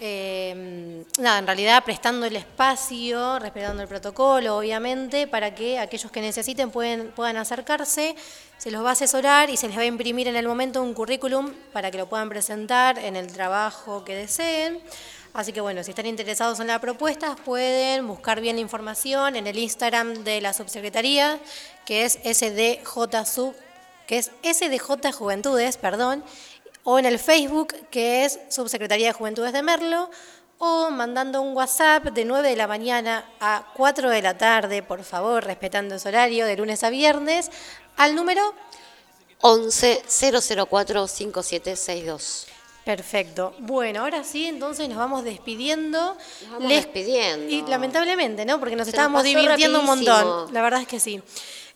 eh, 0.01 1.05
nada, 1.19 1.39
en 1.39 1.47
realidad 1.47 1.85
prestando 1.85 2.27
el 2.27 2.37
espacio, 2.37 3.39
respetando 3.39 3.83
el 3.83 3.89
protocolo, 3.89 4.59
obviamente, 4.59 5.27
para 5.27 5.55
que 5.55 5.79
aquellos 5.79 6.11
que 6.11 6.21
necesiten 6.21 6.71
pueden, 6.71 7.13
puedan 7.13 7.39
acercarse. 7.39 8.15
Se 8.59 8.71
los 8.71 8.85
va 8.85 8.91
a 8.91 8.93
asesorar 8.93 9.51
y 9.51 9.57
se 9.57 9.69
les 9.69 9.77
va 9.77 9.83
a 9.83 9.87
imprimir 9.87 10.29
en 10.29 10.37
el 10.37 10.49
momento 10.49 10.83
un 10.83 10.95
currículum 10.95 11.53
para 11.73 11.91
que 11.91 11.99
lo 11.99 12.09
puedan 12.09 12.29
presentar 12.29 12.99
en 12.99 13.15
el 13.15 13.27
trabajo 13.33 14.05
que 14.05 14.15
deseen. 14.15 14.81
Así 15.35 15.53
que 15.53 15.61
bueno, 15.61 15.85
si 15.85 15.91
están 15.91 16.07
interesados 16.07 16.59
en 16.61 16.69
la 16.69 16.81
propuesta, 16.81 17.37
pueden 17.37 18.07
buscar 18.07 18.41
bien 18.41 18.57
la 18.57 18.63
información 18.63 19.37
en 19.37 19.47
el 19.47 19.59
Instagram 19.59 20.25
de 20.25 20.41
la 20.41 20.55
subsecretaría, 20.55 21.39
que 21.85 22.05
es 22.07 22.15
SDJ 22.25 22.83
que 24.07 24.19
es 24.19 24.31
SDJ 24.43 25.13
Juventudes, 25.13 25.77
perdón, 25.77 26.25
o 26.85 26.99
en 26.99 27.05
el 27.05 27.19
Facebook, 27.19 27.75
que 27.91 28.25
es 28.25 28.39
Subsecretaría 28.49 29.09
de 29.09 29.13
Juventudes 29.13 29.53
de 29.53 29.63
Merlo, 29.63 30.09
o 30.59 30.89
mandando 30.91 31.43
un 31.43 31.55
WhatsApp 31.55 32.05
de 32.05 32.25
9 32.25 32.49
de 32.49 32.57
la 32.57 32.67
mañana 32.67 33.25
a 33.41 33.67
4 33.75 34.09
de 34.09 34.23
la 34.23 34.39
tarde, 34.39 34.83
por 34.83 35.03
favor, 35.03 35.45
respetando 35.45 35.97
ese 35.97 36.09
horario, 36.09 36.47
de 36.47 36.57
lunes 36.57 36.83
a 36.85 36.91
viernes, 36.91 37.51
al 37.97 38.15
número 38.15 38.55
11 39.41 40.03
004 40.09 41.07
5762. 41.09 42.47
Perfecto. 42.85 43.53
Bueno, 43.59 44.03
ahora 44.03 44.23
sí, 44.23 44.47
entonces 44.47 44.89
nos 44.89 44.97
vamos 44.97 45.25
despidiendo. 45.25 46.17
Nos 46.43 46.51
vamos 46.53 46.69
despidiendo. 46.69 47.53
Y 47.53 47.63
lamentablemente, 47.63 48.45
¿no? 48.45 48.61
Porque 48.61 48.77
nos 48.77 48.87
Se 48.87 48.91
estábamos 48.91 49.25
divirtiendo 49.25 49.81
un 49.81 49.87
montón. 49.87 50.55
La 50.55 50.63
verdad 50.63 50.83
es 50.83 50.87
que 50.87 51.01
sí. 51.01 51.21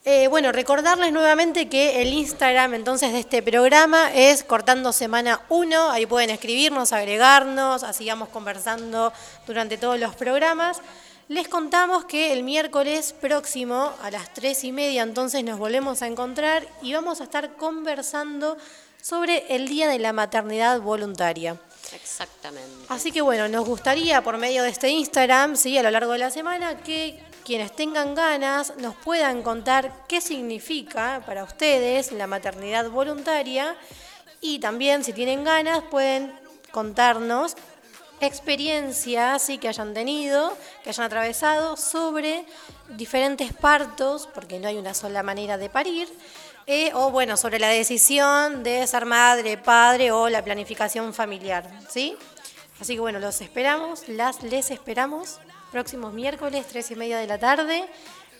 Eh, 0.04 0.28
bueno, 0.28 0.50
recordarles 0.50 1.12
nuevamente 1.12 1.68
que 1.68 2.00
el 2.00 2.12
Instagram 2.14 2.74
entonces 2.74 3.12
de 3.12 3.18
este 3.18 3.42
programa 3.42 4.10
es 4.14 4.44
Cortando 4.44 4.92
Semana 4.92 5.42
1. 5.48 5.90
Ahí 5.90 6.06
pueden 6.06 6.30
escribirnos, 6.30 6.92
agregarnos, 6.92 7.82
así 7.82 8.04
sigamos 8.04 8.28
conversando 8.28 9.12
durante 9.46 9.76
todos 9.76 9.98
los 9.98 10.14
programas. 10.14 10.80
Les 11.30 11.46
contamos 11.46 12.06
que 12.06 12.32
el 12.32 12.42
miércoles 12.42 13.12
próximo 13.12 13.92
a 14.02 14.10
las 14.10 14.34
tres 14.34 14.64
y 14.64 14.72
media 14.72 15.04
entonces 15.04 15.44
nos 15.44 15.60
volvemos 15.60 16.02
a 16.02 16.08
encontrar 16.08 16.66
y 16.82 16.92
vamos 16.92 17.20
a 17.20 17.24
estar 17.24 17.54
conversando 17.54 18.56
sobre 19.00 19.54
el 19.54 19.68
Día 19.68 19.88
de 19.88 20.00
la 20.00 20.12
Maternidad 20.12 20.80
Voluntaria. 20.80 21.56
Exactamente. 21.94 22.86
Así 22.88 23.12
que 23.12 23.20
bueno, 23.20 23.46
nos 23.46 23.64
gustaría 23.64 24.24
por 24.24 24.38
medio 24.38 24.64
de 24.64 24.70
este 24.70 24.88
Instagram, 24.88 25.54
¿sí? 25.54 25.78
a 25.78 25.84
lo 25.84 25.92
largo 25.92 26.14
de 26.14 26.18
la 26.18 26.32
semana, 26.32 26.78
que 26.78 27.22
quienes 27.44 27.76
tengan 27.76 28.16
ganas 28.16 28.76
nos 28.78 28.96
puedan 28.96 29.44
contar 29.44 30.06
qué 30.08 30.20
significa 30.20 31.22
para 31.26 31.44
ustedes 31.44 32.10
la 32.10 32.26
maternidad 32.26 32.90
voluntaria 32.90 33.76
y 34.40 34.58
también 34.58 35.04
si 35.04 35.12
tienen 35.12 35.44
ganas 35.44 35.84
pueden 35.92 36.32
contarnos 36.72 37.54
experiencias 38.20 39.42
¿sí? 39.42 39.58
que 39.58 39.68
hayan 39.68 39.94
tenido, 39.94 40.56
que 40.82 40.90
hayan 40.90 41.06
atravesado 41.06 41.76
sobre 41.76 42.44
diferentes 42.96 43.52
partos, 43.52 44.28
porque 44.34 44.58
no 44.58 44.68
hay 44.68 44.76
una 44.76 44.94
sola 44.94 45.22
manera 45.22 45.56
de 45.58 45.68
parir, 45.68 46.08
eh, 46.66 46.90
o 46.94 47.10
bueno, 47.10 47.36
sobre 47.36 47.58
la 47.58 47.68
decisión 47.68 48.62
de 48.62 48.86
ser 48.86 49.06
madre, 49.06 49.56
padre 49.56 50.12
o 50.12 50.28
la 50.28 50.44
planificación 50.44 51.12
familiar, 51.14 51.68
¿sí? 51.88 52.16
Así 52.80 52.94
que 52.94 53.00
bueno, 53.00 53.18
los 53.18 53.40
esperamos, 53.40 54.08
las 54.08 54.42
les 54.42 54.70
esperamos 54.70 55.38
próximos 55.70 56.12
miércoles, 56.12 56.66
tres 56.68 56.90
y 56.90 56.96
media 56.96 57.18
de 57.18 57.26
la 57.26 57.38
tarde. 57.38 57.84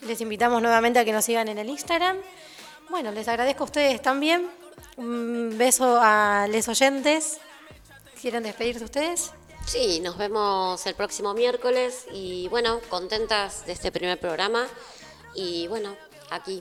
Les 0.03 0.21
invitamos 0.21 0.63
nuevamente 0.63 0.99
a 0.99 1.05
que 1.05 1.13
nos 1.13 1.25
sigan 1.25 1.49
en 1.49 1.59
el 1.59 1.69
Instagram. 1.69 2.17
Bueno, 2.89 3.13
les 3.13 3.29
agradezco 3.29 3.65
a 3.65 3.67
ustedes 3.67 4.01
también. 4.03 4.49
Un 4.97 5.57
beso 5.57 5.99
a 6.01 6.47
les 6.49 6.69
oyentes. 6.69 7.39
¿Quieren 8.21 8.43
despedirse 8.43 8.85
ustedes? 8.85 9.33
Sí, 9.71 10.01
nos 10.01 10.19
vemos 10.19 10.85
el 10.87 10.97
próximo 10.97 11.33
miércoles 11.33 12.07
y 12.13 12.49
bueno, 12.49 12.81
contentas 12.89 13.65
de 13.67 13.73
este 13.73 13.93
primer 13.93 14.19
programa 14.19 14.67
y 15.33 15.69
bueno, 15.69 15.97
aquí. 16.29 16.61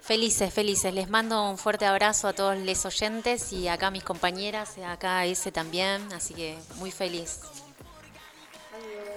Felices, 0.00 0.50
felices. 0.50 0.94
Les 0.94 1.10
mando 1.10 1.50
un 1.50 1.58
fuerte 1.58 1.84
abrazo 1.84 2.28
a 2.28 2.32
todos 2.32 2.56
los 2.56 2.86
oyentes 2.86 3.52
y 3.52 3.68
acá 3.68 3.88
a 3.88 3.90
mis 3.90 4.04
compañeras, 4.04 4.78
acá 4.86 5.18
a 5.18 5.26
ese 5.26 5.52
también, 5.52 6.10
así 6.14 6.32
que 6.32 6.56
muy 6.76 6.90
feliz. 6.90 7.40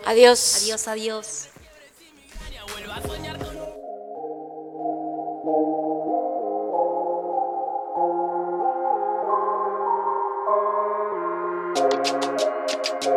Adiós. 0.04 0.58
Adiós, 0.64 0.88
adiós. 0.90 1.48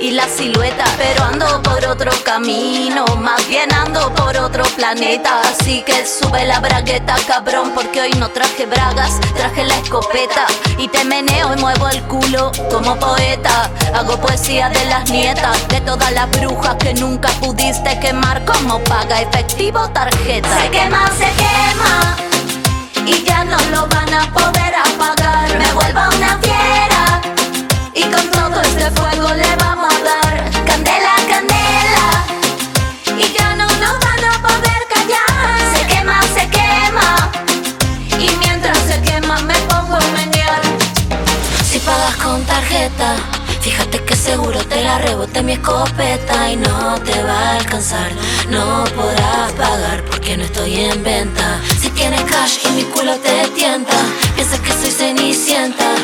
y 0.00 0.10
la 0.12 0.28
silueta. 0.28 0.84
Pero 0.96 1.24
ando 1.24 1.62
por 1.62 1.84
otro 1.86 2.12
camino, 2.24 3.04
más 3.18 3.46
bien 3.48 3.72
ando 3.72 4.12
por 4.14 4.36
otro 4.36 4.64
planeta. 4.76 5.40
Así 5.42 5.82
que 5.82 6.06
sube 6.06 6.44
la 6.44 6.60
bragueta, 6.60 7.16
cabrón, 7.26 7.72
porque 7.74 8.02
hoy 8.02 8.12
no 8.18 8.28
traje 8.28 8.66
bragas, 8.66 9.20
traje 9.36 9.64
la 9.64 9.76
escopeta 9.76 10.46
y 10.78 10.88
te 10.88 11.04
meneo 11.04 11.54
y 11.54 11.60
muevo 11.60 11.88
el 11.88 12.02
culo 12.04 12.52
como 12.70 12.96
poeta. 12.96 13.70
Hago 13.94 14.18
poesía 14.18 14.68
de 14.68 14.84
las 14.86 15.10
nietas, 15.10 15.68
de 15.68 15.80
todas 15.80 16.12
las 16.12 16.30
brujas 16.30 16.76
que 16.76 16.94
nunca 16.94 17.28
pudiste 17.40 17.98
quemar 18.00 18.44
como 18.44 18.78
paga 18.84 19.20
efectivo 19.20 19.88
tarjeta. 19.90 20.60
Se 20.60 20.70
quema, 20.70 21.06
se 21.08 21.30
quema 21.36 22.16
y 23.06 23.22
ya 23.24 23.44
no 23.44 23.58
lo 23.70 23.86
van 23.88 24.12
a 24.14 24.32
poder 24.32 24.74
apagar. 24.74 25.58
Me 25.58 25.72
vuelvo 25.72 26.00
una 26.16 26.38
fiera 26.38 27.20
y 27.94 28.02
con 28.02 28.30
todo 28.30 28.60
este 28.62 28.90
fuego 28.92 29.28
le 29.34 29.56
vamos 29.56 29.73
fíjate 43.60 44.04
que 44.04 44.14
seguro 44.14 44.58
te 44.66 44.82
la 44.82 44.98
rebote 44.98 45.42
mi 45.42 45.52
escopeta 45.52 46.50
y 46.50 46.56
no 46.56 47.00
te 47.00 47.22
va 47.22 47.38
a 47.38 47.56
alcanzar. 47.56 48.10
No 48.50 48.84
podrás 48.94 49.52
pagar 49.52 50.04
porque 50.04 50.36
no 50.36 50.44
estoy 50.44 50.80
en 50.80 51.02
venta. 51.02 51.60
Si 51.80 51.88
tienes 51.90 52.20
cash 52.22 52.58
y 52.66 52.70
mi 52.72 52.82
culo 52.84 53.16
te 53.20 53.48
tienta, 53.54 53.96
piensas 54.34 54.60
que 54.60 54.72
soy 54.72 54.90
cenicienta. 54.90 55.94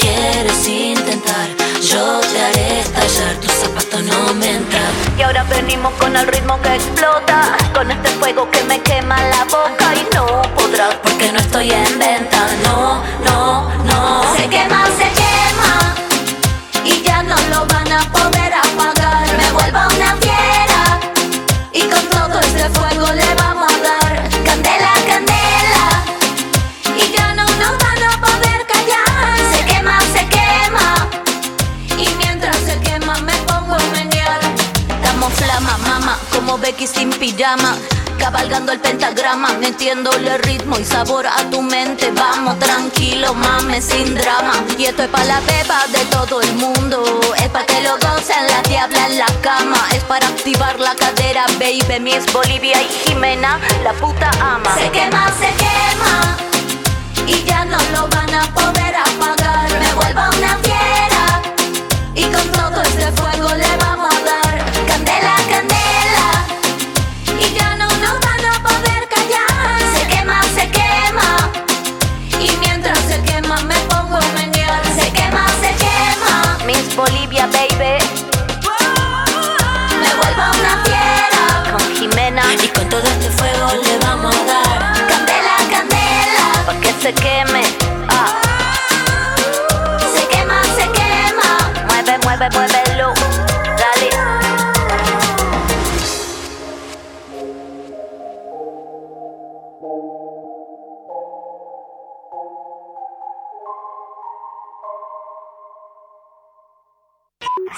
Quieres 0.00 0.66
intentar, 0.66 1.48
yo 1.80 2.20
te 2.20 2.40
haré 2.42 2.80
estallar, 2.80 3.36
tu 3.36 3.48
zapato 3.48 4.02
no 4.02 4.34
me 4.34 4.50
entra. 4.50 4.80
Y 5.16 5.22
ahora 5.22 5.44
venimos 5.44 5.92
con 5.94 6.16
el 6.16 6.26
ritmo 6.26 6.60
que 6.60 6.74
explota, 6.74 7.56
con 7.72 7.90
este 7.90 8.08
fuego 8.18 8.50
que 8.50 8.64
me 8.64 8.80
quema 8.80 9.16
la 9.16 9.44
boca 9.44 9.94
y 9.94 10.14
no 10.14 10.42
podrás 10.56 10.94
porque 11.02 11.30
no 11.30 11.38
estoy 11.38 11.70
en 11.70 11.98
venta. 11.98 12.48
No, 12.64 13.02
Becky 36.80 36.86
sin 36.86 37.10
pijama. 37.10 37.76
Cabalgando 38.18 38.72
el 38.72 38.80
pentagrama, 38.80 39.52
metiéndole 39.54 40.38
ritmo 40.38 40.78
y 40.78 40.84
sabor 40.84 41.26
a 41.26 41.50
tu 41.50 41.60
mente. 41.60 42.10
Vamos 42.12 42.58
tranquilo, 42.58 43.34
mames, 43.34 43.84
sin 43.84 44.14
drama. 44.14 44.52
Y 44.78 44.84
esto 44.84 45.02
es 45.02 45.08
para 45.08 45.24
la 45.24 45.40
beba 45.40 45.84
de 45.92 46.04
todo 46.06 46.40
el 46.40 46.54
mundo. 46.54 47.02
Es 47.36 47.48
para 47.48 47.66
que 47.66 47.82
lo 47.82 47.92
gocen 47.98 48.46
la 48.48 48.62
diabla 48.62 49.06
en 49.08 49.18
la 49.18 49.26
cama. 49.42 49.88
Es 49.92 50.04
para 50.04 50.26
activar 50.26 50.78
la 50.80 50.94
cadera, 50.94 51.44
baby. 51.58 52.00
Miss 52.00 52.32
Bolivia 52.32 52.80
y 52.80 52.88
Jimena, 53.04 53.58
la 53.84 53.92
puta 53.94 54.30
ama. 54.40 54.74
Se 54.74 54.90
quema, 54.90 55.26
se 55.38 55.52
quema 55.56 56.36
y 57.26 57.44
ya 57.44 57.64
no 57.66 57.78
lo 57.92 58.08
van 58.08 58.34
a 58.34 58.42
poder 58.54 58.94
apagar. 58.96 59.70
Me 59.80 59.92
vuelvo 59.94 60.38
una 60.38 60.56
fiera 60.58 61.42
y 62.14 62.24
con 62.24 62.52
todo 62.52 62.82
este 62.82 62.89
se 87.00 87.12
queme. 87.14 87.62
Ah. 88.08 88.40
Se 90.12 90.26
quema, 90.28 90.62
se 90.76 90.86
quema. 90.92 91.50
Mueve, 91.88 92.18
mueve, 92.24 92.50
muévelo. 92.50 93.14
Dale. 93.80 94.10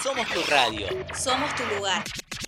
Somos 0.02 0.28
tu 0.28 0.42
radio. 0.50 0.86
Somos 1.14 1.54
tu 1.54 1.62
lugar. 1.66 2.02